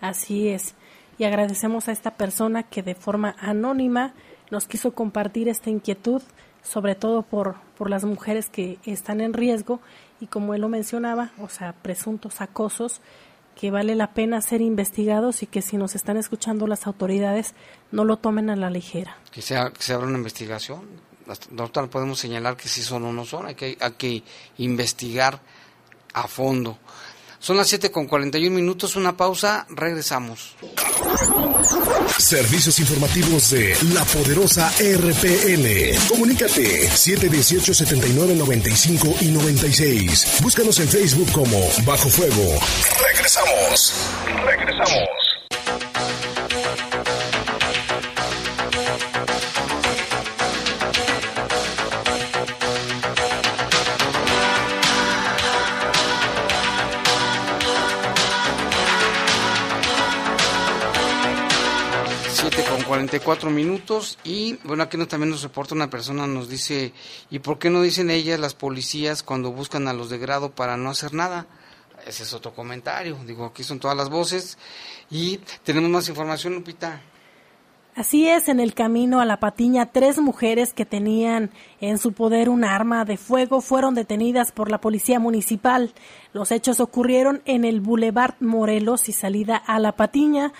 Así 0.00 0.48
es. 0.48 0.74
Y 1.18 1.24
agradecemos 1.24 1.88
a 1.88 1.92
esta 1.92 2.12
persona 2.12 2.62
que 2.62 2.82
de 2.82 2.94
forma 2.94 3.36
anónima 3.38 4.14
nos 4.50 4.66
quiso 4.66 4.94
compartir 4.94 5.48
esta 5.48 5.68
inquietud, 5.68 6.22
sobre 6.62 6.94
todo 6.94 7.22
por, 7.22 7.56
por 7.76 7.90
las 7.90 8.04
mujeres 8.04 8.48
que 8.48 8.78
están 8.86 9.20
en 9.20 9.32
riesgo 9.32 9.80
y 10.22 10.28
como 10.28 10.54
él 10.54 10.60
lo 10.60 10.68
mencionaba, 10.68 11.32
o 11.40 11.48
sea, 11.48 11.72
presuntos 11.72 12.40
acosos 12.40 13.00
que 13.60 13.70
vale 13.70 13.96
la 13.96 14.14
pena 14.14 14.40
ser 14.40 14.60
investigados 14.60 15.42
y 15.42 15.46
que 15.46 15.62
si 15.62 15.76
nos 15.76 15.94
están 15.94 16.16
escuchando 16.16 16.66
las 16.66 16.86
autoridades 16.86 17.54
no 17.90 18.04
lo 18.04 18.16
tomen 18.16 18.48
a 18.48 18.56
la 18.56 18.70
ligera. 18.70 19.18
Que, 19.32 19.42
sea, 19.42 19.70
que 19.70 19.82
se 19.82 19.92
abra 19.92 20.06
una 20.06 20.16
investigación 20.16 21.12
no 21.50 21.70
podemos 21.90 22.18
señalar 22.18 22.56
que 22.56 22.68
si 22.68 22.82
son 22.82 23.04
o 23.04 23.12
no 23.12 23.24
son, 23.24 23.46
hay 23.46 23.54
que, 23.54 23.76
hay 23.80 23.92
que 23.92 24.22
investigar 24.58 25.40
a 26.14 26.26
fondo. 26.26 26.78
Son 27.42 27.56
las 27.56 27.66
7 27.66 27.90
con 27.90 28.06
41 28.06 28.54
minutos, 28.54 28.94
una 28.94 29.16
pausa, 29.16 29.66
regresamos. 29.68 30.54
Servicios 32.16 32.78
informativos 32.78 33.50
de 33.50 33.76
la 33.92 34.04
poderosa 34.04 34.70
RPN. 34.78 35.98
Comunícate 36.08 36.88
718-7995 36.90 39.22
y 39.22 39.32
96. 39.32 40.38
Búscanos 40.40 40.78
en 40.78 40.86
Facebook 40.86 41.32
como 41.32 41.58
Bajo 41.84 42.08
Fuego. 42.08 42.60
Regresamos. 43.08 43.92
Regresamos. 44.46 45.21
44 62.92 63.48
minutos 63.48 64.18
y 64.22 64.58
bueno, 64.64 64.82
aquí 64.82 64.98
también 65.06 65.30
nos 65.30 65.42
reporta 65.42 65.74
una 65.74 65.88
persona, 65.88 66.26
nos 66.26 66.50
dice, 66.50 66.92
¿y 67.30 67.38
por 67.38 67.58
qué 67.58 67.70
no 67.70 67.80
dicen 67.80 68.10
ellas 68.10 68.38
las 68.38 68.52
policías 68.52 69.22
cuando 69.22 69.50
buscan 69.50 69.88
a 69.88 69.94
los 69.94 70.10
de 70.10 70.18
grado 70.18 70.50
para 70.50 70.76
no 70.76 70.90
hacer 70.90 71.14
nada? 71.14 71.46
Ese 72.06 72.24
es 72.24 72.34
otro 72.34 72.52
comentario, 72.52 73.16
digo, 73.26 73.46
aquí 73.46 73.64
son 73.64 73.80
todas 73.80 73.96
las 73.96 74.10
voces 74.10 74.58
y 75.10 75.38
tenemos 75.64 75.88
más 75.88 76.06
información, 76.10 76.52
Lupita. 76.52 77.00
Así 77.94 78.28
es, 78.28 78.48
en 78.48 78.60
el 78.60 78.74
camino 78.74 79.22
a 79.22 79.24
la 79.24 79.40
patiña, 79.40 79.86
tres 79.86 80.18
mujeres 80.18 80.74
que 80.74 80.84
tenían 80.84 81.50
en 81.80 81.96
su 81.96 82.12
poder 82.12 82.50
un 82.50 82.62
arma 82.62 83.06
de 83.06 83.16
fuego 83.16 83.62
fueron 83.62 83.94
detenidas 83.94 84.52
por 84.52 84.70
la 84.70 84.82
policía 84.82 85.18
municipal. 85.18 85.94
Los 86.34 86.52
hechos 86.52 86.78
ocurrieron 86.78 87.40
en 87.46 87.64
el 87.64 87.80
Boulevard 87.80 88.34
Morelos 88.40 89.08
y 89.08 89.12
salida 89.12 89.56
a 89.56 89.78
la 89.78 89.92
patiña. 89.92 90.52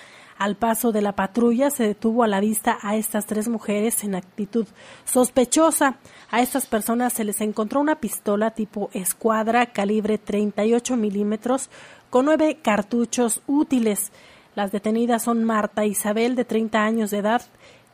Al 0.43 0.57
paso 0.57 0.91
de 0.91 1.03
la 1.03 1.13
patrulla 1.13 1.71
se 1.71 1.87
detuvo 1.87 2.25
a 2.25 2.27
la 2.27 2.41
vista 2.41 2.77
a 2.83 2.97
estas 2.97 3.27
tres 3.27 3.47
mujeres 3.47 4.03
en 4.03 4.17
actitud 4.17 4.67
sospechosa. 5.05 5.99
A 6.33 6.43
estas 6.43 6.67
personas 6.67 7.13
se 7.13 7.23
les 7.23 7.41
encontró 7.41 7.79
una 7.79 8.01
pistola 8.01 8.51
tipo 8.51 8.91
escuadra 8.93 9.67
calibre 9.67 10.19
38 10.19 10.97
milímetros 10.97 11.71
con 12.11 12.25
nueve 12.25 12.59
cartuchos 12.61 13.41
útiles. 13.47 14.11
Las 14.57 14.73
detenidas 14.73 15.23
son 15.23 15.45
Marta 15.45 15.87
Isabel, 15.87 16.35
de 16.35 16.45
30 16.45 16.83
años 16.83 17.13
de 17.13 17.19
edad, 17.19 17.43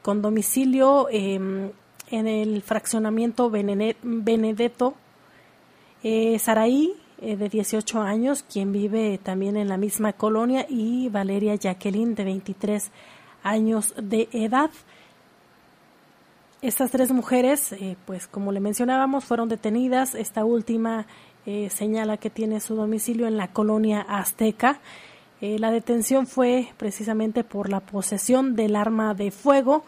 con 0.01 0.23
domicilio 0.23 1.09
em, 1.11 1.71
en 2.11 2.27
el 2.27 2.63
fraccionamiento 2.63 3.51
Benedetto, 3.51 4.95
eh, 6.03 6.39
Saraí, 6.39 6.95
eh, 7.21 7.37
de 7.37 7.49
18 7.49 8.01
años, 8.01 8.45
quien 8.45 8.73
vive 8.73 9.19
también 9.19 9.57
en 9.57 9.69
la 9.69 9.77
misma 9.77 10.13
colonia, 10.13 10.67
y 10.69 11.09
Valeria 11.09 11.57
Jacqueline, 11.57 12.15
de 12.15 12.25
23 12.25 12.91
años 13.43 13.95
de 14.01 14.29
edad. 14.33 14.71
Estas 16.63 16.91
tres 16.93 17.11
mujeres, 17.11 17.73
eh, 17.73 17.97
pues 18.07 18.29
como 18.29 18.53
le 18.53 18.61
mencionábamos, 18.61 19.25
fueron 19.25 19.49
detenidas. 19.49 20.15
Esta 20.15 20.45
última 20.45 21.07
eh, 21.45 21.71
señala 21.71 22.19
que 22.19 22.31
tiene 22.31 22.61
su 22.61 22.77
domicilio 22.77 23.27
en 23.27 23.37
la 23.37 23.49
colonia 23.49 24.01
azteca. 24.01 24.81
la 25.41 25.71
detención 25.71 26.27
fue 26.27 26.69
precisamente 26.77 27.45
por 27.45 27.69
la 27.69 27.81
posesión 27.81 28.57
del 28.57 28.75
arma 28.75 29.15
de 29.15 29.31
fuego 29.31 29.85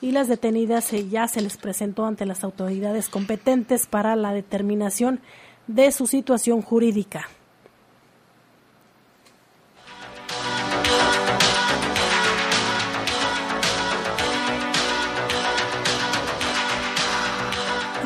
y 0.00 0.12
las 0.12 0.28
detenidas 0.28 0.90
ya 1.10 1.28
se 1.28 1.40
les 1.40 1.56
presentó 1.56 2.04
ante 2.04 2.26
las 2.26 2.44
autoridades 2.44 3.08
competentes 3.08 3.86
para 3.86 4.16
la 4.16 4.32
determinación 4.32 5.20
de 5.68 5.92
su 5.92 6.06
situación 6.06 6.62
jurídica. 6.62 7.28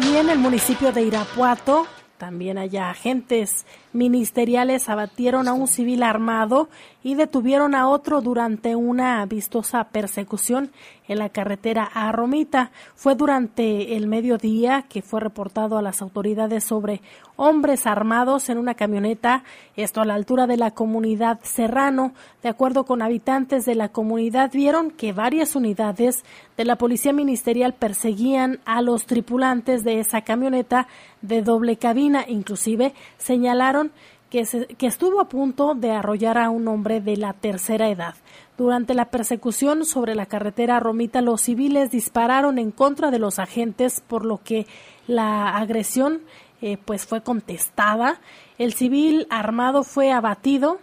Y 0.03 0.17
en 0.17 0.29
el 0.29 0.39
municipio 0.39 0.93
de 0.93 1.03
Irapuato, 1.03 1.87
también 2.19 2.59
allá 2.59 2.91
agentes 2.91 3.67
ministeriales 3.93 4.89
abatieron 4.89 5.49
a 5.49 5.55
un 5.55 5.69
civil 5.69 6.03
armado 6.03 6.69
y 7.03 7.15
detuvieron 7.15 7.75
a 7.75 7.89
otro 7.89 8.21
durante 8.21 8.77
una 8.77 9.25
vistosa 9.27 9.85
persecución 9.85 10.71
en 11.13 11.19
la 11.19 11.29
carretera 11.29 11.85
a 11.85 12.11
Romita. 12.13 12.71
Fue 12.95 13.15
durante 13.15 13.97
el 13.97 14.07
mediodía 14.07 14.87
que 14.89 15.03
fue 15.03 15.21
reportado 15.21 15.79
a 15.79 15.83
las 15.83 16.03
autoridades 16.03 16.65
sobre 16.65 17.01
hombres 17.37 17.87
armados 17.87 18.49
en 18.49 18.59
una 18.59 18.75
camioneta, 18.75 19.45
esto 19.77 20.01
a 20.01 20.05
la 20.05 20.15
altura 20.15 20.47
de 20.47 20.57
la 20.57 20.73
comunidad 20.73 21.39
Serrano. 21.43 22.13
De 22.43 22.49
acuerdo 22.49 22.85
con 22.85 23.03
habitantes 23.03 23.65
de 23.65 23.75
la 23.75 23.89
comunidad, 23.89 24.51
vieron 24.53 24.91
que 24.91 25.13
varias 25.13 25.55
unidades 25.57 26.25
de 26.57 26.65
la 26.65 26.77
policía 26.77 27.13
ministerial 27.13 27.75
perseguían 27.75 28.61
a 28.65 28.83
los 28.83 29.07
tripulantes 29.07 29.85
de 29.85 30.01
esa 30.01 30.23
camioneta 30.23 30.89
de 31.21 31.43
doble 31.43 31.77
cabina. 31.77 32.25
Inclusive 32.27 32.95
señalaron 33.19 33.93
que, 34.33 34.87
estuvo 34.87 35.21
a 35.21 35.29
punto 35.29 35.75
de 35.75 35.91
arrollar 35.91 36.39
a 36.39 36.49
un 36.49 36.67
hombre 36.67 37.03
de 37.03 37.19
la 37.19 37.35
tercera 37.35 37.91
edad. 37.91 38.15
Durante 38.57 38.95
la 38.95 39.11
persecución 39.11 39.85
sobre 39.85 40.15
la 40.15 40.25
carretera 40.25 40.81
Romita, 40.81 41.21
los 41.21 41.43
civiles 41.43 41.91
dispararon 41.91 42.59
en 42.59 42.71
contra 42.71 43.11
de 43.11 43.19
los 43.19 43.39
agentes, 43.39 44.01
por 44.01 44.25
lo 44.25 44.41
que 44.43 44.67
la 45.07 45.59
agresión 45.59 46.23
eh, 46.63 46.79
pues 46.83 47.05
fue 47.05 47.23
contestada. 47.23 48.21
El 48.57 48.73
civil 48.73 49.27
armado 49.29 49.83
fue 49.83 50.13
abatido, 50.13 50.79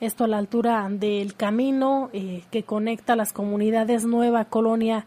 esto 0.00 0.24
a 0.24 0.28
la 0.28 0.38
altura 0.38 0.88
del 0.90 1.34
camino 1.34 2.08
eh, 2.14 2.44
que 2.50 2.62
conecta 2.62 3.16
las 3.16 3.34
comunidades 3.34 4.06
Nueva 4.06 4.46
Colonia 4.46 5.04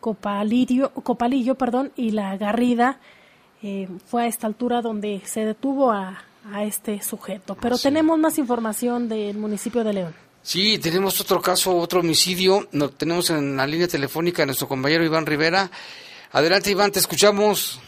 Copalillo, 0.00 0.94
Copalillo 0.94 1.56
perdón, 1.56 1.92
y 1.94 2.12
La 2.12 2.38
Garrida. 2.38 3.00
Eh, 3.62 3.86
fue 4.06 4.22
a 4.22 4.26
esta 4.28 4.46
altura 4.46 4.80
donde 4.80 5.20
se 5.24 5.44
detuvo 5.44 5.90
a, 5.90 6.22
a 6.52 6.64
este 6.64 7.02
sujeto. 7.02 7.56
Pero 7.60 7.78
tenemos 7.78 8.18
más 8.18 8.38
información 8.38 9.08
del 9.08 9.36
municipio 9.36 9.84
de 9.84 9.92
León. 9.92 10.14
Sí, 10.42 10.78
tenemos 10.78 11.20
otro 11.20 11.40
caso, 11.42 11.76
otro 11.76 12.00
homicidio. 12.00 12.68
Lo 12.72 12.90
tenemos 12.90 13.30
en 13.30 13.56
la 13.56 13.66
línea 13.66 13.88
telefónica 13.88 14.42
a 14.42 14.46
nuestro 14.46 14.68
compañero 14.68 15.04
Iván 15.04 15.26
Rivera. 15.26 15.70
Adelante, 16.32 16.70
Iván, 16.70 16.92
te 16.92 16.98
escuchamos. 16.98 17.80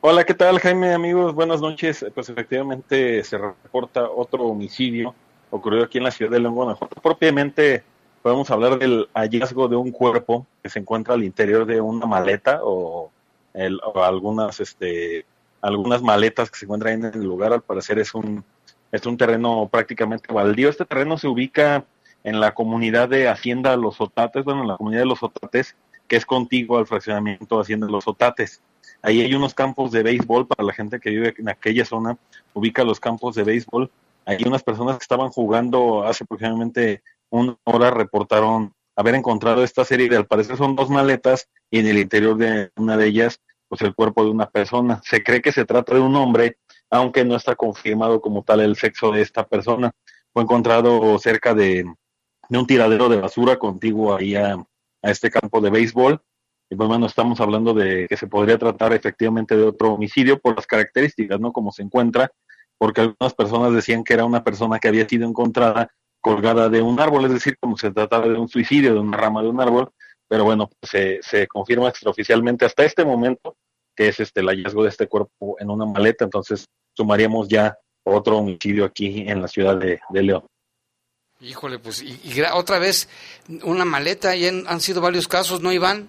Hola, 0.00 0.24
¿qué 0.24 0.34
tal 0.34 0.58
Jaime, 0.60 0.92
amigos? 0.92 1.34
Buenas 1.34 1.60
noches. 1.60 2.04
Pues 2.14 2.28
efectivamente 2.28 3.24
se 3.24 3.38
reporta 3.38 4.08
otro 4.08 4.44
homicidio 4.44 5.14
ocurrido 5.50 5.84
aquí 5.84 5.98
en 5.98 6.04
la 6.04 6.10
ciudad 6.10 6.30
de 6.30 6.40
León, 6.40 6.54
Guanajuato. 6.54 7.00
Propiamente 7.00 7.82
podemos 8.22 8.50
hablar 8.50 8.78
del 8.78 9.08
hallazgo 9.14 9.68
de 9.68 9.76
un 9.76 9.90
cuerpo 9.90 10.46
que 10.62 10.68
se 10.68 10.78
encuentra 10.78 11.14
al 11.14 11.24
interior 11.24 11.66
de 11.66 11.80
una 11.80 12.06
maleta 12.06 12.60
o, 12.62 13.10
algunas, 13.94 14.60
este, 14.60 15.24
algunas 15.60 16.02
maletas 16.02 16.50
que 16.50 16.58
se 16.58 16.64
encuentran 16.64 17.04
en 17.04 17.14
el 17.14 17.22
lugar. 17.22 17.52
Al 17.52 17.62
parecer 17.62 17.98
es 17.98 18.14
un, 18.14 18.44
es 18.92 19.06
un 19.06 19.16
terreno 19.16 19.68
prácticamente 19.70 20.32
baldío. 20.32 20.68
Este 20.68 20.84
terreno 20.84 21.18
se 21.18 21.28
ubica 21.28 21.84
en 22.24 22.40
la 22.40 22.54
comunidad 22.54 23.08
de 23.08 23.28
Hacienda 23.28 23.76
Los 23.76 24.00
Otates, 24.00 24.44
bueno, 24.44 24.62
en 24.62 24.68
la 24.68 24.76
comunidad 24.76 25.02
de 25.02 25.06
Los 25.06 25.22
Otates, 25.22 25.76
que 26.08 26.16
es 26.16 26.26
contigo 26.26 26.78
al 26.78 26.86
fraccionamiento 26.86 27.56
de 27.56 27.62
Hacienda 27.62 27.86
Los 27.86 28.08
Otates. 28.08 28.60
Ahí 29.02 29.20
hay 29.20 29.34
unos 29.34 29.54
campos 29.54 29.92
de 29.92 30.02
béisbol 30.02 30.46
para 30.46 30.64
la 30.64 30.72
gente 30.72 30.98
que 30.98 31.10
vive 31.10 31.34
en 31.38 31.48
aquella 31.48 31.84
zona, 31.84 32.18
ubica 32.54 32.82
los 32.84 32.98
campos 32.98 33.34
de 33.34 33.44
béisbol. 33.44 33.90
Hay 34.24 34.42
unas 34.44 34.62
personas 34.62 34.98
que 34.98 35.04
estaban 35.04 35.30
jugando 35.30 36.04
hace 36.04 36.24
aproximadamente 36.24 37.02
una 37.30 37.56
hora, 37.64 37.90
reportaron 37.90 38.72
haber 38.96 39.14
encontrado 39.14 39.62
esta 39.62 39.84
serie 39.84 40.08
de, 40.08 40.16
al 40.16 40.26
parecer 40.26 40.56
son 40.56 40.74
dos 40.74 40.88
maletas 40.88 41.48
y 41.70 41.80
en 41.80 41.86
el 41.86 41.98
interior 41.98 42.36
de 42.36 42.70
una 42.76 42.96
de 42.96 43.06
ellas, 43.06 43.40
pues 43.68 43.82
el 43.82 43.94
cuerpo 43.94 44.24
de 44.24 44.30
una 44.30 44.48
persona. 44.48 45.00
Se 45.04 45.22
cree 45.22 45.42
que 45.42 45.52
se 45.52 45.64
trata 45.64 45.94
de 45.94 46.00
un 46.00 46.14
hombre, 46.16 46.58
aunque 46.90 47.24
no 47.24 47.36
está 47.36 47.56
confirmado 47.56 48.20
como 48.20 48.42
tal 48.42 48.60
el 48.60 48.76
sexo 48.76 49.10
de 49.12 49.22
esta 49.22 49.46
persona. 49.46 49.92
Fue 50.32 50.42
encontrado 50.42 51.18
cerca 51.18 51.54
de, 51.54 51.84
de 52.48 52.58
un 52.58 52.66
tiradero 52.66 53.08
de 53.08 53.20
basura 53.20 53.58
contiguo 53.58 54.16
ahí 54.16 54.34
a, 54.36 54.56
este 55.02 55.30
campo 55.30 55.60
de 55.60 55.70
béisbol. 55.70 56.20
Y 56.68 56.74
pues 56.74 56.88
bueno, 56.88 57.06
estamos 57.06 57.40
hablando 57.40 57.72
de 57.74 58.06
que 58.08 58.16
se 58.16 58.26
podría 58.26 58.58
tratar 58.58 58.92
efectivamente 58.92 59.56
de 59.56 59.62
otro 59.62 59.94
homicidio 59.94 60.40
por 60.40 60.56
las 60.56 60.66
características, 60.66 61.38
¿no? 61.38 61.52
Como 61.52 61.70
se 61.70 61.82
encuentra, 61.82 62.32
porque 62.76 63.02
algunas 63.02 63.34
personas 63.34 63.72
decían 63.72 64.02
que 64.02 64.14
era 64.14 64.24
una 64.24 64.42
persona 64.42 64.80
que 64.80 64.88
había 64.88 65.08
sido 65.08 65.28
encontrada 65.28 65.90
colgada 66.20 66.68
de 66.68 66.82
un 66.82 66.98
árbol, 66.98 67.26
es 67.26 67.32
decir, 67.34 67.56
como 67.60 67.76
se 67.76 67.92
trataba 67.92 68.26
de 68.26 68.34
un 68.34 68.48
suicidio, 68.48 68.94
de 68.94 68.98
una 69.00 69.16
rama 69.16 69.42
de 69.42 69.48
un 69.48 69.60
árbol, 69.60 69.92
pero 70.28 70.44
bueno, 70.44 70.70
se, 70.82 71.20
se 71.22 71.46
confirma 71.46 71.88
extraoficialmente 71.88 72.64
hasta 72.64 72.84
este 72.84 73.04
momento 73.04 73.56
que 73.94 74.08
es 74.08 74.20
este 74.20 74.40
el 74.40 74.48
hallazgo 74.48 74.82
de 74.82 74.90
este 74.90 75.06
cuerpo 75.06 75.56
en 75.58 75.70
una 75.70 75.86
maleta, 75.86 76.24
entonces 76.24 76.66
sumaríamos 76.94 77.48
ya 77.48 77.78
otro 78.04 78.38
homicidio 78.38 78.84
aquí 78.84 79.24
en 79.26 79.40
la 79.40 79.48
ciudad 79.48 79.76
de 79.76 80.22
León. 80.22 80.46
Híjole, 81.40 81.78
pues, 81.78 82.02
y, 82.02 82.18
otra 82.54 82.78
vez 82.78 83.08
una 83.62 83.84
maleta, 83.84 84.34
y 84.34 84.46
han 84.46 84.80
sido 84.80 85.02
varios 85.02 85.28
casos, 85.28 85.60
¿no, 85.60 85.70
Iván? 85.70 86.08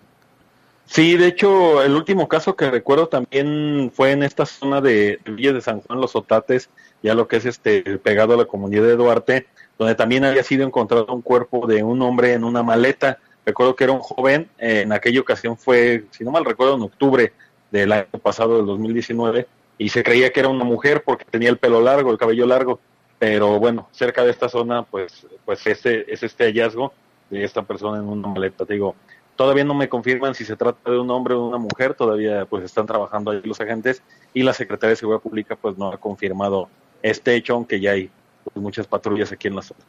Sí, 0.85 1.17
de 1.17 1.27
hecho, 1.27 1.83
el 1.83 1.95
último 1.95 2.29
caso 2.29 2.55
que 2.55 2.71
recuerdo 2.71 3.09
también 3.09 3.91
fue 3.93 4.11
en 4.11 4.23
esta 4.23 4.45
zona 4.45 4.79
de, 4.79 5.19
Villa 5.25 5.51
de 5.51 5.59
San 5.59 5.81
Juan, 5.81 5.99
Los 5.99 6.15
Otates, 6.15 6.69
ya 7.03 7.13
lo 7.13 7.27
que 7.27 7.37
es 7.37 7.45
este 7.45 7.81
pegado 7.99 8.35
a 8.35 8.37
la 8.37 8.45
comunidad 8.45 8.83
de 8.83 8.95
Duarte, 8.95 9.47
donde 9.77 9.95
también 9.95 10.23
había 10.23 10.43
sido 10.43 10.65
encontrado 10.65 11.13
un 11.13 11.21
cuerpo 11.21 11.67
de 11.67 11.83
un 11.83 12.01
hombre 12.01 12.31
en 12.31 12.45
una 12.45 12.63
maleta. 12.63 13.19
Recuerdo 13.47 13.75
que 13.75 13.85
era 13.85 13.93
un 13.93 14.01
joven, 14.01 14.47
en 14.59 14.91
aquella 14.91 15.21
ocasión 15.21 15.57
fue, 15.57 16.03
si 16.11 16.23
no 16.23 16.29
mal 16.29 16.45
recuerdo, 16.45 16.75
en 16.75 16.83
octubre 16.83 17.33
del 17.71 17.91
año 17.91 18.05
pasado, 18.21 18.57
del 18.57 18.67
2019, 18.67 19.47
y 19.79 19.89
se 19.89 20.03
creía 20.03 20.31
que 20.31 20.41
era 20.41 20.49
una 20.49 20.63
mujer 20.63 21.01
porque 21.03 21.25
tenía 21.25 21.49
el 21.49 21.57
pelo 21.57 21.81
largo, 21.81 22.11
el 22.11 22.17
cabello 22.19 22.45
largo 22.45 22.79
pero 23.19 23.59
bueno, 23.59 23.87
cerca 23.91 24.23
de 24.23 24.31
esta 24.31 24.47
zona, 24.49 24.83
pues, 24.83 25.25
pues 25.45 25.65
ese 25.65 26.05
es 26.07 26.21
este 26.23 26.45
hallazgo 26.45 26.93
de 27.29 27.43
esta 27.43 27.63
persona 27.63 27.97
en 27.97 28.07
una 28.07 28.27
maleta. 28.27 28.63
Digo, 28.65 28.95
todavía 29.35 29.63
no 29.63 29.73
me 29.73 29.89
confirman 29.89 30.35
si 30.35 30.45
se 30.45 30.55
trata 30.55 30.91
de 30.91 30.99
un 30.99 31.09
hombre 31.09 31.33
o 31.33 31.41
de 31.41 31.47
una 31.47 31.57
mujer, 31.57 31.95
todavía 31.95 32.45
pues 32.45 32.63
están 32.63 32.85
trabajando 32.85 33.31
ahí 33.31 33.41
los 33.43 33.59
agentes 33.59 34.03
y 34.33 34.43
la 34.43 34.53
Secretaría 34.53 34.91
de 34.91 34.97
Seguridad 34.97 35.21
Pública 35.21 35.55
pues 35.55 35.77
no 35.77 35.91
ha 35.91 35.97
confirmado 35.97 36.69
este 37.01 37.35
hecho, 37.35 37.53
aunque 37.53 37.79
ya 37.79 37.91
hay 37.91 38.09
pues, 38.43 38.55
muchas 38.57 38.85
patrullas 38.85 39.31
aquí 39.31 39.47
en 39.47 39.55
la 39.55 39.61
zona. 39.63 39.79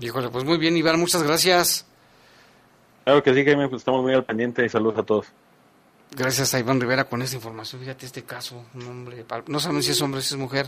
Híjole, 0.00 0.28
pues 0.30 0.44
muy 0.44 0.58
bien, 0.58 0.76
Iván, 0.76 0.98
muchas 0.98 1.22
gracias. 1.22 1.86
Claro 3.04 3.22
que 3.22 3.34
sí, 3.34 3.44
Jaime, 3.44 3.68
pues 3.68 3.80
estamos 3.80 4.02
muy 4.02 4.14
al 4.14 4.24
pendiente 4.24 4.64
y 4.64 4.68
saludos 4.68 4.98
a 4.98 5.02
todos. 5.02 5.26
Gracias 6.16 6.54
a 6.54 6.58
Iván 6.58 6.80
Rivera 6.80 7.04
con 7.04 7.22
esta 7.22 7.36
información. 7.36 7.80
Fíjate 7.80 8.04
este 8.04 8.24
caso, 8.24 8.64
un 8.74 8.86
hombre, 8.86 9.24
no 9.46 9.60
sabemos 9.60 9.84
si 9.84 9.92
es 9.92 10.02
hombre 10.02 10.18
o 10.18 10.22
si 10.22 10.34
es 10.34 10.40
mujer, 10.40 10.66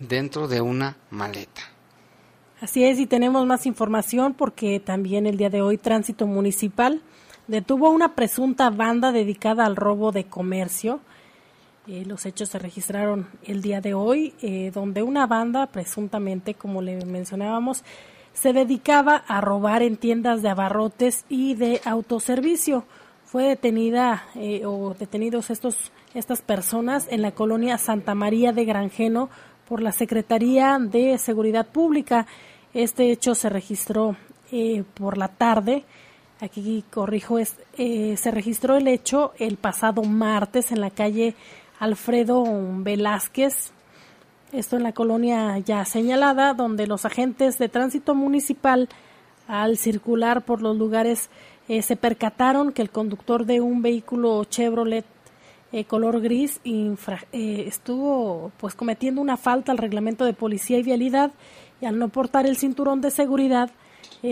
dentro 0.00 0.48
de 0.48 0.60
una 0.60 0.96
maleta. 1.10 1.62
Así 2.60 2.84
es, 2.84 2.98
y 2.98 3.06
tenemos 3.06 3.46
más 3.46 3.66
información 3.66 4.34
porque 4.34 4.80
también 4.80 5.26
el 5.26 5.36
día 5.36 5.48
de 5.48 5.62
hoy 5.62 5.78
Tránsito 5.78 6.26
Municipal 6.26 7.00
detuvo 7.46 7.88
una 7.90 8.14
presunta 8.14 8.68
banda 8.70 9.12
dedicada 9.12 9.64
al 9.64 9.76
robo 9.76 10.12
de 10.12 10.24
comercio. 10.24 11.00
Eh, 11.86 12.04
los 12.04 12.26
hechos 12.26 12.50
se 12.50 12.58
registraron 12.58 13.28
el 13.44 13.62
día 13.62 13.80
de 13.80 13.94
hoy, 13.94 14.34
eh, 14.42 14.70
donde 14.74 15.02
una 15.02 15.26
banda, 15.26 15.66
presuntamente, 15.68 16.54
como 16.54 16.82
le 16.82 17.04
mencionábamos, 17.06 17.82
se 18.32 18.52
dedicaba 18.52 19.16
a 19.26 19.40
robar 19.40 19.82
en 19.82 19.96
tiendas 19.96 20.42
de 20.42 20.48
abarrotes 20.48 21.24
y 21.28 21.54
de 21.54 21.80
autoservicio 21.84 22.84
fue 23.26 23.44
detenida 23.44 24.24
eh, 24.34 24.66
o 24.66 24.94
detenidos 24.98 25.50
estos 25.50 25.92
estas 26.14 26.42
personas 26.42 27.06
en 27.10 27.22
la 27.22 27.32
colonia 27.32 27.78
Santa 27.78 28.14
María 28.14 28.52
de 28.52 28.64
Granjeno 28.64 29.30
por 29.68 29.80
la 29.80 29.92
Secretaría 29.92 30.78
de 30.80 31.16
Seguridad 31.18 31.66
Pública. 31.66 32.26
Este 32.74 33.10
hecho 33.12 33.34
se 33.34 33.48
registró 33.48 34.16
eh, 34.50 34.82
por 34.94 35.16
la 35.16 35.28
tarde. 35.28 35.84
Aquí 36.40 36.84
corrijo, 36.90 37.38
es, 37.38 37.56
eh, 37.76 38.16
se 38.16 38.30
registró 38.30 38.76
el 38.76 38.88
hecho 38.88 39.32
el 39.38 39.56
pasado 39.56 40.02
martes 40.02 40.72
en 40.72 40.80
la 40.80 40.90
calle 40.90 41.34
Alfredo 41.78 42.44
Velázquez, 42.78 43.72
esto 44.52 44.76
en 44.76 44.82
la 44.82 44.92
colonia 44.92 45.58
ya 45.58 45.84
señalada, 45.84 46.54
donde 46.54 46.86
los 46.86 47.04
agentes 47.04 47.58
de 47.58 47.68
tránsito 47.68 48.14
municipal 48.14 48.88
al 49.46 49.76
circular 49.76 50.42
por 50.42 50.62
los 50.62 50.76
lugares 50.76 51.30
eh, 51.68 51.82
se 51.82 51.96
percataron 51.96 52.72
que 52.72 52.82
el 52.82 52.90
conductor 52.90 53.46
de 53.46 53.60
un 53.60 53.82
vehículo 53.82 54.44
Chevrolet 54.44 55.04
eh, 55.72 55.84
color 55.84 56.20
gris 56.20 56.60
eh, 56.64 57.64
estuvo 57.66 58.50
pues 58.58 58.74
cometiendo 58.74 59.20
una 59.20 59.36
falta 59.36 59.70
al 59.70 59.78
reglamento 59.78 60.24
de 60.24 60.32
policía 60.32 60.78
y 60.78 60.82
vialidad 60.82 61.30
y 61.80 61.86
al 61.86 61.98
no 61.98 62.08
portar 62.08 62.46
el 62.46 62.56
cinturón 62.56 63.00
de 63.00 63.10
seguridad 63.10 63.70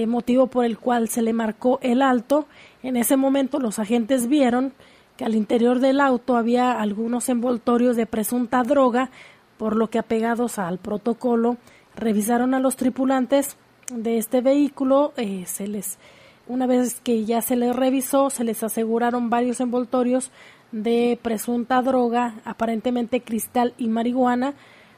motivo 0.06 0.48
por 0.48 0.66
el 0.66 0.78
cual 0.78 1.08
se 1.08 1.22
le 1.22 1.32
marcó 1.32 1.78
el 1.80 2.02
alto. 2.02 2.46
En 2.82 2.96
ese 2.96 3.16
momento 3.16 3.58
los 3.58 3.78
agentes 3.78 4.26
vieron 4.26 4.74
que 5.16 5.24
al 5.24 5.34
interior 5.34 5.80
del 5.80 6.00
auto 6.00 6.36
había 6.36 6.72
algunos 6.72 7.30
envoltorios 7.30 7.96
de 7.96 8.04
presunta 8.04 8.62
droga 8.64 9.10
por 9.59 9.76
lo 9.76 9.90
que 9.90 9.98
apegados 9.98 10.59
al 10.59 10.78
protocolo 10.78 11.59
revisaron 11.94 12.54
a 12.54 12.61
los 12.61 12.76
tripulantes 12.76 13.56
de 13.92 14.18
este 14.18 14.40
vehículo 14.40 15.12
se 15.46 15.66
les 15.66 15.98
una 16.46 16.66
vez 16.66 17.00
que 17.00 17.26
ya 17.26 17.42
se 17.42 17.56
les 17.56 17.76
revisó, 17.76 18.30
se 18.30 18.42
les 18.42 18.62
aseguraron 18.62 19.28
varios 19.28 19.61
envoltorios 19.61 20.30
de 20.72 21.18
presunta 21.20 21.82
droga, 21.82 22.36
aparentemente 22.44 23.20
cristal 23.20 23.74
y 23.76 23.88
marihuana, 23.88 24.54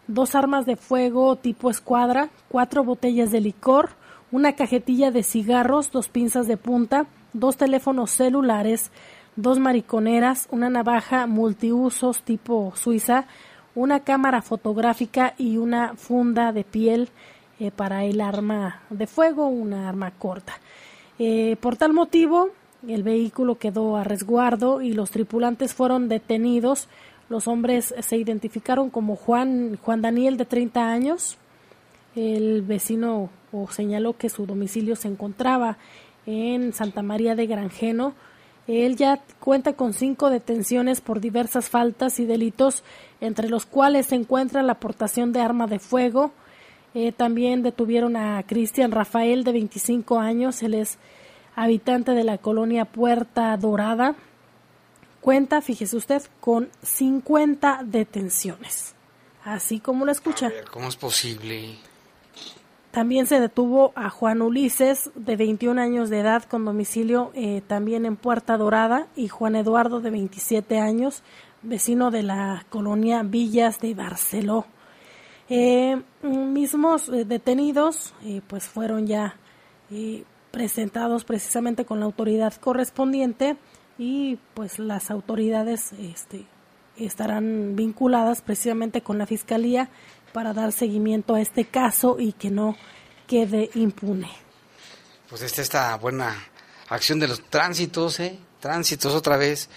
dos 0.07 0.37
armas 0.37 0.65
de 0.65 0.77
fuego 0.77 1.37
tipo 1.37 1.69
escuadra, 1.71 2.31
cuatro 2.49 2.85
botellas 2.85 3.33
de 3.33 3.41
licor, 3.41 3.91
una 4.31 4.53
cajetilla 4.55 5.11
de 5.11 5.25
cigarros, 5.25 5.91
dos 5.91 6.09
pinzas 6.09 6.47
de 6.47 6.57
punta, 6.57 7.07
dos 7.33 7.57
teléfonos 7.57 8.13
celulares, 8.13 8.93
dos 9.35 9.59
mariconeras, 9.59 10.47
una 10.53 10.71
navaja 10.71 11.27
multiusos 11.27 12.23
tipo 12.23 12.73
suiza, 12.77 13.27
una 13.75 14.01
cámara 14.01 14.43
fotográfica 14.43 15.35
y 15.39 15.57
una 15.57 15.95
funda 15.95 16.53
de 16.53 16.65
piel 16.65 17.09
eh, 17.59 17.71
para 17.71 18.05
el 18.05 18.21
arma 18.21 18.83
de 18.91 19.07
fuego, 19.07 19.47
una 19.47 19.89
arma 19.89 20.11
corta. 20.13 20.55
Eh, 21.19 21.57
por 21.61 21.77
tal 21.77 21.93
motivo, 21.93 22.51
el 22.89 23.03
vehículo 23.03 23.59
quedó 23.59 23.97
a 23.97 24.05
resguardo 24.05 24.81
y 24.81 24.95
los 24.95 25.11
tripulantes 25.11 25.75
fueron 25.75 26.09
detenidos. 26.09 26.89
Los 27.29 27.47
hombres 27.47 27.95
se 28.01 28.17
identificaron 28.17 28.91
como 28.91 29.17
Juan, 29.17 29.79
Juan 29.83 30.03
Daniel 30.03 30.37
de 30.37 30.47
30 30.47 30.91
años. 30.91 31.37
El 32.17 32.63
vecino 32.63 33.31
o 33.53 33.71
señaló 33.71 34.17
que 34.17 34.31
su 34.31 34.47
domicilio 34.47 34.97
se 34.97 35.09
encontraba 35.09 35.77
en 36.27 36.73
Santa 36.73 37.03
María 37.03 37.35
de 37.35 37.47
Granjeno. 37.47 38.15
Él 38.67 38.97
ya 38.97 39.21
cuenta 39.41 39.73
con 39.73 39.95
cinco 39.95 40.31
detenciones 40.31 41.01
por 41.01 41.21
diversas 41.21 41.69
faltas 41.69 42.21
y 42.21 42.25
delitos, 42.25 42.85
entre 43.21 43.49
los 43.49 43.67
cuales 43.67 44.07
se 44.07 44.15
encuentra 44.15 44.63
la 44.63 44.73
aportación 44.73 45.33
de 45.33 45.41
arma 45.41 45.67
de 45.67 45.79
fuego, 45.79 46.33
eh, 46.95 47.13
también 47.13 47.63
detuvieron 47.63 48.17
a 48.17 48.43
Cristian 48.45 48.91
Rafael, 48.91 49.45
de 49.45 49.53
25 49.53 50.19
años. 50.19 50.63
Él 50.63 50.75
es 50.75 50.99
habitante 51.55 52.13
de 52.13 52.25
la 52.25 52.39
colonia 52.39 52.85
Puerta 52.85 53.57
Dorada. 53.57 54.15
Cuenta, 55.21 55.61
fíjese 55.61 55.97
usted, 55.97 56.23
con 56.41 56.71
50 56.83 57.83
detenciones. 57.85 58.95
Así 59.45 59.81
como 59.81 60.05
lo 60.05 60.13
escucha. 60.13 60.51
¿Cómo 60.71 60.89
es 60.89 60.97
posible? 60.97 61.77
También 62.91 63.27
se 63.27 63.41
detuvo 63.41 63.93
a 63.95 64.11
Juan 64.11 64.43
Ulises, 64.43 65.11
de 65.15 65.37
21 65.37 65.81
años 65.81 66.11
de 66.11 66.21
edad, 66.21 66.43
con 66.45 66.65
domicilio 66.65 67.31
eh, 67.35 67.63
también 67.67 68.05
en 68.05 68.17
Puerta 68.17 68.57
Dorada, 68.57 69.07
y 69.15 69.29
Juan 69.29 69.55
Eduardo, 69.55 70.01
de 70.01 70.11
27 70.11 70.79
años, 70.79 71.23
vecino 71.63 72.11
de 72.11 72.23
la 72.25 72.67
colonia 72.69 73.23
Villas 73.23 73.81
de 73.81 73.95
Barceló. 73.95 74.67
Eh, 75.53 76.01
mismos 76.23 77.09
eh, 77.09 77.25
detenidos 77.25 78.15
eh, 78.25 78.41
pues 78.47 78.69
fueron 78.69 79.09
ya 79.09 79.35
presentados 80.53 81.25
precisamente 81.25 81.85
con 81.85 81.99
la 81.99 82.07
autoridad 82.07 82.55
correspondiente 82.55 83.57
y 83.99 84.39
pues 84.55 84.79
las 84.79 85.11
autoridades 85.11 85.93
este, 85.95 86.47
estarán 86.97 87.75
vinculadas 87.75 88.43
precisamente 88.43 89.01
con 89.01 89.19
la 89.19 89.27
fiscalía 89.27 89.89
para 90.33 90.53
dar 90.53 90.73
seguimiento 90.73 91.35
a 91.35 91.41
este 91.41 91.65
caso 91.65 92.17
y 92.19 92.33
que 92.33 92.51
no 92.51 92.77
quede 93.27 93.71
impune. 93.75 94.31
Pues 95.29 95.43
esta 95.43 95.63
esta 95.63 95.97
buena 95.97 96.37
acción 96.89 97.19
de 97.21 97.29
los 97.29 97.43
tránsitos, 97.49 98.21
¿eh? 98.21 98.39
Tránsitos 98.59 99.15
otra 99.15 99.37
vez. 99.37 99.69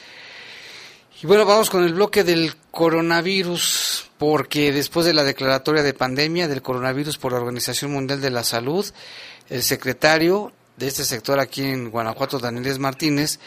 Y 1.21 1.27
bueno, 1.27 1.45
vamos 1.45 1.69
con 1.69 1.83
el 1.83 1.93
bloque 1.93 2.23
del 2.23 2.55
coronavirus, 2.71 4.09
porque 4.17 4.73
después 4.73 5.05
de 5.05 5.13
la 5.13 5.23
declaratoria 5.23 5.83
de 5.83 5.93
pandemia 5.93 6.47
del 6.47 6.61
coronavirus 6.61 7.17
por 7.17 7.31
la 7.31 7.37
Organización 7.37 7.91
Mundial 7.91 8.19
de 8.19 8.29
la 8.29 8.43
Salud, 8.43 8.85
el 9.49 9.63
secretario 9.63 10.51
de 10.75 10.87
este 10.87 11.05
sector 11.05 11.39
aquí 11.39 11.63
en 11.63 11.91
Guanajuato, 11.91 12.39
Daniel 12.39 12.79
Martínez, 12.79 13.39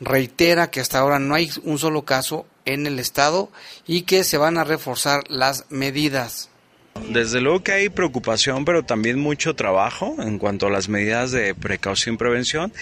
reitera 0.00 0.70
que 0.70 0.80
hasta 0.80 0.98
ahora 0.98 1.18
no 1.18 1.34
hay 1.34 1.50
un 1.62 1.78
solo 1.78 2.04
caso 2.04 2.46
en 2.64 2.86
el 2.86 2.98
estado 2.98 3.50
y 3.86 4.02
que 4.02 4.22
se 4.22 4.38
van 4.38 4.58
a 4.58 4.64
reforzar 4.64 5.24
las 5.28 5.64
medidas. 5.70 6.50
Desde 7.08 7.40
luego 7.40 7.62
que 7.62 7.72
hay 7.72 7.88
preocupación, 7.88 8.64
pero 8.64 8.84
también 8.84 9.18
mucho 9.18 9.54
trabajo 9.54 10.16
en 10.20 10.38
cuanto 10.38 10.68
a 10.68 10.70
las 10.70 10.88
medidas 10.88 11.32
de 11.32 11.54
precaución 11.54 12.14
y 12.14 12.18
prevención. 12.18 12.72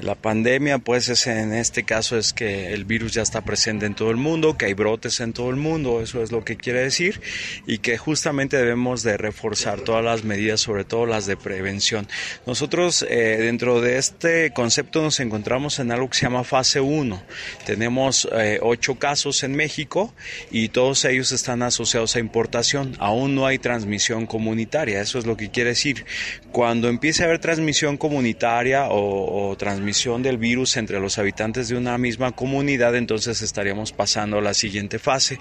La 0.00 0.14
pandemia, 0.14 0.78
pues, 0.78 1.08
es, 1.08 1.26
en 1.26 1.54
este 1.54 1.84
caso 1.84 2.18
es 2.18 2.32
que 2.32 2.72
el 2.72 2.84
virus 2.84 3.12
ya 3.12 3.22
está 3.22 3.42
presente 3.42 3.86
en 3.86 3.94
todo 3.94 4.10
el 4.10 4.16
mundo, 4.16 4.56
que 4.56 4.66
hay 4.66 4.74
brotes 4.74 5.20
en 5.20 5.32
todo 5.32 5.48
el 5.50 5.56
mundo, 5.56 6.00
eso 6.02 6.22
es 6.22 6.32
lo 6.32 6.44
que 6.44 6.56
quiere 6.56 6.80
decir, 6.80 7.20
y 7.66 7.78
que 7.78 7.98
justamente 7.98 8.56
debemos 8.56 9.02
de 9.04 9.16
reforzar 9.16 9.80
todas 9.80 10.04
las 10.04 10.24
medidas, 10.24 10.60
sobre 10.60 10.84
todo 10.84 11.06
las 11.06 11.26
de 11.26 11.36
prevención. 11.36 12.08
Nosotros, 12.46 13.06
eh, 13.08 13.38
dentro 13.40 13.80
de 13.80 13.98
este 13.98 14.52
concepto, 14.52 15.02
nos 15.02 15.20
encontramos 15.20 15.78
en 15.78 15.92
algo 15.92 16.10
que 16.10 16.16
se 16.16 16.22
llama 16.22 16.44
fase 16.44 16.80
1. 16.80 17.22
Tenemos 17.64 18.28
eh, 18.32 18.58
ocho 18.60 18.96
casos 18.96 19.44
en 19.44 19.54
México 19.54 20.12
y 20.50 20.68
todos 20.68 21.04
ellos 21.04 21.32
están 21.32 21.62
asociados 21.62 22.16
a 22.16 22.18
importación. 22.18 22.96
Aún 22.98 23.34
no 23.34 23.46
hay 23.46 23.51
transmisión 23.58 24.26
comunitaria. 24.26 25.00
Eso 25.00 25.18
es 25.18 25.26
lo 25.26 25.36
que 25.36 25.50
quiere 25.50 25.70
decir. 25.70 26.04
Cuando 26.50 26.88
empiece 26.88 27.22
a 27.22 27.26
haber 27.26 27.38
transmisión 27.38 27.96
comunitaria 27.96 28.86
o, 28.90 29.56
transmisión 29.58 30.22
del 30.22 30.38
virus 30.38 30.76
entre 30.76 31.00
los 31.00 31.18
habitantes 31.18 31.68
de 31.68 31.76
una 31.76 31.98
misma 31.98 32.32
comunidad, 32.32 32.96
entonces 32.96 33.42
estaríamos 33.42 33.92
pasando 33.92 34.38
a 34.38 34.42
la 34.42 34.54
siguiente 34.54 34.98
fase. 34.98 35.38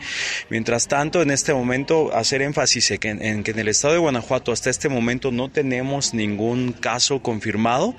Mientras 0.49 0.87
tanto, 0.87 1.21
en 1.21 1.31
este 1.31 1.53
momento, 1.53 2.13
hacer 2.13 2.41
énfasis 2.41 2.91
en 2.91 2.97
que 2.97 3.09
en, 3.09 3.43
que 3.43 3.51
en 3.51 3.59
el 3.59 3.67
estado 3.67 3.93
de 3.93 3.99
Guanajuato 3.99 4.51
hasta 4.51 4.69
este 4.69 4.89
momento 4.89 5.31
no 5.31 5.49
tenemos 5.49 6.13
ningún 6.13 6.73
caso 6.73 7.21
confirmado 7.21 7.95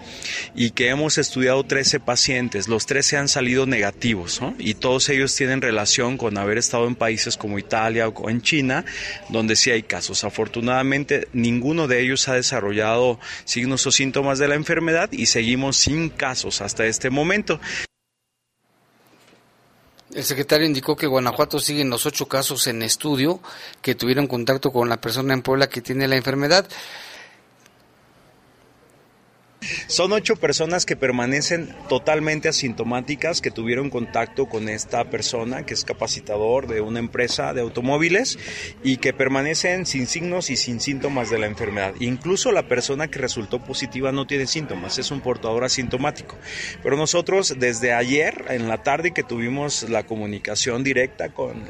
y 0.54 0.70
que 0.70 0.88
hemos 0.88 1.18
estudiado 1.18 1.64
13 1.64 2.00
pacientes. 2.00 2.68
Los 2.68 2.86
13 2.86 3.16
han 3.16 3.28
salido 3.28 3.66
negativos 3.66 4.40
y 4.58 4.74
todos 4.74 5.08
ellos 5.08 5.34
tienen 5.34 5.60
relación 5.60 6.16
con 6.16 6.38
haber 6.38 6.58
estado 6.58 6.86
en 6.86 6.94
países 6.94 7.36
como 7.36 7.58
Italia 7.58 8.08
o 8.08 8.30
en 8.30 8.42
China, 8.42 8.84
donde 9.28 9.56
sí 9.56 9.70
hay 9.70 9.82
casos. 9.82 10.01
Afortunadamente, 10.10 11.28
ninguno 11.32 11.88
de 11.88 12.00
ellos 12.00 12.28
ha 12.28 12.34
desarrollado 12.34 13.18
signos 13.44 13.86
o 13.86 13.90
síntomas 13.90 14.38
de 14.38 14.48
la 14.48 14.54
enfermedad 14.54 15.10
y 15.12 15.26
seguimos 15.26 15.76
sin 15.76 16.10
casos 16.10 16.60
hasta 16.60 16.86
este 16.86 17.10
momento. 17.10 17.60
El 20.14 20.24
secretario 20.24 20.66
indicó 20.66 20.94
que 20.94 21.06
Guanajuato 21.06 21.58
sigue 21.58 21.80
en 21.80 21.88
los 21.88 22.04
ocho 22.04 22.28
casos 22.28 22.66
en 22.66 22.82
estudio 22.82 23.40
que 23.80 23.94
tuvieron 23.94 24.26
contacto 24.26 24.70
con 24.70 24.90
la 24.90 25.00
persona 25.00 25.32
en 25.32 25.40
Puebla 25.40 25.70
que 25.70 25.80
tiene 25.80 26.06
la 26.06 26.16
enfermedad. 26.16 26.66
Son 29.86 30.12
ocho 30.12 30.36
personas 30.36 30.86
que 30.86 30.96
permanecen 30.96 31.74
totalmente 31.88 32.48
asintomáticas, 32.48 33.40
que 33.40 33.50
tuvieron 33.50 33.90
contacto 33.90 34.46
con 34.46 34.68
esta 34.68 35.04
persona 35.10 35.64
que 35.64 35.74
es 35.74 35.84
capacitador 35.84 36.66
de 36.66 36.80
una 36.80 36.98
empresa 36.98 37.52
de 37.52 37.60
automóviles 37.60 38.38
y 38.82 38.96
que 38.96 39.12
permanecen 39.12 39.86
sin 39.86 40.06
signos 40.06 40.50
y 40.50 40.56
sin 40.56 40.80
síntomas 40.80 41.30
de 41.30 41.38
la 41.38 41.46
enfermedad. 41.46 41.94
Incluso 42.00 42.52
la 42.52 42.68
persona 42.68 43.08
que 43.08 43.18
resultó 43.18 43.62
positiva 43.64 44.12
no 44.12 44.26
tiene 44.26 44.46
síntomas, 44.46 44.98
es 44.98 45.10
un 45.10 45.20
portador 45.20 45.64
asintomático. 45.64 46.36
Pero 46.82 46.96
nosotros 46.96 47.54
desde 47.58 47.92
ayer 47.92 48.44
en 48.48 48.68
la 48.68 48.82
tarde 48.82 49.12
que 49.12 49.22
tuvimos 49.22 49.88
la 49.88 50.04
comunicación 50.04 50.84
directa 50.84 51.30
con 51.30 51.64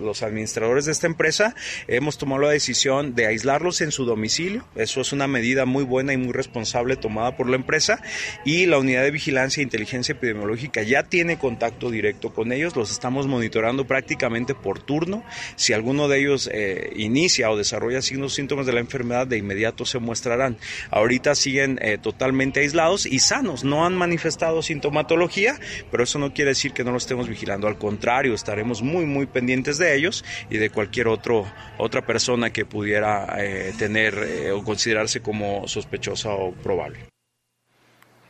los 0.00 0.22
administradores 0.22 0.84
de 0.84 0.92
esta 0.92 1.06
empresa, 1.06 1.54
hemos 1.86 2.18
tomado 2.18 2.42
la 2.42 2.50
decisión 2.50 3.14
de 3.14 3.26
aislarlos 3.26 3.80
en 3.80 3.92
su 3.92 4.04
domicilio. 4.04 4.64
Eso 4.74 5.00
es 5.00 5.12
una 5.12 5.26
medida 5.26 5.64
muy 5.64 5.84
buena 5.84 6.12
y 6.12 6.16
muy 6.16 6.32
responsable 6.32 6.96
tomada 6.96 7.27
por 7.36 7.48
la 7.48 7.56
empresa 7.56 8.00
y 8.44 8.66
la 8.66 8.78
unidad 8.78 9.02
de 9.02 9.10
vigilancia 9.10 9.60
e 9.60 9.64
inteligencia 9.64 10.12
epidemiológica 10.12 10.82
ya 10.82 11.02
tiene 11.02 11.38
contacto 11.38 11.90
directo 11.90 12.32
con 12.32 12.52
ellos, 12.52 12.76
los 12.76 12.90
estamos 12.90 13.26
monitorando 13.26 13.86
prácticamente 13.86 14.54
por 14.54 14.80
turno. 14.80 15.24
Si 15.56 15.72
alguno 15.72 16.08
de 16.08 16.20
ellos 16.20 16.48
eh, 16.52 16.92
inicia 16.96 17.50
o 17.50 17.56
desarrolla 17.56 18.02
signos 18.02 18.34
síntomas 18.34 18.66
de 18.66 18.72
la 18.72 18.80
enfermedad, 18.80 19.26
de 19.26 19.38
inmediato 19.38 19.84
se 19.84 19.98
muestrarán. 19.98 20.56
Ahorita 20.90 21.34
siguen 21.34 21.78
eh, 21.82 21.98
totalmente 21.98 22.60
aislados 22.60 23.06
y 23.06 23.18
sanos, 23.18 23.64
no 23.64 23.84
han 23.84 23.94
manifestado 23.96 24.62
sintomatología, 24.62 25.58
pero 25.90 26.02
eso 26.02 26.18
no 26.18 26.32
quiere 26.32 26.50
decir 26.50 26.72
que 26.72 26.84
no 26.84 26.90
lo 26.90 26.98
estemos 26.98 27.28
vigilando, 27.28 27.66
al 27.66 27.78
contrario, 27.78 28.34
estaremos 28.34 28.82
muy, 28.82 29.06
muy 29.06 29.26
pendientes 29.26 29.78
de 29.78 29.96
ellos 29.96 30.24
y 30.50 30.58
de 30.58 30.70
cualquier 30.70 31.08
otro, 31.08 31.46
otra 31.78 32.04
persona 32.04 32.50
que 32.50 32.64
pudiera 32.64 33.36
eh, 33.38 33.72
tener 33.78 34.52
o 34.52 34.62
considerarse 34.62 35.20
como 35.20 35.66
sospechosa 35.66 36.30
o 36.30 36.52
probable. 36.52 37.17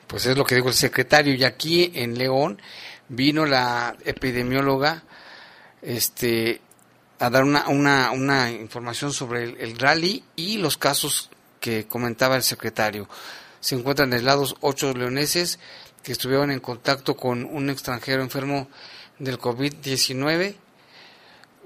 Pues 0.09 0.25
es 0.25 0.37
lo 0.37 0.45
que 0.45 0.55
dijo 0.55 0.69
el 0.69 0.75
secretario. 0.75 1.35
Y 1.35 1.45
aquí 1.45 1.93
en 1.95 2.17
León 2.17 2.61
vino 3.09 3.47
la 3.47 3.95
epidemióloga 4.05 5.05
este, 5.83 6.61
a 7.19 7.31
dar 7.31 7.45
una, 7.45 7.69
una, 7.69 8.11
una 8.13 8.51
información 8.51 9.13
sobre 9.13 9.45
el, 9.45 9.79
rally 9.79 10.25
y 10.35 10.59
los 10.59 10.79
casos 10.79 11.31
que 11.61 11.87
comentaba 11.87 12.37
el 12.37 12.43
secretario. 12.43 13.09
Se 13.61 13.75
encuentran 13.75 14.13
aislados 14.13 14.57
ocho 14.61 14.95
leoneses 14.95 15.59
que 16.03 16.13
estuvieron 16.13 16.51
en 16.51 16.61
contacto 16.61 17.17
con 17.17 17.45
un 17.45 17.69
extranjero 17.69 18.23
enfermo 18.23 18.69
del 19.19 19.39
COVID-19. 19.39 20.55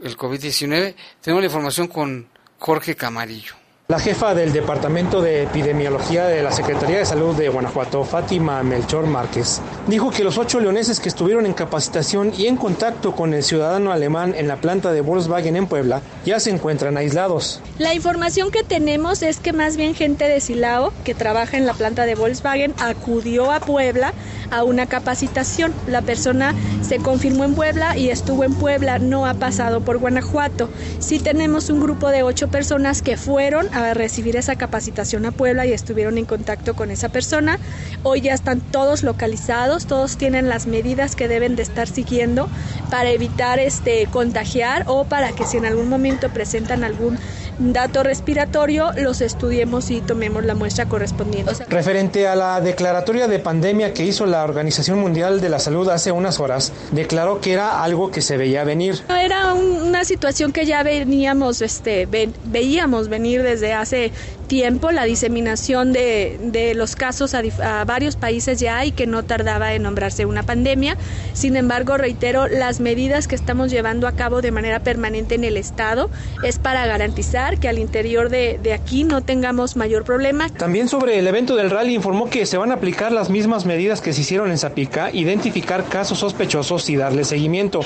El 0.03 0.17
COVID-19. 0.17 0.95
Tenemos 1.21 1.43
la 1.43 1.47
información 1.47 1.87
con 1.87 2.29
Jorge 2.59 2.97
Camarillo. 2.97 3.62
La 3.89 3.99
jefa 3.99 4.33
del 4.33 4.53
Departamento 4.53 5.21
de 5.21 5.43
Epidemiología 5.43 6.25
de 6.25 6.41
la 6.41 6.53
Secretaría 6.53 6.99
de 6.99 7.05
Salud 7.05 7.35
de 7.35 7.49
Guanajuato, 7.49 8.05
Fátima 8.05 8.63
Melchor 8.63 9.07
Márquez, 9.07 9.61
dijo 9.89 10.11
que 10.11 10.23
los 10.23 10.39
ocho 10.39 10.61
leoneses 10.61 11.01
que 11.01 11.09
estuvieron 11.09 11.47
en 11.47 11.53
capacitación 11.53 12.33
y 12.39 12.47
en 12.47 12.57
contacto 12.57 13.13
con 13.13 13.35
el 13.35 13.43
ciudadano 13.43 13.93
alemán 13.93 14.35
en 14.37 14.47
la 14.47 14.57
planta 14.57 14.93
de 14.93 15.01
Volkswagen 15.01 15.57
en 15.57 15.67
Puebla 15.67 16.01
ya 16.25 16.39
se 16.39 16.51
encuentran 16.51 16.97
aislados. 16.97 17.61
La 17.79 17.93
información 17.93 18.53
que 18.53 18.63
tenemos 18.63 19.21
es 19.23 19.41
que 19.41 19.53
más 19.53 19.77
bien 19.77 19.95
gente 19.95 20.29
de 20.29 20.41
Silao, 20.41 20.93
que 21.05 21.15
trabaja 21.15 21.59
en 21.59 21.67
la 21.67 21.75
planta 21.75 22.07
de 22.07 22.15
Volkswagen, 22.15 22.75
acudió 22.79 23.51
a 23.51 23.61
Puebla 23.61 24.15
a 24.53 24.65
una 24.65 24.87
capacitación. 24.87 25.75
La 25.89 26.03
persona 26.03 26.55
se 26.83 26.99
confirmó 26.99 27.45
en 27.45 27.55
Puebla 27.55 27.97
y 27.97 28.11
estuvo 28.11 28.45
en 28.45 28.55
Puebla, 28.55 28.99
no 28.99 29.27
ha 29.27 29.35
pasado 29.35 29.81
por 29.81 29.99
Guanajuato. 29.99 30.71
Sí 30.99 31.19
tenemos 31.19 31.69
un 31.69 31.81
grupo 31.81 32.09
de 32.11 32.23
ocho 32.23 32.49
personas 32.49 33.03
que 33.03 33.17
fueron 33.17 33.69
a 33.75 33.82
recibir 33.95 34.37
esa 34.37 34.57
capacitación 34.57 35.27
a 35.27 35.33
Puebla 35.33 35.67
y 35.67 35.73
estuvieron 35.73 36.19
en 36.19 36.25
contacto 36.25 36.75
con 36.75 36.91
esa 36.91 37.09
persona. 37.09 37.59
Hoy 38.03 38.21
ya 38.21 38.35
están 38.35 38.61
todos 38.61 39.03
localizados, 39.03 39.87
todos 39.87 40.17
tienen 40.17 40.49
las 40.49 40.67
medidas 40.67 41.17
que 41.17 41.29
deben 41.29 41.57
de 41.57 41.63
estar 41.63 41.89
siguiendo 41.89 42.49
para 42.91 43.11
evitar 43.11 43.59
este 43.59 44.07
contagiar 44.07 44.85
o 44.87 45.05
para 45.05 45.33
que 45.33 45.45
si 45.45 45.57
en 45.57 45.67
algún 45.67 45.89
momento 45.89 46.31
presentan 46.31 46.85
algún 46.85 47.19
dato 47.63 48.03
respiratorio, 48.03 48.91
los 48.97 49.21
estudiemos 49.21 49.91
y 49.91 50.01
tomemos 50.01 50.45
la 50.45 50.55
muestra 50.55 50.87
correspondiente. 50.87 51.53
Referente 51.69 52.27
a 52.27 52.35
la 52.35 52.61
declaratoria 52.61 53.29
de 53.29 53.39
pandemia 53.39 53.95
que 53.95 54.05
hizo 54.05 54.27
la 54.27 54.43
Organización 54.43 54.99
Mundial 54.99 55.41
de 55.41 55.49
la 55.49 55.59
Salud 55.59 55.89
hace 55.89 56.11
unas 56.11 56.41
horas, 56.41 56.73
declaró 56.91 57.41
que 57.41 57.53
era 57.53 57.83
algo 57.83 58.11
que 58.11 58.23
se 58.23 58.37
veía 58.37 58.65
venir. 58.65 59.03
Era 59.09 59.55
una 59.55 60.05
situación 60.05 60.53
que 60.53 60.67
ya 60.67 60.83
veníamos, 60.83 61.63
este, 61.63 62.09
veíamos 62.45 63.09
venir 63.09 63.43
desde 63.43 63.73
hace 63.73 64.13
tiempo 64.53 64.93
la 64.93 65.05
diseminación 65.05 65.95
de, 65.95 66.39
de 66.43 66.75
los 66.75 66.95
casos 66.95 67.35
a, 67.35 67.85
varios 67.87 68.17
países 68.17 68.61
ya 68.61 68.85
y 68.85 68.93
que 68.93 69.07
no 69.07 69.23
tardaba 69.23 69.73
en 69.73 69.83
nombrarse 69.83 70.27
una 70.27 70.43
pandemia. 70.43 70.99
Sin 71.33 71.57
embargo, 71.57 71.97
reitero, 71.97 72.49
las 72.49 72.79
medidas 72.79 73.29
que 73.29 73.35
estamos 73.35 73.71
llevando 73.71 74.07
a 74.07 74.13
cabo 74.13 74.43
de 74.43 74.51
manera 74.51 74.81
permanente 74.81 75.37
en 75.37 75.45
el 75.45 75.57
Estado 75.57 76.11
es 76.43 76.59
para 76.59 76.85
garantizar 76.85 77.59
que 77.61 77.71
al 77.71 77.79
interior 77.79 78.29
de, 78.29 78.61
de 78.63 78.75
aquí 78.75 79.05
no 79.05 79.23
tengamos 79.23 79.75
mayor 79.75 80.05
problema. 80.05 80.51
También 80.51 80.87
sobre 80.87 81.19
el 81.19 81.27
evento 81.27 81.57
del 81.57 81.71
rally 81.71 81.95
informó 81.95 82.29
que 82.29 82.45
se 82.45 82.59
van 82.59 82.73
a 82.73 82.75
aplicar 82.75 83.11
las 83.11 83.31
mismas 83.31 83.65
medidas 83.65 84.03
que 84.03 84.13
se 84.13 84.21
hicieron 84.21 84.51
en 84.51 84.59
Zapica, 84.59 85.11
identificar 85.15 85.85
casos 85.89 86.19
sospechosos 86.19 86.91
y 86.91 86.97
darle 86.97 87.25
seguimiento. 87.25 87.81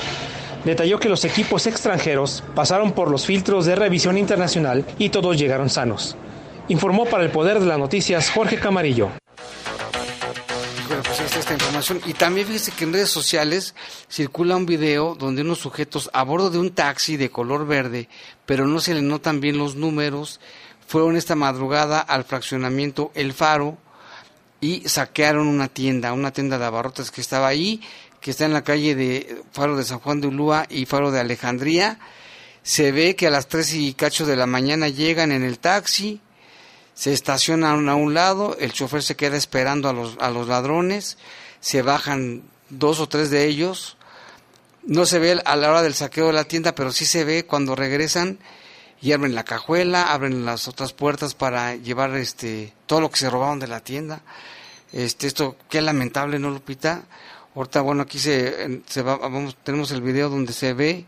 detalló 0.65 0.99
que 0.99 1.07
los 1.07 1.23
equipos 1.23 1.65
extranjeros 1.65 2.43
pasaron 2.55 2.91
por 2.91 3.09
los 3.09 3.25
filtros 3.25 3.65
de 3.65 3.77
revisión 3.77 4.17
internacional 4.17 4.83
y 4.99 5.07
todos 5.07 5.37
llegaron 5.37 5.69
sanos. 5.69 6.17
Informó 6.69 7.05
para 7.05 7.23
el 7.23 7.31
Poder 7.31 7.59
de 7.59 7.65
las 7.65 7.79
Noticias 7.79 8.29
Jorge 8.29 8.59
Camarillo. 8.59 9.09
Bueno, 10.87 11.03
pues 11.03 11.35
esta 11.35 11.53
información. 11.53 12.01
Y 12.05 12.13
también 12.13 12.47
fíjese 12.47 12.71
que 12.71 12.83
en 12.83 12.93
redes 12.93 13.09
sociales 13.09 13.73
circula 14.09 14.55
un 14.55 14.65
video 14.65 15.15
donde 15.15 15.43
unos 15.43 15.59
sujetos 15.59 16.09
a 16.13 16.23
bordo 16.23 16.49
de 16.49 16.59
un 16.59 16.71
taxi 16.71 17.15
de 17.15 17.29
color 17.29 17.65
verde, 17.67 18.09
pero 18.45 18.67
no 18.67 18.79
se 18.79 18.93
le 18.93 19.01
notan 19.01 19.39
bien 19.39 19.57
los 19.57 19.75
números, 19.75 20.39
fueron 20.87 21.15
esta 21.15 21.35
madrugada 21.35 21.99
al 21.99 22.25
fraccionamiento 22.25 23.11
El 23.15 23.33
Faro 23.33 23.77
y 24.59 24.87
saquearon 24.87 25.47
una 25.47 25.67
tienda, 25.67 26.13
una 26.13 26.31
tienda 26.31 26.57
de 26.57 26.65
abarrotes 26.65 27.11
que 27.11 27.21
estaba 27.21 27.47
ahí, 27.47 27.81
que 28.19 28.31
está 28.31 28.45
en 28.45 28.53
la 28.53 28.63
calle 28.63 28.95
de 28.95 29.41
Faro 29.51 29.77
de 29.77 29.83
San 29.83 29.99
Juan 29.99 30.19
de 30.19 30.27
Ulúa 30.27 30.65
y 30.69 30.85
Faro 30.85 31.11
de 31.11 31.19
Alejandría. 31.19 31.99
Se 32.63 32.91
ve 32.91 33.15
que 33.15 33.27
a 33.27 33.31
las 33.31 33.47
tres 33.47 33.73
y 33.73 33.93
cacho 33.93 34.25
de 34.25 34.35
la 34.35 34.47
mañana 34.47 34.89
llegan 34.89 35.31
en 35.31 35.43
el 35.43 35.59
taxi, 35.59 36.19
se 36.97 37.13
estacionan 37.13 37.89
a 37.89 37.95
un 37.95 38.15
lado, 38.15 38.57
el 38.59 38.73
chofer 38.73 39.03
se 39.03 39.15
queda 39.15 39.37
esperando 39.37 39.87
a 39.87 39.93
los, 39.93 40.17
a 40.19 40.31
los 40.31 40.47
ladrones, 40.47 41.19
se 41.59 41.83
bajan 41.83 42.41
dos 42.71 42.99
o 42.99 43.07
tres 43.07 43.29
de 43.29 43.45
ellos, 43.45 43.97
no 44.83 45.05
se 45.05 45.19
ve 45.19 45.39
a 45.45 45.55
la 45.55 45.69
hora 45.69 45.83
del 45.83 45.93
saqueo 45.93 46.25
de 46.25 46.33
la 46.33 46.45
tienda, 46.45 46.73
pero 46.73 46.91
sí 46.91 47.05
se 47.05 47.23
ve 47.23 47.45
cuando 47.45 47.75
regresan 47.75 48.39
y 48.99 49.11
abren 49.11 49.35
la 49.35 49.43
cajuela, 49.43 50.11
abren 50.11 50.43
las 50.43 50.67
otras 50.67 50.91
puertas 50.93 51.35
para 51.35 51.75
llevar 51.75 52.15
este 52.15 52.73
todo 52.87 52.99
lo 53.01 53.11
que 53.11 53.17
se 53.17 53.29
robaron 53.29 53.59
de 53.59 53.67
la 53.67 53.81
tienda. 53.81 54.23
Este 54.91 55.27
esto 55.27 55.55
qué 55.69 55.81
lamentable, 55.81 56.39
¿no, 56.39 56.49
Lupita? 56.49 57.03
Ahorita 57.53 57.81
bueno, 57.81 58.01
aquí 58.01 58.17
se, 58.17 58.81
se 58.87 59.03
va, 59.03 59.17
vamos 59.17 59.55
tenemos 59.63 59.91
el 59.91 60.01
video 60.01 60.29
donde 60.29 60.51
se 60.51 60.73
ve 60.73 61.05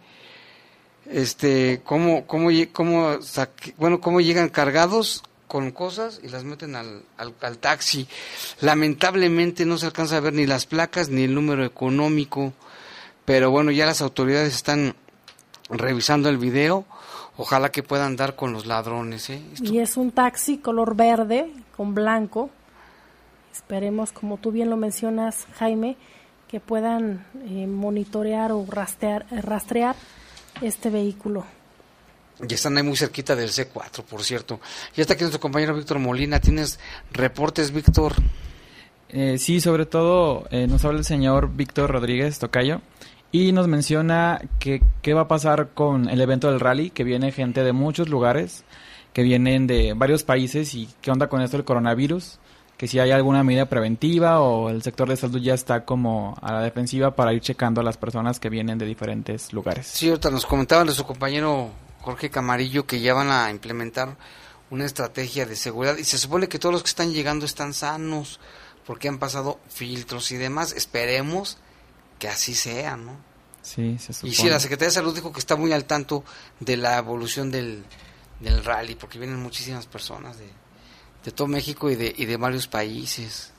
este 1.09 1.81
cómo 1.83 2.27
cómo 2.27 2.49
cómo 2.71 3.17
bueno, 3.77 3.99
cómo 3.99 4.21
llegan 4.21 4.49
cargados 4.49 5.23
con 5.49 5.71
cosas 5.71 6.21
y 6.23 6.29
las 6.29 6.45
meten 6.45 6.77
al, 6.77 7.03
al, 7.17 7.33
al, 7.41 7.57
taxi. 7.57 8.07
Lamentablemente 8.61 9.65
no 9.65 9.77
se 9.77 9.87
alcanza 9.87 10.15
a 10.15 10.21
ver 10.21 10.31
ni 10.31 10.45
las 10.45 10.65
placas 10.65 11.09
ni 11.09 11.23
el 11.23 11.35
número 11.35 11.65
económico, 11.65 12.53
pero 13.25 13.51
bueno, 13.51 13.71
ya 13.71 13.85
las 13.85 14.01
autoridades 14.01 14.55
están 14.55 14.95
revisando 15.69 16.29
el 16.29 16.37
video 16.37 16.85
Ojalá 17.39 17.69
que 17.69 17.83
puedan 17.83 18.17
dar 18.17 18.35
con 18.35 18.51
los 18.51 18.65
ladrones. 18.65 19.29
¿eh? 19.29 19.41
Y 19.61 19.79
es 19.79 19.95
un 19.95 20.11
taxi 20.11 20.57
color 20.57 20.93
verde 20.97 21.49
con 21.77 21.95
blanco. 21.95 22.49
Esperemos, 23.53 24.11
como 24.11 24.35
tú 24.35 24.51
bien 24.51 24.69
lo 24.69 24.75
mencionas, 24.75 25.47
Jaime, 25.55 25.95
que 26.49 26.59
puedan 26.59 27.25
eh, 27.45 27.65
monitorear 27.65 28.51
o 28.51 28.65
rastrear, 28.67 29.25
rastrear 29.31 29.95
este 30.61 30.89
vehículo. 30.89 31.45
Y 32.47 32.53
están 32.53 32.77
ahí 32.77 32.83
muy 32.83 32.95
cerquita 32.95 33.35
del 33.35 33.49
C4, 33.49 34.03
por 34.03 34.23
cierto. 34.23 34.59
Ya 34.95 35.01
está 35.01 35.13
aquí 35.13 35.23
nuestro 35.23 35.41
compañero 35.41 35.75
Víctor 35.75 35.99
Molina. 35.99 36.39
¿Tienes 36.39 36.79
reportes, 37.11 37.71
Víctor? 37.71 38.13
Eh, 39.09 39.37
sí, 39.39 39.59
sobre 39.59 39.85
todo 39.85 40.47
eh, 40.51 40.67
nos 40.67 40.85
habla 40.85 40.99
el 40.99 41.05
señor 41.05 41.51
Víctor 41.53 41.91
Rodríguez 41.91 42.37
Tocayo 42.39 42.81
y 43.31 43.51
nos 43.51 43.67
menciona 43.67 44.41
que 44.59 44.81
qué 45.01 45.13
va 45.13 45.21
a 45.21 45.27
pasar 45.27 45.69
con 45.73 46.09
el 46.09 46.21
evento 46.21 46.49
del 46.49 46.59
rally, 46.59 46.91
que 46.91 47.03
viene 47.03 47.31
gente 47.31 47.63
de 47.63 47.73
muchos 47.73 48.07
lugares, 48.07 48.63
que 49.13 49.23
vienen 49.23 49.67
de 49.67 49.93
varios 49.95 50.23
países 50.23 50.75
y 50.75 50.87
qué 51.01 51.11
onda 51.11 51.27
con 51.27 51.41
esto 51.41 51.57
del 51.57 51.65
coronavirus, 51.65 52.39
que 52.77 52.87
si 52.87 52.99
hay 52.99 53.11
alguna 53.11 53.43
medida 53.43 53.65
preventiva 53.65 54.41
o 54.41 54.69
el 54.69 54.81
sector 54.83 55.09
de 55.09 55.17
salud 55.17 55.41
ya 55.41 55.53
está 55.53 55.85
como 55.85 56.37
a 56.41 56.53
la 56.53 56.61
defensiva 56.61 57.15
para 57.15 57.33
ir 57.33 57.41
checando 57.41 57.81
a 57.81 57.83
las 57.83 57.97
personas 57.97 58.39
que 58.39 58.49
vienen 58.49 58.77
de 58.77 58.85
diferentes 58.85 59.53
lugares. 59.53 59.87
Sí, 59.87 60.07
ahorita 60.07 60.29
nos 60.29 60.45
comentaba 60.45 60.89
su 60.91 61.03
compañero 61.03 61.71
Jorge 62.09 62.31
Camarillo 62.31 62.87
que 62.87 63.01
ya 63.01 63.13
van 63.13 63.29
a 63.29 63.51
implementar 63.51 64.17
una 64.71 64.85
estrategia 64.85 65.45
de 65.45 65.55
seguridad 65.55 65.97
y 65.97 66.03
se 66.03 66.17
supone 66.17 66.47
que 66.47 66.57
todos 66.57 66.73
los 66.73 66.81
que 66.81 66.89
están 66.89 67.13
llegando 67.13 67.45
están 67.45 67.73
sanos 67.73 68.39
porque 68.85 69.07
han 69.07 69.19
pasado 69.19 69.59
filtros 69.69 70.31
y 70.31 70.37
demás. 70.37 70.73
Esperemos 70.73 71.59
que 72.17 72.27
así 72.27 72.55
sea, 72.55 72.97
¿no? 72.97 73.15
Sí, 73.61 73.97
se 73.99 74.13
supone. 74.13 74.31
Y 74.31 74.35
sí, 74.35 74.49
la 74.49 74.59
Secretaría 74.59 74.87
de 74.87 74.95
Salud 74.95 75.13
dijo 75.13 75.31
que 75.31 75.39
está 75.39 75.55
muy 75.55 75.71
al 75.71 75.85
tanto 75.85 76.23
de 76.59 76.77
la 76.77 76.97
evolución 76.97 77.51
del, 77.51 77.83
del 78.39 78.63
rally, 78.65 78.95
porque 78.95 79.19
vienen 79.19 79.39
muchísimas 79.39 79.85
personas 79.85 80.39
de, 80.39 80.49
de 81.23 81.31
todo 81.31 81.47
México 81.47 81.91
y 81.91 81.95
de, 81.95 82.13
y 82.17 82.25
de 82.25 82.37
varios 82.37 82.67
países. 82.67 83.53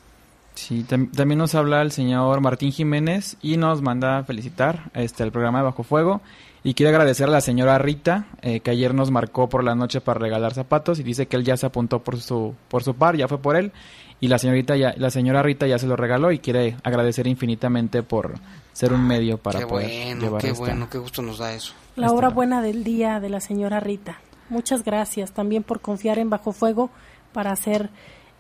Sí, 0.57 0.83
tam 0.83 1.07
también 1.13 1.39
nos 1.39 1.55
habla 1.55 1.81
el 1.83 1.93
señor 1.93 2.41
Martín 2.41 2.73
Jiménez 2.73 3.37
y 3.41 3.57
nos 3.57 3.81
manda 3.81 4.25
felicitar 4.25 4.91
este 4.95 5.23
el 5.23 5.31
programa 5.31 5.59
de 5.59 5.65
Bajo 5.65 5.85
Fuego 5.85 6.21
y 6.63 6.75
quiere 6.75 6.91
agradecer 6.91 7.29
a 7.29 7.33
la 7.33 7.41
señora 7.41 7.79
Rita 7.79 8.27
eh, 8.43 8.61
que 8.61 8.71
ayer 8.71 8.95
nos 8.95 9.11
marcó 9.11 9.49
por 9.49 9.65
la 9.65 9.75
noche 9.75 10.01
para 10.01 10.21
regalar 10.21 10.53
zapatos 10.55 10.99
y 10.99 11.03
dice 11.03 11.27
que 11.27 11.37
él 11.37 11.45
ya 11.45 11.57
se 11.57 11.67
apuntó 11.67 12.01
por 12.03 12.21
su 12.21 12.55
por 12.69 12.83
su 12.85 12.95
par, 12.95 13.17
ya 13.17 13.29
fue 13.29 13.39
por 13.39 13.57
él 13.57 13.73
y 14.21 14.29
la 14.29 14.39
señorita 14.39 14.77
ya 14.77 14.93
la 14.99 15.11
señora 15.11 15.43
Rita 15.43 15.67
ya 15.67 15.79
se 15.79 15.87
lo 15.87 15.97
regaló 15.97 16.31
y 16.33 16.39
quiere 16.39 16.77
agradecer 16.85 17.27
infinitamente 17.27 18.03
por 18.03 18.35
ser 18.75 18.93
un 18.93 19.07
medio 19.07 19.39
para 19.39 19.61
qué 19.61 19.67
poder 19.67 19.89
bueno, 20.07 20.21
llevar 20.21 20.41
qué 20.43 20.49
esta- 20.49 20.59
bueno, 20.61 20.91
qué 20.91 20.99
gusto 20.99 21.23
nos 21.23 21.39
da 21.39 21.55
eso. 21.55 21.73
La 21.97 22.13
hora 22.13 22.29
buena 22.29 22.61
del 22.63 22.85
día 22.85 23.21
de 23.21 23.29
la 23.31 23.41
señora 23.41 23.81
Rita. 23.81 24.19
Muchas 24.49 24.85
gracias 24.85 25.33
también 25.33 25.63
por 25.63 25.81
confiar 25.81 26.19
en 26.19 26.29
Bajo 26.31 26.53
Fuego 26.53 26.91
para 27.33 27.53
hacer 27.53 27.89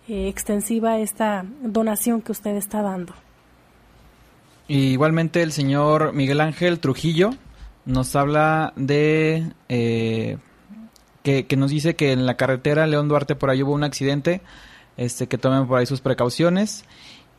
eh, 0.08 0.28
extensiva 0.28 0.98
esta 0.98 1.44
donación 1.62 2.20
que 2.20 2.32
usted 2.32 2.56
está 2.56 2.82
dando. 2.82 3.14
Y 4.68 4.92
igualmente 4.92 5.42
el 5.42 5.52
señor 5.52 6.12
Miguel 6.12 6.40
Ángel 6.40 6.78
Trujillo 6.78 7.30
nos 7.84 8.14
habla 8.16 8.72
de 8.76 9.52
eh, 9.68 10.38
que, 11.22 11.46
que 11.46 11.56
nos 11.56 11.70
dice 11.70 11.96
que 11.96 12.12
en 12.12 12.26
la 12.26 12.36
carretera 12.36 12.86
León 12.86 13.08
Duarte 13.08 13.34
por 13.34 13.50
ahí 13.50 13.62
hubo 13.62 13.72
un 13.72 13.84
accidente, 13.84 14.42
este 14.96 15.26
que 15.26 15.38
tomen 15.38 15.66
por 15.66 15.78
ahí 15.78 15.86
sus 15.86 16.00
precauciones 16.00 16.84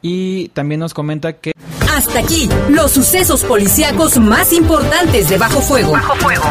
y 0.02 0.50
también 0.50 0.80
nos 0.80 0.94
comenta 0.94 1.34
que 1.34 1.54
Hasta 1.96 2.20
aquí, 2.20 2.50
los 2.70 2.92
sucesos 2.92 3.44
policíacos 3.44 4.18
más 4.18 4.52
importantes 4.54 5.30
de 5.30 5.38
Bajo 5.38 5.62
Fuego. 5.62 5.92
Bajo 5.92 6.16
Fuego. 6.16 6.44